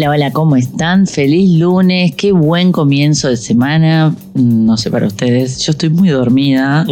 Hola, 0.00 0.12
hola, 0.12 0.32
¿cómo 0.32 0.56
están? 0.56 1.06
Feliz 1.06 1.58
lunes, 1.58 2.14
qué 2.16 2.32
buen 2.32 2.72
comienzo 2.72 3.28
de 3.28 3.36
semana. 3.36 4.14
No 4.32 4.78
sé 4.78 4.90
para 4.90 5.06
ustedes, 5.06 5.58
yo 5.58 5.72
estoy 5.72 5.90
muy 5.90 6.08
dormida. 6.08 6.86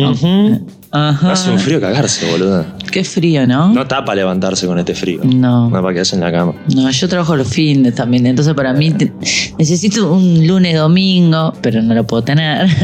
Ajá. 0.91 1.33
Hace 1.33 1.51
un 1.51 1.59
frío 1.59 1.81
cagarse, 1.81 2.31
boludo. 2.31 2.67
Qué 2.93 3.05
frío, 3.05 3.47
¿no? 3.47 3.73
No 3.73 3.87
tapa 3.87 4.15
levantarse 4.15 4.67
con 4.67 4.79
este 4.79 4.95
frío. 4.95 5.21
No. 5.25 5.71
No, 5.71 5.81
para 5.81 5.95
quedarse 5.95 6.17
en 6.17 6.21
la 6.21 6.31
cama. 6.31 6.53
No, 6.75 6.91
yo 6.91 7.09
trabajo 7.09 7.35
los 7.35 7.49
fines 7.49 7.95
también, 7.95 8.27
entonces 8.27 8.53
para 8.53 8.75
mí 8.75 8.91
te- 8.91 9.11
necesito 9.59 10.13
un 10.13 10.47
lunes 10.47 10.77
domingo, 10.77 11.55
pero 11.63 11.81
no 11.81 11.95
lo 11.95 12.07
puedo 12.07 12.23
tener. 12.25 12.69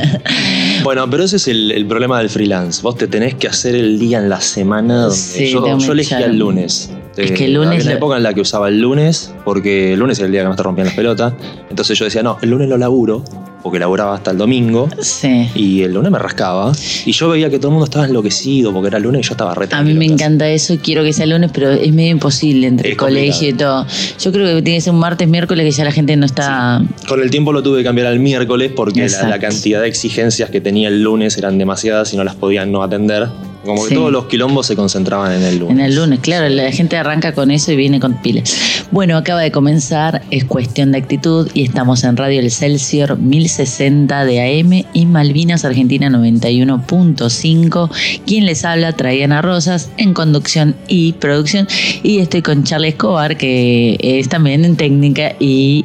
Bueno, 0.82 1.08
pero 1.08 1.24
ese 1.24 1.36
es 1.36 1.48
el, 1.48 1.70
el 1.70 1.86
problema 1.86 2.18
del 2.18 2.28
freelance. 2.28 2.82
Vos 2.82 2.96
te 2.98 3.06
tenés 3.06 3.34
que 3.36 3.48
hacer 3.48 3.74
el 3.74 3.98
día 3.98 4.18
en 4.18 4.28
la 4.28 4.40
semana 4.42 4.96
donde 5.04 5.16
Sí, 5.16 5.50
yo, 5.50 5.78
yo 5.78 5.94
echar- 5.94 6.22
el 6.24 6.38
lunes. 6.38 6.90
Es 7.16 7.30
Eh, 7.30 7.34
que 7.34 7.44
el 7.44 7.54
lunes 7.54 7.82
una 7.84 7.92
lo- 7.92 7.96
época 7.98 8.16
en 8.16 8.22
la 8.24 8.34
que 8.34 8.40
usaba 8.40 8.68
el 8.68 8.80
lunes, 8.80 9.32
porque 9.44 9.92
el 9.92 10.00
lunes 10.00 10.18
era 10.18 10.26
el 10.26 10.32
día 10.32 10.42
que 10.42 10.48
me 10.48 10.56
te 10.56 10.62
rompían 10.62 10.86
las 10.88 10.96
pelotas. 10.96 11.32
Entonces 11.70 11.98
yo 11.98 12.04
decía, 12.04 12.22
no, 12.22 12.38
el 12.42 12.50
lunes 12.50 12.68
lo 12.68 12.76
laburo, 12.76 13.22
porque 13.62 13.78
laburaba 13.78 14.14
hasta 14.16 14.32
el 14.32 14.36
domingo. 14.38 14.88
sí. 15.00 15.48
Y 15.54 15.82
el 15.82 15.94
lunes 15.94 16.10
me 16.10 16.18
rascaba. 16.18 16.72
Y 17.06 17.12
yo 17.12 17.28
veía 17.30 17.48
que 17.50 17.58
todo 17.58 17.68
el 17.68 17.72
mundo 17.74 17.84
estaba 17.84 18.04
enloquecido 18.06 18.72
porque 18.72 18.88
era 18.88 18.98
lunes 18.98 19.20
y 19.20 19.28
yo 19.28 19.32
estaba 19.32 19.54
re 19.54 19.68
A 19.70 19.82
mí 19.82 19.94
me 19.94 20.04
en 20.06 20.12
encanta 20.14 20.48
eso, 20.50 20.76
quiero 20.82 21.02
que 21.04 21.12
sea 21.12 21.26
lunes, 21.26 21.50
pero 21.54 21.70
es 21.70 21.92
medio 21.92 22.10
imposible 22.10 22.66
entre 22.66 22.88
Es 22.88 22.92
el 22.92 22.98
colegio 22.98 23.48
y 23.48 23.52
todo. 23.54 23.86
Yo 24.20 24.32
creo 24.32 24.56
que 24.56 24.62
tiene 24.62 24.78
que 24.78 24.80
ser 24.82 24.92
un 24.92 24.98
martes, 24.98 25.28
miércoles, 25.28 25.64
que 25.64 25.70
ya 25.70 25.84
la 25.84 25.92
gente 25.92 26.16
no 26.16 26.26
está... 26.26 26.82
Con 27.08 27.22
el 27.22 27.30
tiempo 27.30 27.52
lo 27.52 27.62
tuve 27.62 27.78
que 27.78 27.84
cambiar 27.84 28.08
al 28.08 28.18
miércoles 28.18 28.72
porque 28.74 29.08
la, 29.08 29.28
la 29.28 29.38
cantidad 29.38 29.80
de 29.80 29.88
exigencias 29.88 30.50
que 30.50 30.60
tenía 30.60 30.88
el 30.88 31.02
lunes 31.02 31.38
eran 31.38 31.56
demasiadas 31.58 32.12
y 32.12 32.16
no 32.16 32.24
las 32.24 32.34
podían 32.34 32.72
no 32.72 32.82
atender. 32.82 33.28
Como 33.64 33.82
que 33.84 33.88
Sí. 33.88 33.94
todos 33.94 34.12
los 34.12 34.26
quilombos 34.26 34.66
se 34.66 34.76
concentraban 34.76 35.32
en 35.32 35.42
el 35.42 35.58
lunes. 35.58 35.78
En 35.78 35.80
el 35.86 35.94
lunes, 35.96 36.20
claro, 36.20 36.46
la 36.50 36.70
gente 36.70 36.96
arranca 37.04 37.32
con 37.32 37.50
eso 37.50 37.72
y 37.72 37.76
viene 37.76 38.00
con 38.00 38.14
pilas. 38.14 38.86
Bueno, 38.90 39.16
acaba 39.16 39.40
de 39.40 39.50
comenzar, 39.50 40.22
es 40.30 40.44
cuestión 40.44 40.92
de 40.92 40.98
actitud 40.98 41.50
y 41.54 41.64
estamos 41.64 42.02
en 42.04 42.16
Radio 42.16 42.40
El 42.40 42.50
Celsior 42.50 43.18
1060 43.18 44.24
de 44.24 44.40
AM 44.40 44.84
y 44.92 45.06
Malvinas 45.06 45.64
Argentina 45.64 46.08
91.5. 46.08 47.90
Quien 48.26 48.46
les 48.46 48.64
habla, 48.64 48.92
Traiana 48.92 49.42
Rosas, 49.42 49.90
en 49.96 50.14
conducción 50.14 50.74
y 50.88 51.12
producción. 51.14 51.68
Y 52.02 52.18
estoy 52.18 52.42
con 52.42 52.64
Charlie 52.64 52.88
Escobar, 52.88 53.36
que 53.36 53.98
es 54.00 54.28
también 54.28 54.64
en 54.64 54.76
técnica 54.76 55.34
y 55.38 55.84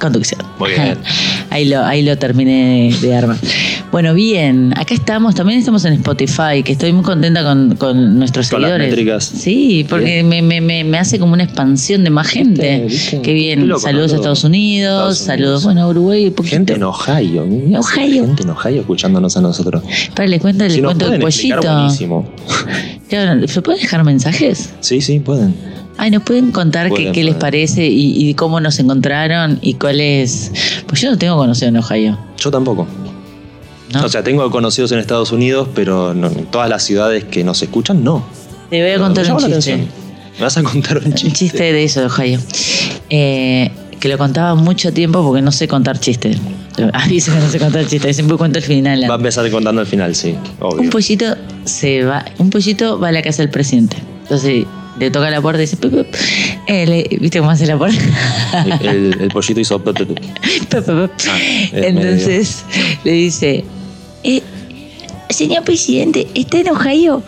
conducción. 0.00 0.40
Muy 0.58 0.70
bien. 0.70 0.98
Ahí 1.50 1.64
lo, 1.64 1.84
ahí 1.84 2.02
lo 2.02 2.16
terminé 2.16 2.94
de 3.00 3.16
armar. 3.16 3.36
Bueno, 3.90 4.14
bien, 4.14 4.72
acá 4.78 4.94
estamos, 4.94 5.34
también 5.34 5.58
estamos 5.58 5.84
en 5.84 5.94
Spotify, 5.94 6.62
que 6.64 6.72
estoy 6.72 6.92
muy 6.92 7.02
contenta 7.02 7.42
con, 7.42 7.74
con 7.74 8.20
nuestros 8.20 8.48
Con 8.50 8.62
las 8.62 8.70
seguidores. 8.70 8.90
métricas. 8.90 9.24
Sí, 9.24 9.84
porque 9.90 10.22
me, 10.22 10.42
me- 10.42 10.60
me- 10.60 10.84
me 10.84 10.96
hace 10.98 11.18
como 11.18 11.32
una 11.32 11.42
expansión 11.42 12.04
de 12.04 12.10
más 12.10 12.28
gente. 12.28 12.86
Qué 13.22 13.32
bien. 13.32 13.66
Loco, 13.66 13.80
saludos 13.80 14.12
¿no? 14.12 14.14
a 14.14 14.20
Estados 14.20 14.44
Unidos, 14.44 14.92
Estados 14.92 15.18
saludos, 15.18 15.64
bueno, 15.64 15.82
a 15.82 15.88
Uruguay. 15.88 16.30
poquito. 16.30 16.54
Gente 16.54 16.74
en 16.74 16.84
Ohio. 16.84 17.42
Ohio. 17.78 18.26
Gente 18.26 18.42
en 18.44 18.50
Ohio 18.50 18.80
escuchándonos 18.82 19.36
a 19.36 19.40
nosotros. 19.40 19.82
Para, 20.14 20.28
le 20.28 20.38
cuento, 20.38 20.62
le 20.64 20.70
si 20.70 20.80
cuento 20.82 21.12
el 21.12 21.20
pollito. 21.20 21.60
buenísimo. 21.60 22.30
Claro, 23.08 23.48
¿Se 23.48 23.60
pueden 23.60 23.80
dejar 23.82 24.04
mensajes? 24.04 24.72
Sí, 24.78 25.00
sí, 25.00 25.18
pueden. 25.18 25.52
Ay, 26.02 26.10
¿nos 26.10 26.22
pueden 26.22 26.50
contar 26.50 26.86
qué, 26.86 26.90
Pueden, 26.90 27.12
qué 27.12 27.24
les 27.24 27.34
parece 27.34 27.86
y, 27.86 28.28
y 28.28 28.34
cómo 28.34 28.58
nos 28.60 28.78
encontraron 28.78 29.58
y 29.60 29.74
cuál 29.74 30.00
es? 30.00 30.50
Pues 30.86 31.00
yo 31.02 31.10
no 31.10 31.18
tengo 31.18 31.36
conocido 31.36 31.68
en 31.68 31.76
Ohio. 31.76 32.18
Yo 32.38 32.50
tampoco. 32.50 32.86
¿no? 33.92 34.04
O 34.04 34.08
sea, 34.08 34.22
tengo 34.22 34.50
conocidos 34.50 34.92
en 34.92 34.98
Estados 35.00 35.30
Unidos, 35.32 35.68
pero 35.74 36.14
no- 36.14 36.28
en 36.28 36.46
todas 36.46 36.68
las 36.70 36.82
ciudades 36.84 37.24
que 37.24 37.44
nos 37.44 37.60
escuchan, 37.62 38.02
no. 38.02 38.24
Te 38.70 38.80
voy 38.82 38.92
a 38.92 38.98
contar 38.98 39.30
un 39.32 39.38
chiste. 39.52 39.76
¿Me 40.38 40.44
vas 40.44 40.56
a 40.56 40.62
contar 40.62 40.98
un 40.98 41.06
Un 41.08 41.14
chiste? 41.14 41.36
chiste 41.38 41.72
de 41.72 41.84
eso 41.84 42.00
de 42.00 42.06
Ohio. 42.06 42.38
Eh, 43.10 43.70
que 43.98 44.08
lo 44.08 44.16
contaba 44.16 44.54
mucho 44.54 44.92
tiempo 44.92 45.22
porque 45.22 45.42
no 45.42 45.52
sé 45.52 45.68
contar 45.68 45.98
chistes. 46.00 46.36
Ah, 46.94 47.06
dice 47.06 47.30
que 47.30 47.38
no 47.38 47.50
sé 47.50 47.58
contar 47.58 47.86
chistes, 47.86 48.16
siempre 48.16 48.38
cuento 48.38 48.58
el 48.58 48.64
final. 48.64 49.02
Va 49.10 49.14
a 49.14 49.16
empezar 49.18 49.50
contando 49.50 49.82
el 49.82 49.86
final, 49.86 50.14
sí. 50.14 50.34
Obvio. 50.60 50.80
Un 50.80 50.88
pollito 50.88 51.26
se 51.64 52.04
va, 52.04 52.24
un 52.38 52.48
pollito 52.48 52.98
va 52.98 53.08
a 53.08 53.12
la 53.12 53.20
casa 53.20 53.42
del 53.42 53.50
presidente. 53.50 53.98
Entonces 54.22 54.64
le 55.00 55.10
toca 55.10 55.30
la 55.30 55.40
puerta 55.40 55.60
y 55.62 55.66
dice, 55.66 55.76
"Pup, 55.76 55.90
pup". 55.92 56.06
Eh, 56.68 56.86
le- 56.86 57.18
¿viste 57.18 57.38
cómo 57.40 57.50
hace 57.50 57.66
la 57.66 57.76
puerta? 57.78 57.98
el, 58.82 59.16
el 59.20 59.28
pollito 59.28 59.58
hizo. 59.60 59.82
Pup. 59.82 59.98
Ah, 60.72 61.38
es 61.40 61.72
Entonces 61.72 62.64
le 63.04 63.12
dice, 63.12 63.64
"Eh, 64.22 64.42
señor 65.30 65.64
presidente, 65.64 66.28
¿está 66.34 66.58
en 66.60 66.68
Ohio? 66.68 67.22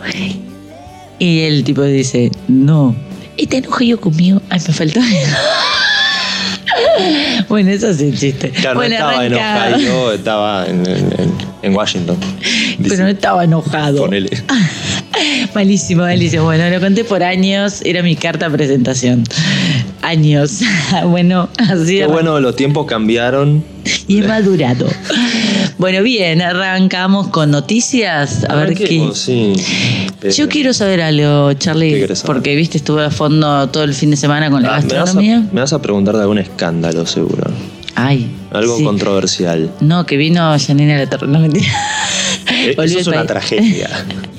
Y 1.19 1.41
el 1.41 1.63
tipo 1.63 1.81
dice, 1.83 2.31
no, 2.47 2.95
está 3.37 3.57
en 3.57 3.67
Ohio 3.67 3.99
conmigo. 3.99 4.41
Ay, 4.49 4.59
me 4.67 4.73
faltó. 4.73 4.99
bueno, 7.49 7.71
eso 7.71 7.89
es 7.89 7.99
el 8.01 8.17
chiste. 8.17 8.49
Claro, 8.49 8.79
bueno, 8.79 8.97
no 8.99 9.11
estaba 9.11 9.23
arranca. 9.23 9.67
en 9.69 9.73
Ohio, 9.75 10.11
estaba 10.13 10.65
en, 10.67 10.85
en- 10.87 11.13
en- 11.19 11.33
en 11.61 11.75
Washington. 11.75 12.17
Pero 12.81 13.03
no 13.03 13.07
estaba 13.09 13.43
enojado. 13.43 14.03
Ponele. 14.03 14.29
Malísimo, 15.55 16.03
malísimo. 16.03 16.43
Bueno, 16.45 16.69
lo 16.69 16.79
conté 16.79 17.03
por 17.03 17.21
años, 17.23 17.81
era 17.85 18.01
mi 18.01 18.15
carta 18.15 18.49
de 18.49 18.57
presentación. 18.57 19.23
Años. 20.01 20.61
bueno, 21.05 21.49
así 21.57 21.97
Qué 21.97 22.07
bueno, 22.07 22.39
los 22.39 22.55
tiempos 22.55 22.85
cambiaron. 22.87 23.63
Y 24.07 24.19
he 24.23 24.27
madurado. 24.27 24.87
Bueno, 25.77 26.01
bien, 26.03 26.41
arrancamos 26.41 27.27
con 27.27 27.51
noticias. 27.51 28.45
A 28.49 28.55
ver 28.55 28.73
qué. 28.73 29.09
Sí. 29.13 29.53
Pero- 30.19 30.33
Yo 30.33 30.49
quiero 30.49 30.73
saber 30.73 31.01
algo, 31.01 31.49
¿Qué 31.49 31.57
Charlie, 31.57 32.01
saber? 32.01 32.17
porque 32.25 32.55
viste, 32.55 32.77
estuve 32.77 33.05
a 33.05 33.11
fondo 33.11 33.69
todo 33.69 33.83
el 33.83 33.93
fin 33.93 34.09
de 34.11 34.17
semana 34.17 34.49
con 34.49 34.63
la 34.63 34.75
Ah, 34.75 34.79
me, 34.81 34.85
vas 34.87 34.93
a, 34.93 34.95
gastronomía. 34.97 35.43
me 35.51 35.61
vas 35.61 35.73
a 35.73 35.81
preguntar 35.81 36.15
de 36.15 36.21
algún 36.21 36.39
escándalo, 36.39 37.05
seguro. 37.05 37.43
Ay. 37.95 38.31
Algo 38.51 38.77
sí. 38.77 38.83
controversial. 38.83 39.69
No, 39.81 40.05
que 40.05 40.17
vino 40.17 40.55
Janina 40.57 40.97
La 40.97 41.07
Torre. 41.09 41.27
No, 41.27 41.39
mentira. 41.39 41.67
Eh, 42.51 42.75
Eso 42.77 42.99
es 42.99 43.07
una 43.07 43.25
tragedia. 43.25 43.89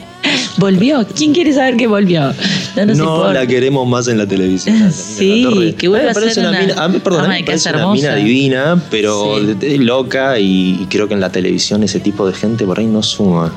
¿Volvió? 0.56 1.04
¿Quién 1.16 1.32
quiere 1.34 1.52
saber 1.52 1.76
que 1.76 1.86
volvió? 1.86 2.32
No, 2.76 2.86
nos 2.86 3.34
la 3.34 3.46
queremos 3.46 3.86
más 3.88 4.06
en 4.08 4.18
la 4.18 4.26
televisión. 4.26 4.78
la 4.80 4.90
Sí, 4.92 5.42
Latorre. 5.42 5.74
que 5.74 5.88
vuelva 5.88 6.10
a 6.10 6.14
ser 6.14 6.38
una, 6.38 6.50
una 6.50 6.60
mina, 6.60 6.74
a 6.84 6.88
mí, 6.88 6.98
perdón, 7.00 7.24
a 7.30 7.34
mí 7.34 7.42
parece 7.42 7.70
una 7.70 7.92
mina 7.92 8.14
divina, 8.14 8.82
pero 8.90 9.36
Sí. 9.60 9.78
loca 9.78 10.38
y, 10.38 10.78
y 10.82 10.86
creo 10.88 11.08
que 11.08 11.14
en 11.14 11.20
la 11.20 11.30
televisión 11.32 11.82
ese 11.82 12.00
tipo 12.00 12.26
de 12.26 12.32
gente 12.34 12.64
por 12.64 12.78
ahí 12.78 12.86
no 12.86 13.02
suma. 13.02 13.52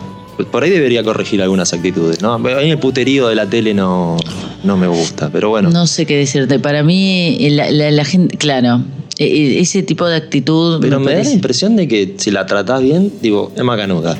Por 0.51 0.63
ahí 0.63 0.69
debería 0.69 1.03
corregir 1.03 1.41
algunas 1.41 1.73
actitudes, 1.73 2.21
¿no? 2.21 2.33
A 2.33 2.37
mí 2.39 2.49
el 2.51 2.77
puterío 2.77 3.27
de 3.27 3.35
la 3.35 3.47
tele 3.47 3.73
no, 3.73 4.17
no 4.63 4.77
me 4.77 4.87
gusta, 4.87 5.29
pero 5.31 5.49
bueno. 5.49 5.69
No 5.71 5.87
sé 5.87 6.05
qué 6.05 6.15
decirte. 6.17 6.59
Para 6.59 6.83
mí, 6.83 7.37
la, 7.51 7.71
la- 7.71 7.89
la 7.89 8.05
gente, 8.05 8.37
claro, 8.37 8.81
e- 9.17 9.25
e- 9.25 9.59
ese 9.59 9.81
tipo 9.81 10.05
de 10.07 10.15
actitud. 10.15 10.77
pero 10.79 10.99
me, 10.99 11.15
da 11.15 11.23
la 11.23 11.31
impresión 11.31 11.75
de 11.75 11.87
que 11.87 12.13
si 12.17 12.29
la 12.29 12.45
tratás 12.45 12.83
bien, 12.83 13.11
digo, 13.21 13.51
es 13.55 13.63
macanuda. 13.63 14.15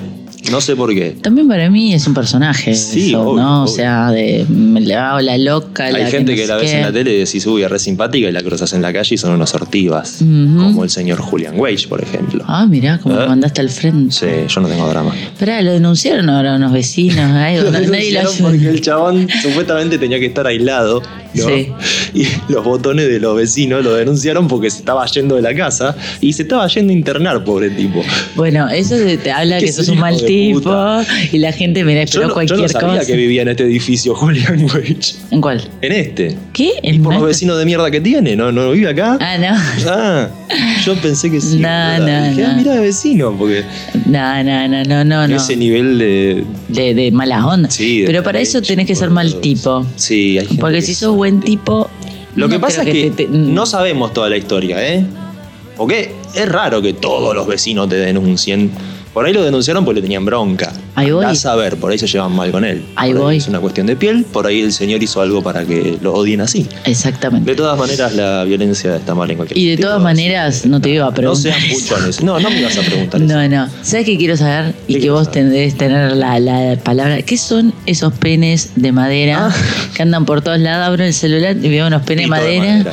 No 0.52 0.62
sé 0.62 0.76
por 0.76 0.94
qué. 0.94 1.16
También 1.22 1.48
para 1.48 1.70
mí 1.70 1.94
es 1.94 2.08
un 2.08 2.14
personaje. 2.14 2.74
Sí, 2.76 3.10
eso, 3.10 3.22
obvio, 3.22 3.44
¿no? 3.44 3.60
O 3.62 3.64
obvio. 3.64 3.74
sea, 3.76 4.12
de 4.12 4.46
me 4.50 4.82
la, 4.82 5.22
la 5.22 5.38
loca. 5.38 5.86
Hay 5.86 5.94
la 5.94 6.10
gente 6.10 6.32
no 6.34 6.38
que 6.38 6.48
la 6.48 6.56
ves 6.58 6.72
qué. 6.72 6.78
en 6.78 6.82
la 6.84 6.92
tele 6.92 7.14
y 7.14 7.18
decís, 7.20 7.46
uy, 7.48 7.64
es 7.64 7.70
re 7.70 7.80
simpática 7.80 8.28
y 8.30 8.32
la 8.32 8.42
cruzas 8.42 8.72
en 8.74 8.82
la 8.82 8.94
calle 8.94 9.16
y 9.16 9.18
son 9.18 9.32
unos 9.32 9.50
sortivas. 9.50 10.18
Como 10.20 10.84
el 10.84 10.90
señor 10.90 11.20
Julian 11.20 11.60
Wage, 11.60 11.88
por 11.88 12.02
ejemplo. 12.02 12.44
Ah, 12.48 12.66
mirá, 12.66 12.98
como 13.00 13.16
¿Eh? 13.16 13.20
me 13.20 13.28
mandaste 13.28 13.62
al 13.62 13.70
frente. 13.70 14.14
Sí, 14.14 14.26
yo 14.48 14.62
no 14.62 14.68
tengo 14.68 14.88
drama. 14.90 15.14
Esperá, 15.16 15.62
lo 15.62 15.72
denunciaron 15.74 16.30
ahora 16.30 16.56
unos 16.56 16.72
vecinos. 16.72 17.18
algo, 17.32 17.64
Lo 17.72 17.72
nadie 17.72 18.12
lo 18.14 18.20
denunciaron 18.20 18.52
porque 18.54 18.70
el 18.70 18.82
chabón 18.82 19.28
supuestamente 19.42 19.98
tenía 19.98 20.20
que 20.20 20.28
estar 20.28 20.48
aislado 20.48 21.02
¿no? 21.38 21.48
Sí. 21.48 21.72
Y 22.14 22.28
los 22.52 22.64
botones 22.64 23.08
de 23.08 23.20
los 23.20 23.36
vecinos 23.38 23.84
lo 23.84 23.94
denunciaron 23.96 24.48
porque 24.48 24.70
se 24.70 24.80
estaba 24.80 25.06
yendo 25.08 25.36
de 25.36 25.42
la 25.42 25.56
casa 25.56 25.96
y 26.22 26.34
se 26.34 26.44
estaba 26.44 26.68
yendo 26.68 26.92
a 26.92 26.96
internar, 26.96 27.44
pobre 27.44 27.70
tipo. 27.70 28.02
Bueno, 28.36 28.68
eso 28.70 28.96
te 29.24 29.32
habla 29.32 29.60
Que 29.60 29.72
sos 29.72 29.88
un 29.90 30.00
mal 30.00 30.18
tipo 30.24 30.60
puta. 30.60 31.06
y 31.32 31.38
la 31.40 31.52
gente 31.52 31.84
me 31.84 31.94
Yo 31.96 32.02
esperó 32.02 32.24
no, 32.24 32.28
yo 32.30 32.34
cualquier 32.34 32.60
no 32.62 32.68
sabía 32.68 32.88
cosa. 33.00 33.06
que 33.06 33.16
vivía 33.18 33.42
en 33.44 33.48
este 33.50 33.64
edificio 33.64 34.16
Julian 34.16 34.64
Wage. 34.64 35.16
¿En 35.32 35.42
cuál? 35.42 35.62
En 35.82 35.92
este. 35.92 36.36
¿Qué? 36.54 36.72
¿Y 36.82 36.90
¿En 36.90 37.04
por 37.04 37.14
los 37.14 37.24
vecinos 37.26 37.58
de 37.60 37.66
mierda 37.66 37.90
que 37.92 38.02
tiene? 38.02 38.36
¿No, 38.36 38.52
no 38.52 38.72
vive 38.72 38.90
acá? 38.90 39.18
Ah, 39.20 39.38
no. 39.38 39.48
Ah, 39.90 40.30
yo 40.86 40.96
pensé 41.02 41.30
que 41.30 41.40
sí. 41.42 41.58
No, 41.60 42.00
no, 42.00 42.06
Dije, 42.30 42.46
ah, 42.46 42.52
no. 42.54 42.58
mirá 42.58 42.74
de 42.76 42.82
vecino, 42.82 43.36
porque 43.38 43.64
No, 44.06 44.44
no, 44.44 44.68
no, 44.68 45.04
no, 45.04 45.28
no. 45.28 45.36
ese 45.36 45.56
nivel 45.56 45.98
de. 46.00 46.44
De, 46.70 46.94
de 46.94 47.12
mala 47.12 47.46
onda. 47.46 47.70
Sí, 47.70 48.04
Pero 48.06 48.24
para 48.24 48.40
eso 48.40 48.62
tenés 48.62 48.88
que 48.88 48.96
ser 48.96 49.10
mal 49.10 49.40
tipo. 49.42 49.86
Sí, 49.96 50.38
hay 50.38 50.46
gente 50.46 50.62
Porque 50.62 50.78
que 50.78 50.82
si 50.82 50.94
sos 50.96 51.16
buen 51.30 51.42
tipo. 51.42 51.90
Lo 52.36 52.48
que 52.50 52.60
pasa 52.60 52.84
es 52.84 52.90
que 52.92 53.12
te- 53.12 53.26
te- 53.26 53.28
no 53.30 53.66
sabemos 53.66 54.14
toda 54.14 54.30
la 54.30 54.38
historia, 54.38 54.78
¿eh? 54.94 55.06
Porque 55.76 56.14
es 56.34 56.50
raro 56.50 56.82
que 56.82 56.94
todos 56.94 57.36
los 57.36 57.48
vecinos 57.48 57.90
te 57.90 57.96
denuncien. 57.96 58.72
Por 59.18 59.26
ahí 59.26 59.34
lo 59.34 59.42
denunciaron 59.44 59.84
porque 59.84 59.96
le 59.96 60.02
tenían 60.04 60.26
bronca. 60.26 60.72
Ahí 60.94 61.10
voy. 61.10 61.26
A 61.26 61.34
saber, 61.34 61.76
por 61.78 61.90
ahí 61.92 61.98
se 61.98 62.06
llevan 62.06 62.36
mal 62.36 62.52
con 62.52 62.64
él. 62.64 62.86
Ahí 62.96 63.14
Por 63.14 63.22
voy. 63.24 63.38
Es 63.38 63.48
una 63.48 63.60
cuestión 63.60 63.88
de 63.88 63.96
piel, 63.96 64.24
por 64.32 64.46
ahí 64.46 64.62
el 64.62 64.72
señor 64.72 65.02
hizo 65.02 65.22
algo 65.22 65.42
para 65.42 65.66
que 65.66 65.98
lo 66.04 66.14
odien 66.14 66.40
así. 66.42 66.68
Exactamente. 66.86 67.50
De 67.50 67.58
todas 67.58 67.80
maneras, 67.80 68.14
la 68.14 68.44
violencia 68.44 68.96
está 68.96 69.16
mal 69.16 69.32
en 69.32 69.38
cualquier 69.38 69.58
Y 69.58 69.70
de 69.76 69.78
todas 69.78 70.00
maneras, 70.00 70.68
no 70.68 70.80
te 70.80 70.92
iba 70.92 71.06
a 71.06 71.10
No 71.10 71.16
preguntar. 71.16 71.52
sean 71.54 71.64
eso. 71.72 71.96
buchones. 71.96 72.22
No, 72.22 72.40
no 72.40 72.52
me 72.52 72.62
vas 72.64 72.78
a 72.78 72.82
preguntar 72.82 73.20
eso. 73.20 73.34
No, 73.34 73.48
no. 73.50 73.68
¿Sabes 73.82 74.06
qué 74.06 74.18
quiero 74.20 74.38
saber? 74.38 74.76
Y 74.88 74.94
¿Qué 74.94 75.00
que 75.02 75.10
vos 75.10 75.24
saber? 75.26 75.34
tendréis 75.34 75.76
tener 75.76 76.12
la, 76.16 76.40
la 76.40 76.76
palabra. 76.84 77.20
¿Qué 77.24 77.38
son 77.38 77.74
esos 77.88 78.14
penes 78.14 78.74
de 78.76 78.92
madera 78.92 79.48
Ah. 79.50 79.56
que 79.96 80.04
andan 80.04 80.26
por 80.26 80.44
todos 80.44 80.60
lados? 80.60 80.86
Abro 80.90 81.04
el 81.04 81.14
celular 81.16 81.58
y 81.60 81.70
veo 81.70 81.88
unos 81.88 82.04
penes 82.04 82.26
de 82.26 82.30
madera. 82.30 82.86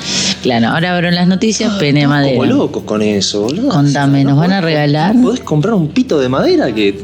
Claro, 0.43 0.69
ahora 0.69 0.95
abro 0.97 1.11
las 1.11 1.29
noticias, 1.29 1.75
pene 1.75 2.01
de 2.01 2.07
madera. 2.07 2.37
Como 2.39 2.47
locos 2.47 2.85
con 2.85 3.03
eso, 3.03 3.43
boludo. 3.43 3.69
Contame, 3.69 4.25
¿nos 4.25 4.39
van 4.39 4.53
a 4.55 4.63
regalar? 4.63 5.15
¿Podés 5.23 5.41
comprar 5.41 5.75
un 5.75 5.89
pito 5.89 6.14
de 6.19 6.29
madera 6.29 6.73
que 6.75 6.99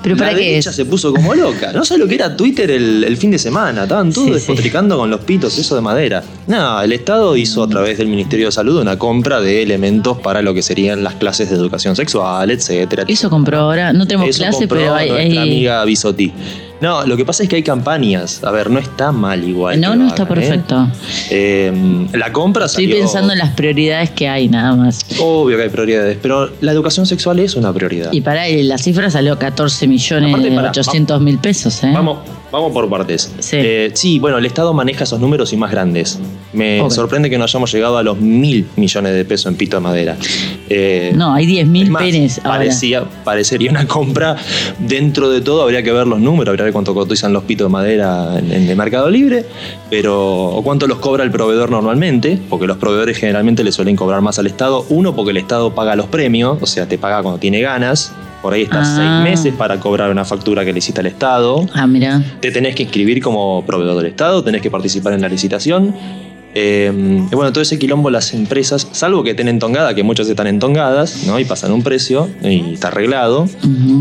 ¿Pero 0.00 0.14
la 0.14 0.26
para 0.26 0.38
qué 0.38 0.44
derecha 0.44 0.70
es? 0.70 0.76
se 0.76 0.84
puso 0.84 1.12
como 1.12 1.34
loca. 1.34 1.72
No 1.72 1.84
sé 1.84 1.98
lo 1.98 2.06
que 2.06 2.14
era 2.14 2.36
Twitter 2.36 2.70
el, 2.70 3.02
el 3.02 3.16
fin 3.16 3.32
de 3.32 3.38
semana. 3.38 3.82
Estaban 3.82 4.12
todos 4.12 4.26
Sí, 4.28 4.32
sí. 4.32 4.38
despotricando 4.38 4.96
con 4.96 5.10
los 5.10 5.20
pitos, 5.22 5.58
eso 5.58 5.74
de 5.74 5.80
madera. 5.80 6.22
No, 6.46 6.80
el 6.80 6.92
Estado 6.92 7.36
hizo 7.36 7.64
a 7.64 7.68
través 7.68 7.98
del 7.98 8.06
Ministerio 8.06 8.46
de 8.46 8.52
Salud 8.52 8.80
una 8.80 8.96
compra 8.96 9.40
de 9.40 9.60
elementos 9.62 10.16
para 10.18 10.40
lo 10.40 10.54
que 10.54 10.62
serían 10.62 11.02
las 11.02 11.14
clases 11.14 11.50
de 11.50 11.56
educación 11.56 11.96
sexual, 11.96 12.48
etcétera. 12.52 13.04
Eso 13.08 13.28
compró 13.28 13.58
ahora. 13.58 13.92
No 13.92 14.06
tenemos 14.06 14.28
Eso 14.30 14.38
clase, 14.44 14.58
compró 14.60 14.78
pero 14.78 14.94
hay. 14.94 15.08
nuestra 15.10 15.42
hay- 15.42 15.48
amiga 15.48 15.84
Bisotti. 15.84 16.32
No, 16.80 17.04
lo 17.04 17.16
que 17.16 17.24
pasa 17.24 17.42
es 17.42 17.48
que 17.48 17.56
hay 17.56 17.62
campañas. 17.62 18.42
A 18.44 18.50
ver, 18.50 18.70
no 18.70 18.78
está 18.78 19.10
mal 19.12 19.42
igual. 19.42 19.80
No, 19.80 19.96
no 19.96 20.06
está 20.06 20.22
¿eh? 20.22 20.26
perfecto. 20.26 20.88
Eh, 21.30 22.06
la 22.12 22.32
compra 22.32 22.66
Estoy 22.66 22.84
salió- 22.84 22.98
pensando 23.00 23.32
en 23.32 23.38
las 23.38 23.50
prioridades 23.54 24.10
que 24.10 24.28
hay, 24.28 24.48
nada 24.48 24.74
más. 24.76 25.04
Obvio 25.20 25.56
que 25.56 25.64
hay 25.64 25.68
prioridades, 25.68 26.18
pero 26.22 26.50
la 26.60 26.72
educación 26.72 27.06
sexual 27.06 27.38
es 27.40 27.56
una 27.56 27.72
prioridad. 27.72 28.12
Y 28.12 28.20
para 28.20 28.46
la 28.48 28.78
cifra 28.78 29.10
salió 29.10 29.38
14 29.38 29.86
millones 29.86 30.32
Aparte, 30.32 30.50
pará, 30.52 30.70
800 30.70 31.20
mil 31.20 31.38
pesos, 31.38 31.82
¿eh? 31.84 31.90
Vamos, 31.92 32.18
vamos 32.50 32.72
por 32.72 32.88
partes. 32.88 33.32
Sí. 33.38 33.56
Eh, 33.58 33.90
sí, 33.94 34.18
bueno, 34.18 34.38
el 34.38 34.46
Estado 34.46 34.72
maneja 34.72 35.04
esos 35.04 35.20
números 35.20 35.52
y 35.52 35.56
más 35.56 35.70
grandes. 35.70 36.18
Me 36.52 36.88
sorprende 36.90 37.28
que 37.28 37.36
no 37.38 37.44
hayamos 37.44 37.70
llegado 37.72 37.98
a 37.98 38.02
los 38.02 38.18
mil 38.18 38.66
millones 38.76 39.12
de 39.14 39.24
pesos 39.24 39.46
en 39.46 39.56
pito 39.56 39.76
de 39.76 39.80
madera. 39.80 40.16
Eh, 40.70 41.12
No, 41.14 41.34
hay 41.34 41.46
10 41.46 41.66
mil 41.66 41.92
penes 41.92 42.38
ahora. 42.38 42.58
parecía, 42.58 43.04
parecería 43.24 43.70
una 43.70 43.86
compra. 43.86 44.36
Dentro 44.78 45.28
de 45.30 45.40
todo 45.40 45.62
habría 45.62 45.82
que 45.82 45.92
ver 45.92 46.06
los 46.06 46.20
números, 46.20 46.48
habría 46.48 46.62
que 46.62 46.64
ver 46.64 46.72
cuánto 46.72 46.94
cotizan 46.94 47.32
los 47.32 47.44
pitos 47.44 47.66
de 47.66 47.72
madera 47.72 48.38
en, 48.38 48.50
en 48.52 48.68
el 48.68 48.76
Mercado 48.76 49.10
Libre, 49.10 49.44
pero 49.90 50.46
o 50.46 50.62
cuánto 50.62 50.86
los 50.86 50.98
cobra 50.98 51.24
el 51.24 51.30
proveedor 51.30 51.70
normalmente, 51.70 52.38
porque 52.48 52.66
los 52.66 52.78
proveedores 52.78 53.18
generalmente 53.18 53.62
le 53.64 53.72
suelen 53.72 53.96
cobrar 53.96 54.20
más 54.22 54.38
al 54.38 54.46
Estado. 54.46 54.84
Uno, 54.88 55.14
porque 55.14 55.30
el 55.32 55.36
Estado 55.36 55.74
paga 55.74 55.96
los 55.96 56.06
premios, 56.06 56.58
o 56.60 56.66
sea, 56.66 56.86
te 56.88 56.98
paga 56.98 57.22
cuando 57.22 57.38
tiene 57.38 57.60
ganas. 57.60 58.12
Por 58.42 58.54
ahí 58.54 58.62
estás 58.62 58.88
Ah. 58.92 58.96
seis 59.22 59.30
meses 59.30 59.54
para 59.54 59.80
cobrar 59.80 60.10
una 60.10 60.24
factura 60.24 60.64
que 60.64 60.72
le 60.72 60.78
hiciste 60.78 61.00
al 61.00 61.06
Estado. 61.06 61.66
Ah, 61.74 61.86
mira. 61.86 62.22
Te 62.40 62.50
tenés 62.52 62.74
que 62.76 62.84
inscribir 62.84 63.20
como 63.22 63.64
proveedor 63.66 63.96
del 63.96 64.06
Estado, 64.06 64.42
tenés 64.44 64.62
que 64.62 64.70
participar 64.70 65.12
en 65.12 65.20
la 65.22 65.28
licitación. 65.28 65.94
Eh, 66.54 66.90
y 67.30 67.34
bueno, 67.36 67.52
todo 67.52 67.60
ese 67.62 67.78
quilombo 67.78 68.10
las 68.10 68.32
empresas, 68.34 68.88
salvo 68.92 69.22
que 69.22 69.30
estén 69.30 69.48
entongada, 69.48 69.94
que 69.94 70.02
muchas 70.02 70.28
están 70.28 70.46
entongadas, 70.46 71.24
¿no? 71.26 71.38
Y 71.38 71.44
pasan 71.44 71.72
un 71.72 71.82
precio 71.82 72.28
y 72.42 72.72
está 72.74 72.88
arreglado. 72.88 73.46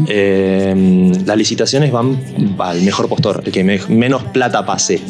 Eh, 0.08 1.12
las 1.26 1.38
licitaciones 1.38 1.92
van 1.92 2.18
al 2.60 2.82
mejor 2.82 3.10
postor, 3.10 3.42
el 3.46 3.52
que 3.52 3.64
me- 3.64 3.80
menos 3.90 4.24
plata 4.24 4.66
pase, 4.66 5.02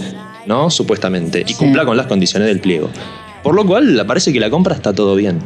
¿no? 0.45 0.69
Supuestamente. 0.69 1.43
Y 1.47 1.49
Sí. 1.51 1.55
cumpla 1.55 1.85
con 1.85 1.95
las 1.95 2.07
condiciones 2.07 2.47
del 2.47 2.59
pliego. 2.59 2.89
Por 3.43 3.55
lo 3.55 3.65
cual, 3.65 4.03
parece 4.07 4.33
que 4.33 4.39
la 4.39 4.49
compra 4.49 4.73
está 4.75 4.93
todo 4.93 5.15
bien. 5.15 5.39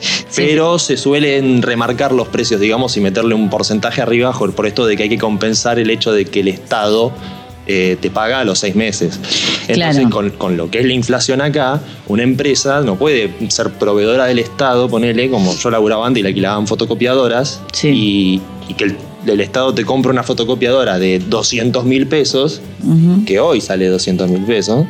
Sí, 0.00 0.42
Pero 0.46 0.78
se 0.78 0.96
suelen 0.96 1.62
remarcar 1.62 2.12
los 2.12 2.28
precios, 2.28 2.60
digamos, 2.60 2.96
y 2.96 3.00
meterle 3.00 3.34
un 3.34 3.50
porcentaje 3.50 4.00
arriba 4.02 4.32
por 4.32 4.66
esto 4.66 4.86
de 4.86 4.96
que 4.96 5.04
hay 5.04 5.08
que 5.08 5.18
compensar 5.18 5.78
el 5.78 5.90
hecho 5.90 6.12
de 6.12 6.24
que 6.26 6.40
el 6.40 6.48
Estado 6.48 7.12
eh, 7.66 7.96
te 8.00 8.08
paga 8.10 8.40
a 8.40 8.44
los 8.44 8.58
seis 8.60 8.74
meses. 8.74 9.18
Entonces, 9.68 9.76
Claro. 10.06 10.10
con, 10.10 10.30
con 10.30 10.56
lo 10.56 10.70
que 10.70 10.78
es 10.80 10.86
la 10.86 10.92
inflación 10.94 11.40
acá, 11.42 11.80
una 12.06 12.22
empresa 12.22 12.80
no 12.80 12.96
puede 12.96 13.30
ser 13.50 13.70
proveedora 13.72 14.24
del 14.26 14.38
Estado, 14.38 14.88
ponele, 14.88 15.28
como 15.30 15.54
yo 15.54 15.70
laburaba 15.70 16.06
antes 16.06 16.20
y 16.20 16.22
le 16.22 16.28
alquilaban 16.30 16.66
fotocopiadoras, 16.66 17.60
Sí. 17.72 17.88
y, 17.88 18.42
y 18.70 18.74
que 18.74 18.84
el, 18.84 18.96
el 19.26 19.40
Estado 19.40 19.74
te 19.74 19.84
compra 19.84 20.10
una 20.12 20.22
fotocopiadora 20.22 20.98
de 20.98 21.18
200 21.18 21.84
mil 21.84 22.06
pesos, 22.06 22.62
que 23.26 23.38
hoy 23.40 23.60
sale 23.60 23.86
200 23.88 24.30
mil 24.30 24.44
pesos, 24.44 24.86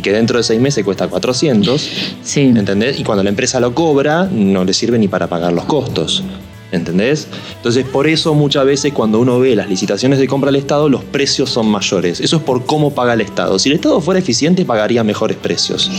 y 0.00 0.02
que 0.02 0.12
dentro 0.12 0.38
de 0.38 0.42
seis 0.42 0.58
meses 0.58 0.82
cuesta 0.82 1.08
400. 1.08 1.90
Sí. 2.22 2.40
¿Entendés? 2.40 2.98
Y 2.98 3.04
cuando 3.04 3.22
la 3.22 3.28
empresa 3.28 3.60
lo 3.60 3.74
cobra, 3.74 4.24
no 4.24 4.64
le 4.64 4.72
sirve 4.72 4.98
ni 4.98 5.08
para 5.08 5.26
pagar 5.26 5.52
los 5.52 5.66
costos. 5.66 6.24
¿Entendés? 6.72 7.28
Entonces, 7.56 7.84
por 7.84 8.06
eso 8.06 8.32
muchas 8.32 8.64
veces 8.64 8.94
cuando 8.94 9.20
uno 9.20 9.38
ve 9.38 9.54
las 9.54 9.68
licitaciones 9.68 10.18
de 10.18 10.26
compra 10.26 10.48
al 10.48 10.56
Estado, 10.56 10.88
los 10.88 11.04
precios 11.04 11.50
son 11.50 11.68
mayores. 11.68 12.18
Eso 12.20 12.36
es 12.36 12.42
por 12.42 12.64
cómo 12.64 12.94
paga 12.94 13.12
el 13.12 13.20
Estado. 13.20 13.58
Si 13.58 13.68
el 13.68 13.74
Estado 13.74 14.00
fuera 14.00 14.20
eficiente, 14.20 14.64
pagaría 14.64 15.04
mejores 15.04 15.36
precios. 15.36 15.90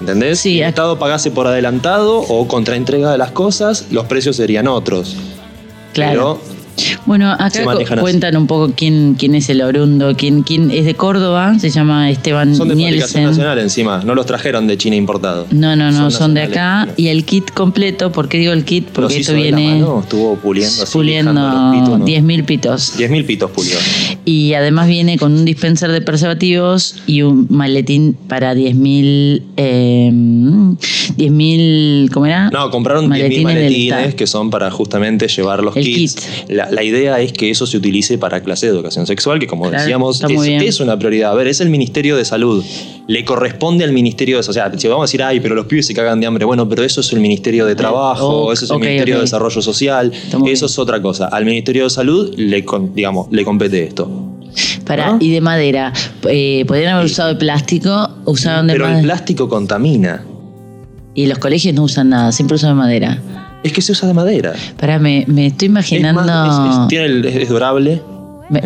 ¿Entendés? 0.00 0.40
Sí, 0.40 0.54
si 0.54 0.60
el 0.60 0.68
Estado 0.68 0.98
pagase 0.98 1.30
por 1.30 1.46
adelantado 1.46 2.18
o 2.18 2.48
contra 2.48 2.74
entrega 2.74 3.12
de 3.12 3.18
las 3.18 3.30
cosas, 3.30 3.86
los 3.92 4.06
precios 4.06 4.34
serían 4.34 4.66
otros. 4.66 5.14
Claro. 5.92 6.40
Pero 6.42 6.57
Bueno, 7.06 7.30
acá 7.32 7.46
así. 7.46 7.84
cuentan 8.00 8.36
un 8.36 8.46
poco 8.46 8.72
quién, 8.76 9.14
quién 9.18 9.34
es 9.34 9.48
el 9.48 9.62
orundo, 9.62 10.14
quién, 10.16 10.42
quién 10.42 10.70
es 10.70 10.84
de 10.84 10.94
Córdoba, 10.94 11.58
se 11.58 11.70
llama 11.70 12.10
Esteban 12.10 12.54
son 12.54 12.68
de 12.68 12.74
Nielsen. 12.74 13.24
nacional 13.24 13.58
encima. 13.58 14.02
No 14.04 14.14
los 14.14 14.26
trajeron 14.26 14.66
de 14.66 14.76
China 14.76 14.96
importado. 14.96 15.46
No, 15.50 15.76
no, 15.76 15.90
no, 15.90 16.10
son, 16.10 16.34
de 16.34 16.42
acá. 16.42 16.88
Y 16.96 17.08
el 17.08 17.24
kit 17.24 17.50
completo, 17.50 18.12
¿por 18.12 18.28
qué 18.28 18.38
digo 18.38 18.52
el 18.52 18.64
kit? 18.64 18.88
Porque 18.88 19.18
esto 19.18 19.34
viene 19.34 19.74
mano, 19.80 20.00
estuvo 20.00 20.36
puliendo 20.36 20.82
así, 20.82 20.92
puliendo 20.92 21.32
lijando 21.32 21.72
los 21.72 21.80
pitos, 21.82 21.98
¿no? 22.00 22.06
10.000 22.06 22.44
pitos. 22.44 22.98
10.000 22.98 23.26
pitos 23.26 23.50
pulió. 23.50 23.76
Y 24.24 24.54
además 24.54 24.88
viene 24.88 25.18
con 25.18 25.32
un 25.32 25.44
dispenser 25.44 25.90
de 25.92 26.00
preservativos 26.00 26.96
y 27.06 27.22
un 27.22 27.46
maletín 27.50 28.16
para 28.28 28.54
10.000. 28.54 29.42
Eh, 29.56 30.10
10.000. 31.16 32.10
¿Cómo 32.12 32.26
era? 32.26 32.50
No, 32.50 32.70
compraron 32.70 33.06
10.000 33.06 33.08
Maletines 33.08 33.54
del 33.54 33.64
maletines 33.64 34.14
que 34.14 34.26
son 34.26 34.50
para 34.50 34.70
justamente 34.70 35.28
llevar 35.28 35.62
los 35.62 35.76
El 35.76 35.84
kits. 35.84 36.14
kit. 36.14 36.50
La, 36.50 36.67
la 36.70 36.82
idea 36.82 37.20
es 37.20 37.32
que 37.32 37.50
eso 37.50 37.66
se 37.66 37.76
utilice 37.76 38.18
para 38.18 38.42
clase 38.42 38.66
de 38.66 38.72
educación 38.72 39.06
sexual, 39.06 39.38
que 39.38 39.46
como 39.46 39.64
Claro, 39.68 39.78
decíamos, 39.78 40.22
es, 40.22 40.80
una 40.80 40.98
prioridad. 40.98 41.32
A 41.32 41.34
ver, 41.34 41.48
es 41.48 41.60
el 41.60 41.70
Ministerio 41.70 42.16
de 42.16 42.24
Salud. 42.24 42.64
Le 43.06 43.24
corresponde 43.24 43.84
al 43.84 43.92
Ministerio 43.92 44.40
de 44.40 44.48
O 44.48 44.52
sea, 44.52 44.70
si 44.76 44.88
vamos 44.88 45.02
a 45.02 45.06
decir, 45.06 45.22
ay, 45.22 45.40
pero 45.40 45.54
los 45.54 45.66
pibes 45.66 45.86
se 45.86 45.94
cagan 45.94 46.20
de 46.20 46.26
hambre, 46.26 46.44
bueno, 46.44 46.68
pero 46.68 46.84
eso 46.84 47.00
es 47.00 47.12
el 47.12 47.20
Ministerio 47.20 47.66
de 47.66 47.74
Trabajo, 47.74 48.52
eso 48.52 48.64
es 48.64 48.70
el 48.70 48.78
Ministerio 48.78 49.16
de 49.16 49.20
Desarrollo 49.22 49.62
Social, 49.62 50.12
eso 50.12 50.42
bien. 50.42 50.54
es 50.56 50.78
otra 50.78 51.00
cosa. 51.00 51.26
Al 51.26 51.44
Ministerio 51.44 51.84
de 51.84 51.90
Salud 51.90 52.34
le, 52.36 52.64
digamos, 52.94 53.28
le 53.30 53.44
compete 53.44 53.84
esto. 53.84 54.10
Para, 54.84 55.12
¿no? 55.12 55.18
Y 55.20 55.30
de 55.30 55.40
madera. 55.40 55.92
Eh, 56.28 56.64
podrían 56.66 56.94
haber 56.94 57.06
usado 57.06 57.30
de 57.30 57.36
plástico, 57.36 58.10
usaron 58.24 58.66
de 58.66 58.72
Pero 58.74 58.88
el 58.88 59.02
plástico 59.02 59.48
contamina. 59.48 60.24
Y 61.14 61.26
los 61.26 61.38
colegios 61.38 61.74
no 61.74 61.82
usan 61.82 62.10
nada, 62.10 62.32
siempre 62.32 62.56
usan 62.56 62.70
de 62.70 62.74
madera. 62.74 63.47
Es 63.62 63.72
que 63.72 63.82
se 63.82 63.92
usa 63.92 64.06
de 64.08 64.14
madera. 64.14 64.52
Para, 64.78 64.98
me, 64.98 65.24
me 65.26 65.46
estoy 65.46 65.66
Es 65.66 65.70
imaginando. 65.70 66.22
más, 66.22 66.74
es- 66.76 66.82
es- 66.82 66.88
tiene 66.88 67.06
el- 67.06 67.24
es 67.26 67.48
durable. 67.48 68.00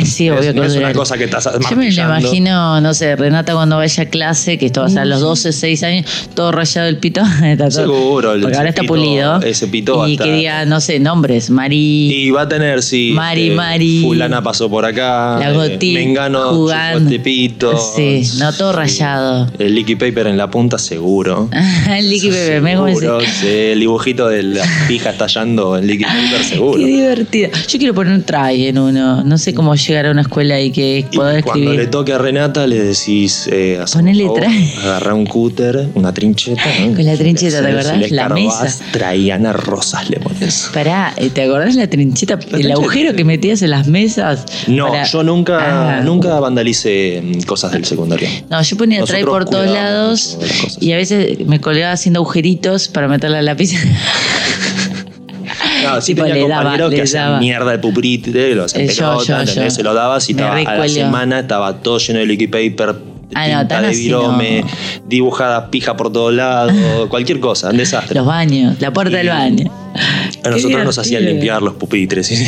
Sí, 0.04 0.30
obvio 0.30 0.40
Es- 0.40 0.46
que 0.54 0.60
no 0.60 0.64
es 0.64 0.76
una 0.76 0.92
cosa 0.92 1.18
que 1.18 1.24
estás 1.24 1.48
Yo 1.68 1.76
me 1.76 1.88
imagino, 1.88 2.80
no 2.80 2.94
sé, 2.94 3.16
Renata 3.16 3.52
cuando 3.54 3.76
vaya 3.76 4.02
a 4.02 4.06
clase, 4.06 4.56
que 4.58 4.66
esto 4.66 4.80
va 4.80 4.86
a 4.86 4.90
ser 4.90 5.00
a 5.00 5.04
los 5.04 5.20
12, 5.20 5.52
6 5.52 5.82
años, 5.82 6.06
todo 6.34 6.52
rayado 6.52 6.88
el 6.88 6.98
pito. 6.98 7.20
está 7.44 7.68
todo- 7.68 7.82
Seguro, 7.82 8.32
el- 8.34 8.42
Porque 8.42 8.56
ahora 8.56 8.68
está 8.68 8.82
pito- 8.82 8.88
pulido. 8.88 9.42
ese 9.42 9.66
pito 9.68 10.06
Y 10.06 10.16
que 10.16 10.32
diga, 10.32 10.64
no 10.66 10.80
sé, 10.80 11.00
nombres, 11.00 11.50
Mari. 11.50 12.12
Y 12.26 12.30
va 12.30 12.42
a 12.42 12.48
tener, 12.48 12.82
sí. 12.82 13.12
Mari, 13.14 13.42
este, 13.44 13.56
Mari. 13.56 14.02
Fulana 14.02 14.42
pasó 14.42 14.68
por 14.70 14.84
acá. 14.84 15.38
La 15.38 15.50
eh, 15.50 15.54
Goti 15.54 15.92
Mengano 15.94 16.50
jugando. 16.54 17.10
este 17.10 17.18
pito. 17.20 17.76
Sí, 17.96 18.22
no, 18.38 18.52
todo 18.52 18.72
rayado. 18.72 19.48
El 19.58 19.74
liquid 19.74 19.98
paper 19.98 20.28
en 20.28 20.36
la 20.36 20.48
punta, 20.50 20.78
seguro. 20.78 21.48
el 21.90 22.08
liqui 22.08 22.30
bebé, 22.30 22.60
me 22.60 22.72
Seguro, 22.72 23.20
sí, 23.20 23.46
el 23.48 23.80
dibujito 23.80 24.28
de 24.28 24.42
la 24.42 24.64
pija 24.88 25.10
estallando 25.10 25.76
en 25.76 25.86
liquid 25.86 26.06
paper, 26.06 26.44
seguro. 26.48 26.78
Qué 26.78 26.86
divertido. 26.86 27.50
Yo 27.68 27.78
quiero 27.78 27.94
poner 27.94 28.12
un 28.14 28.22
try 28.22 28.66
en 28.66 28.78
uno. 28.78 29.22
No 29.24 29.38
sé 29.38 29.52
cómo 29.54 29.71
cómo 29.72 29.82
llegar 29.86 30.06
a 30.06 30.10
una 30.10 30.20
escuela 30.22 30.60
y 30.60 30.70
que 30.70 31.06
pueda 31.14 31.40
cuando 31.42 31.60
le 31.64 31.66
escribir? 31.70 31.90
toque 31.90 32.12
a 32.12 32.18
Renata 32.18 32.66
le 32.66 32.78
decís, 32.82 33.48
eh, 33.50 33.80
Ponele 33.92 34.28
agarrá 34.82 35.14
un 35.14 35.24
cúter, 35.26 35.88
una 35.94 36.12
trincheta. 36.12 36.62
¿no? 36.80 36.94
Con 36.94 37.06
la 37.06 37.16
trincheta, 37.16 37.62
¿te 37.62 37.68
acordás? 37.68 37.86
si 37.94 37.98
La 38.00 38.06
escarbás, 38.22 38.62
mesa. 38.62 38.84
Traiana 38.92 39.52
Rosas 39.54 40.10
le 40.10 40.20
pones. 40.20 40.70
Pará, 40.74 41.14
eh, 41.16 41.30
¿te 41.30 41.42
acordás 41.44 41.74
la 41.76 41.88
trincheta? 41.88 42.34
el 42.34 42.40
trincheta. 42.40 42.74
agujero 42.74 43.14
que 43.14 43.24
metías 43.24 43.62
en 43.62 43.70
las 43.70 43.86
mesas. 43.88 44.44
No, 44.66 44.88
para- 44.88 45.04
yo 45.04 45.22
nunca, 45.22 45.98
Ah. 45.98 46.00
nunca 46.02 46.38
vandalicé 46.40 47.22
mm, 47.24 47.42
cosas 47.42 47.72
del 47.72 47.84
secundario. 47.84 48.28
No, 48.50 48.60
yo 48.62 48.76
ponía 48.76 49.02
trae 49.04 49.24
por 49.24 49.44
todos 49.46 49.66
lados 49.70 50.38
y 50.80 50.92
a 50.92 50.96
veces 50.96 51.38
me 51.46 51.60
colgaba 51.60 51.92
haciendo 51.92 52.20
agujeritos 52.20 52.88
para 52.88 53.08
meterle 53.08 53.38
al 53.38 53.46
lápiz. 53.46 53.72
No, 55.82 56.00
sí 56.00 56.14
Tipo, 56.14 56.26
tenía 56.26 56.48
daba, 56.48 56.62
compañeros 56.62 56.94
que 56.94 57.02
hacían 57.02 57.24
daba. 57.26 57.38
mierda 57.40 57.70
de 57.72 57.78
pupitre, 57.78 58.54
lo 58.54 58.64
hacían 58.64 58.84
Eh, 58.84 58.94
pelota, 58.94 59.44
yo. 59.44 59.70
Se 59.70 59.82
lo 59.82 59.94
dabas 59.94 60.28
y 60.28 60.32
estaba, 60.32 60.56
a 60.56 60.76
la 60.78 60.88
semana 60.88 61.40
estaba 61.40 61.78
todo 61.82 61.98
lleno 61.98 62.18
de 62.20 62.26
liquid 62.26 62.50
paper, 62.50 62.96
Ah, 63.34 63.64
no, 63.64 63.80
de 63.88 63.96
virome, 63.96 64.60
no. 64.60 64.68
dibujadas 65.08 65.68
pija 65.70 65.96
por 65.96 66.12
todos 66.12 66.34
lados, 66.34 66.72
cualquier 67.08 67.40
cosa, 67.40 67.70
un 67.70 67.78
desastre. 67.78 68.14
Los 68.14 68.26
baños, 68.26 68.76
la 68.78 68.92
puerta 68.92 69.16
del 69.16 69.28
baño. 69.28 69.70
a 70.44 70.48
nosotros 70.50 70.84
nos 70.84 70.98
hacían 70.98 71.24
limpiar 71.24 71.62
los 71.62 71.74
pupitres. 71.74 72.26
¿sí? 72.26 72.46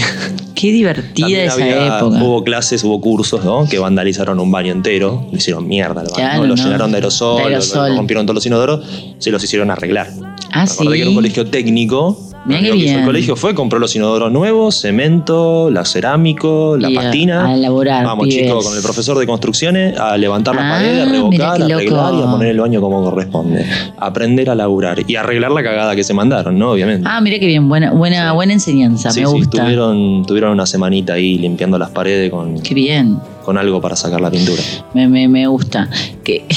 Qué 0.54 0.72
divertida 0.72 1.26
También 1.26 1.40
esa 1.46 1.54
había- 1.54 1.96
época. 1.98 2.22
Hubo 2.22 2.44
clases, 2.44 2.84
hubo 2.84 3.00
cursos 3.00 3.42
¿no? 3.44 3.66
que 3.66 3.78
vandalizaron 3.78 4.38
un 4.40 4.50
baño 4.50 4.72
entero, 4.72 5.26
le 5.32 5.38
hicieron 5.38 5.66
mierda 5.66 6.02
al 6.02 6.06
baño, 6.08 6.16
Claro, 6.16 6.46
lo 6.46 6.54
llenaron 6.54 6.90
de 6.90 6.96
aerosol, 6.98 7.36
De 7.38 7.42
lo- 7.44 7.48
aerosol. 7.48 7.88
lo 7.90 7.96
rompieron 7.96 8.26
todos 8.26 8.34
los 8.34 8.46
inodoros, 8.46 8.86
se 9.18 9.30
los 9.30 9.42
hicieron 9.42 9.70
arreglar. 9.70 10.08
Ah, 10.52 10.60
Me 10.64 10.66
sí. 10.66 10.86
que 10.86 11.00
era 11.00 11.08
un 11.08 11.14
colegio 11.14 11.46
técnico. 11.46 12.20
Lo 12.46 12.58
que 12.58 12.76
hizo 12.76 12.98
el 12.98 13.04
colegio 13.04 13.36
fue, 13.36 13.54
compró 13.54 13.78
los 13.78 13.96
inodoros 13.96 14.30
nuevos, 14.30 14.80
cemento, 14.80 15.70
la 15.70 15.84
cerámico, 15.84 16.76
la 16.78 16.90
Y 16.90 16.96
a- 16.96 17.00
pastina. 17.00 17.46
a 17.46 17.54
elaborar, 17.54 18.04
Vamos, 18.04 18.26
pibes. 18.28 18.42
chicos, 18.44 18.66
con 18.66 18.76
el 18.76 18.82
profesor 18.82 19.18
de 19.18 19.26
construcciones 19.26 19.98
a 19.98 20.16
levantar 20.18 20.54
las 20.54 20.64
Ah, 20.64 20.70
paredes, 20.78 21.06
a 21.08 21.10
revocar, 21.10 21.40
a 21.62 21.64
arreglar 21.64 22.14
y 22.14 22.22
a 22.22 22.26
poner 22.30 22.48
el 22.48 22.60
baño 22.60 22.80
como 22.82 23.02
corresponde. 23.02 23.64
Aprender 23.98 24.50
a 24.50 24.54
laburar 24.54 24.98
y 25.06 25.16
arreglar 25.16 25.52
la 25.52 25.62
cagada 25.62 25.96
que 25.96 26.04
se 26.04 26.12
mandaron, 26.12 26.58
¿no? 26.58 26.72
Obviamente. 26.72 27.08
Ah, 27.10 27.20
mira 27.20 27.38
qué 27.38 27.46
bien, 27.46 27.68
buena, 27.68 27.92
buena, 27.92 28.28
Sí. 28.30 28.34
buena 28.34 28.52
enseñanza, 28.52 29.10
Sí, 29.10 29.20
me 29.20 29.26
sí, 29.26 29.32
gusta. 29.32 29.62
tuvieron, 29.62 30.24
tuvieron 30.26 30.50
una 30.52 30.66
semanita 30.66 31.14
ahí 31.14 31.38
limpiando 31.38 31.78
las 31.78 31.90
paredes 31.90 32.30
con, 32.30 32.60
Qué 32.60 32.74
bien, 32.74 33.18
con 33.44 33.56
algo 33.56 33.80
para 33.80 33.96
sacar 33.96 34.20
la 34.20 34.30
pintura. 34.30 34.62
me, 34.92 35.08
me, 35.08 35.28
me 35.28 35.46
gusta. 35.46 35.88
Que, 36.22 36.44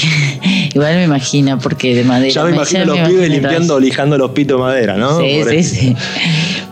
igual 0.78 0.96
me 0.96 1.04
imagino, 1.04 1.58
porque 1.58 1.94
de 1.94 2.04
madera. 2.04 2.32
Ya 2.32 2.44
me 2.44 2.50
imagino 2.52 2.80
ya 2.80 2.86
los 2.86 2.96
me 2.98 3.06
pibes 3.08 3.26
imagino 3.26 3.34
limpiando, 3.48 3.80
lijando 3.80 4.18
los 4.18 4.30
pitos 4.30 4.58
de 4.58 4.62
madera, 4.62 4.96
¿no? 4.96 5.20
Sí, 5.20 5.40
Por 5.42 5.50
sí, 5.50 5.56
eso. 5.56 5.74
sí. 5.74 5.96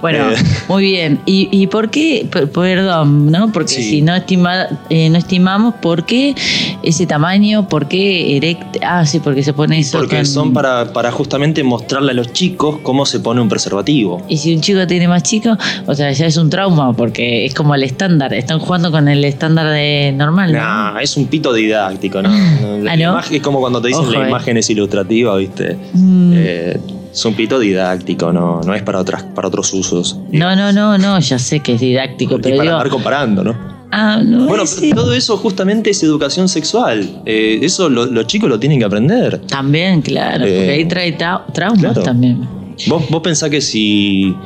Bueno, 0.01 0.31
Eh. 0.31 0.37
muy 0.69 0.83
bien. 0.85 1.21
¿Y, 1.27 1.49
y 1.51 1.67
por 1.67 1.91
qué? 1.91 2.27
Perdón, 2.53 3.31
¿no? 3.31 3.53
Porque 3.53 3.75
Sí. 3.75 3.83
si 3.83 4.03
no, 4.03 4.15
estima, 4.15 4.67
eh, 4.91 5.09
no 5.11 5.19
estimamos, 5.19 5.75
¿por 5.77 6.05
qué 6.05 6.35
ese 6.83 7.07
tamaño? 7.07 7.69
¿Por 7.69 7.89
qué 7.89 8.37
erecto? 8.37 8.79
Ah, 8.83 9.05
sí, 9.07 9.21
porque 9.21 9.43
se 9.43 9.53
pone 9.53 9.79
eso. 9.79 9.99
Porque 9.99 10.25
son 10.25 10.53
para, 10.53 10.93
para 10.93 11.11
justamente 11.13 11.63
mostrarle 11.63 12.13
a 12.13 12.15
los 12.15 12.33
chicos 12.33 12.79
cómo 12.83 13.07
se 13.07 13.21
pone 13.21 13.41
un 13.41 13.49
preservativo. 13.49 14.23
Y 14.29 14.37
si 14.39 14.55
un 14.55 14.61
chico 14.61 14.87
tiene 14.87 15.09
más 15.09 15.23
chico, 15.23 15.57
o 15.87 15.95
sea, 15.95 16.11
ya 16.13 16.27
es 16.27 16.37
un 16.37 16.51
trauma, 16.51 16.93
porque 16.93 17.45
es 17.47 17.55
como 17.55 17.75
el 17.75 17.83
estándar. 17.83 18.33
Están 18.35 18.59
jugando 18.59 18.91
con 18.91 19.09
el 19.09 19.25
estándar 19.25 19.69
de 19.71 20.13
normal, 20.17 20.53
¿no? 20.53 20.59
Nah, 20.59 21.01
es 21.01 21.17
un 21.17 21.27
pito 21.27 21.53
didáctico, 21.53 22.23
¿no? 22.23 22.29
La 22.83 22.93
Ah, 22.93 22.97
¿no? 22.97 23.03
imagen- 23.13 23.37
es 23.37 23.43
como 23.43 23.61
cuando 23.61 23.81
te 23.81 23.89
dicen 23.89 24.03
Ojo, 24.05 24.13
la 24.13 24.27
eh. 24.27 24.29
imagen 24.29 24.57
es 24.57 24.71
ilustrativa, 24.71 25.37
¿viste? 25.37 25.77
Mm. 25.95 26.33
Eh, 26.37 26.81
es 27.17 27.25
un 27.25 27.35
pito 27.35 27.59
didáctico, 27.59 28.31
no, 28.31 28.61
no 28.63 28.75
es 28.75 28.83
para 28.83 28.99
otras, 29.01 29.23
para 29.23 29.49
otros 29.49 29.73
usos. 29.73 30.19
No, 30.33 30.55
no, 30.55 30.71
no, 30.73 30.99
no, 30.99 31.19
ya 31.19 31.39
sé 31.39 31.61
que 31.61 31.73
es 31.75 31.81
didáctico, 31.81 32.37
Y 32.37 32.41
pero 32.43 32.57
para 32.59 32.63
digo. 32.69 32.75
andar 32.77 32.91
comparando, 32.91 33.43
¿no? 33.43 33.55
Ah, 33.91 34.21
no 34.23 34.47
Bueno, 34.47 34.65
es- 34.65 34.77
pero 34.81 34.97
todo 34.97 35.15
eso 35.15 35.37
justamente 35.39 35.91
es 35.91 36.03
educación 36.03 36.49
sexual. 36.49 37.23
Eh, 37.25 37.61
eso 37.63 37.89
lo- 37.89 38.05
los 38.05 38.27
chicos 38.27 38.51
lo 38.51 38.59
tienen 38.61 38.79
que 38.81 38.85
aprender. 38.85 39.41
También, 39.47 40.03
claro, 40.03 40.41
porque 40.41 40.67
Eh, 40.67 40.75
ahí 40.75 40.85
trae 40.85 41.17
tra- 41.17 41.45
traumas 41.55 41.81
claro. 41.81 42.03
también. 42.03 42.47
Vos, 42.87 43.05
vos 43.09 43.23
pensás 43.23 43.49
que 43.49 43.63
si. 43.63 44.37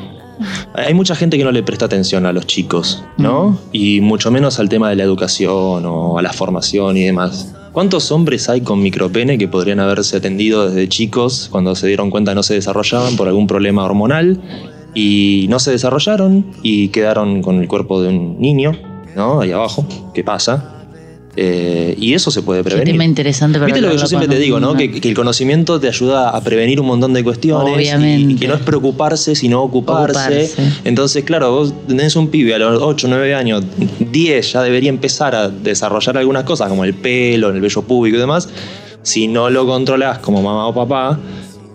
Hay 0.74 0.94
mucha 0.94 1.14
gente 1.16 1.36
que 1.36 1.44
no 1.44 1.50
le 1.52 1.62
presta 1.62 1.86
atención 1.86 2.24
a 2.24 2.32
los 2.32 2.46
chicos, 2.46 3.02
¿no? 3.18 3.58
Y 3.72 4.00
mucho 4.00 4.30
menos 4.30 4.58
al 4.60 4.68
tema 4.68 4.88
de 4.88 4.96
la 4.96 5.02
educación 5.02 5.84
o 5.84 6.18
a 6.18 6.22
la 6.22 6.32
formación 6.32 6.96
y 6.96 7.02
demás. 7.04 7.52
¿Cuántos 7.72 8.10
hombres 8.10 8.48
hay 8.48 8.62
con 8.62 8.82
micropene 8.82 9.38
que 9.38 9.46
podrían 9.46 9.78
haberse 9.78 10.16
atendido 10.16 10.68
desde 10.68 10.88
chicos 10.88 11.48
cuando 11.52 11.76
se 11.76 11.86
dieron 11.86 12.10
cuenta 12.10 12.34
no 12.34 12.42
se 12.42 12.54
desarrollaban 12.54 13.16
por 13.16 13.28
algún 13.28 13.46
problema 13.46 13.84
hormonal 13.84 14.40
y 14.92 15.46
no 15.48 15.60
se 15.60 15.70
desarrollaron 15.70 16.46
y 16.62 16.88
quedaron 16.88 17.42
con 17.42 17.60
el 17.60 17.68
cuerpo 17.68 18.02
de 18.02 18.08
un 18.08 18.40
niño, 18.40 18.72
¿no? 19.14 19.40
Ahí 19.40 19.52
abajo. 19.52 19.86
¿Qué 20.12 20.24
pasa? 20.24 20.79
Eh, 21.36 21.94
y 21.98 22.14
eso 22.14 22.30
se 22.32 22.42
puede 22.42 22.60
Qué 22.60 22.70
prevenir. 22.70 22.94
tema 22.94 23.04
interesante 23.04 23.58
para 23.58 23.66
Viste 23.66 23.80
lo 23.80 23.90
que 23.90 23.98
yo 23.98 24.06
siempre 24.06 24.28
te 24.28 24.38
digo, 24.38 24.58
¿no? 24.58 24.74
Que, 24.74 24.90
que 24.90 25.08
el 25.08 25.14
conocimiento 25.14 25.78
te 25.78 25.86
ayuda 25.86 26.30
a 26.30 26.40
prevenir 26.42 26.80
un 26.80 26.86
montón 26.88 27.12
de 27.12 27.22
cuestiones. 27.22 27.88
y- 28.04 28.34
que 28.34 28.48
no 28.48 28.54
es 28.54 28.60
preocuparse, 28.60 29.34
sino 29.36 29.62
ocuparse. 29.62 30.10
Ocuparse. 30.44 30.72
Entonces, 30.84 31.22
claro, 31.24 31.52
vos 31.52 31.72
tenés 31.86 32.16
un 32.16 32.28
pibe 32.28 32.54
a 32.54 32.58
los 32.58 32.82
8, 32.82 33.06
9 33.08 33.34
años, 33.34 33.62
10, 34.10 34.52
ya 34.52 34.62
debería 34.62 34.90
empezar 34.90 35.34
a 35.36 35.48
desarrollar 35.48 36.18
algunas 36.18 36.42
cosas, 36.44 36.68
como 36.68 36.84
el 36.84 36.94
pelo, 36.94 37.50
el 37.50 37.60
vello 37.60 37.82
público 37.82 38.16
y 38.16 38.20
demás. 38.20 38.48
Si 39.02 39.28
no 39.28 39.48
lo 39.50 39.66
controlás 39.66 40.18
como 40.18 40.42
mamá 40.42 40.66
o 40.66 40.74
papá, 40.74 41.18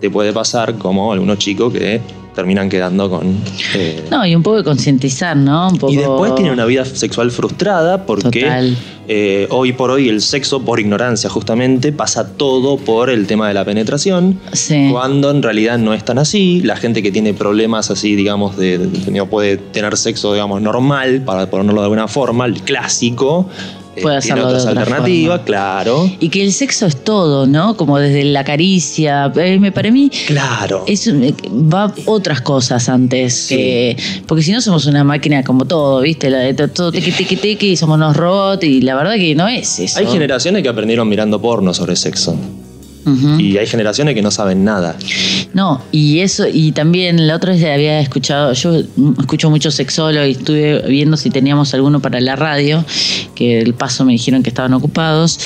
te 0.00 0.10
puede 0.10 0.32
pasar 0.34 0.74
como 0.74 1.12
algunos 1.12 1.38
chicos 1.38 1.72
que 1.72 2.00
terminan 2.36 2.68
quedando 2.68 3.10
con. 3.10 3.34
eh, 3.74 4.04
No, 4.12 4.24
y 4.24 4.36
un 4.36 4.44
poco 4.44 4.58
de 4.58 4.62
concientizar, 4.64 5.36
¿no? 5.36 5.70
Un 5.70 5.78
poco... 5.78 5.92
y 5.92 5.96
después 5.96 6.34
tienen 6.36 6.52
una 6.52 6.66
vida 6.66 6.84
sexual 6.84 7.32
frustrada 7.32 8.06
porque 8.06 8.44
eh, 9.08 9.46
hoy 9.50 9.72
por 9.72 9.90
hoy 9.90 10.08
el 10.08 10.20
sexo, 10.20 10.60
por 10.62 10.78
ignorancia 10.78 11.28
justamente, 11.30 11.90
pasa 11.92 12.36
todo 12.36 12.76
por 12.76 13.08
el 13.10 13.26
tema 13.26 13.48
de 13.48 13.54
la 13.54 13.64
penetración. 13.64 14.38
Sí. 14.52 14.88
Cuando 14.92 15.30
en 15.32 15.42
realidad 15.42 15.78
no 15.78 15.94
es 15.94 16.04
tan 16.04 16.18
así, 16.18 16.60
la 16.62 16.76
gente 16.76 17.02
que 17.02 17.10
tiene 17.10 17.32
problemas 17.34 17.90
así, 17.90 18.14
digamos, 18.14 18.56
de, 18.56 18.78
de- 18.78 19.10
no 19.12 19.26
puede 19.26 19.56
tener 19.56 19.96
sexo, 19.96 20.32
digamos, 20.34 20.60
normal, 20.60 21.22
para 21.24 21.48
ponerlo 21.48 21.80
de 21.80 21.84
alguna 21.86 22.06
forma, 22.06 22.44
el 22.46 22.60
clásico, 22.62 23.48
Puede 24.02 24.20
tiene 24.20 24.40
hacerlo 24.40 24.42
de 24.48 24.48
otras 24.58 24.66
otra 24.66 24.80
alternativas, 24.82 25.30
forma. 25.38 25.44
claro. 25.44 26.10
Y 26.20 26.28
que 26.28 26.42
el 26.44 26.52
sexo 26.52 26.86
es 26.86 26.96
todo, 27.04 27.46
¿no? 27.46 27.76
Como 27.76 27.98
desde 27.98 28.24
la 28.24 28.44
caricia. 28.44 29.32
Eh, 29.36 29.58
me- 29.58 29.72
para 29.72 29.90
mí 29.90 30.10
Claro. 30.26 30.84
es, 30.86 31.06
eh, 31.06 31.34
va 31.50 31.92
otras 32.06 32.40
cosas 32.40 32.88
antes 32.88 33.34
Sí. 33.34 33.56
que. 33.56 33.96
Porque 34.26 34.42
si 34.42 34.52
no 34.52 34.60
somos 34.60 34.86
una 34.86 35.04
máquina 35.04 35.42
como 35.44 35.64
todo, 35.64 36.00
¿viste? 36.00 36.30
La 36.30 36.38
de 36.38 36.54
to- 36.54 36.68
todo 36.68 36.92
tequi, 36.92 37.12
tequi, 37.12 37.36
tequi, 37.36 37.68
y 37.72 37.76
somos 37.76 37.96
unos 37.96 38.16
robots, 38.16 38.64
y 38.64 38.80
la 38.82 38.94
verdad 38.94 39.14
que 39.16 39.34
no 39.34 39.48
es 39.48 39.78
eso. 39.78 39.98
Hay 39.98 40.06
generaciones 40.06 40.62
que 40.62 40.68
aprendieron 40.68 41.08
mirando 41.08 41.40
porno 41.40 41.72
sobre 41.74 41.96
sexo. 41.96 42.36
Y 43.38 43.56
hay 43.56 43.66
generaciones 43.66 44.14
que 44.14 44.22
no 44.22 44.30
saben 44.30 44.64
nada. 44.64 44.96
No, 45.54 45.80
y 45.92 46.20
eso, 46.20 46.46
y 46.52 46.72
también 46.72 47.26
la 47.26 47.36
otra 47.36 47.52
vez 47.52 47.62
había 47.64 48.00
escuchado, 48.00 48.52
yo 48.52 48.82
escucho 49.20 49.48
mucho 49.48 49.70
sexólogo 49.70 50.26
y 50.26 50.32
estuve 50.32 50.82
viendo 50.88 51.16
si 51.16 51.30
teníamos 51.30 51.72
alguno 51.74 52.00
para 52.00 52.20
la 52.20 52.34
radio, 52.34 52.84
que 53.34 53.60
el 53.60 53.74
paso 53.74 54.04
me 54.04 54.12
dijeron 54.12 54.42
que 54.42 54.48
estaban 54.50 54.74
ocupados. 54.74 55.38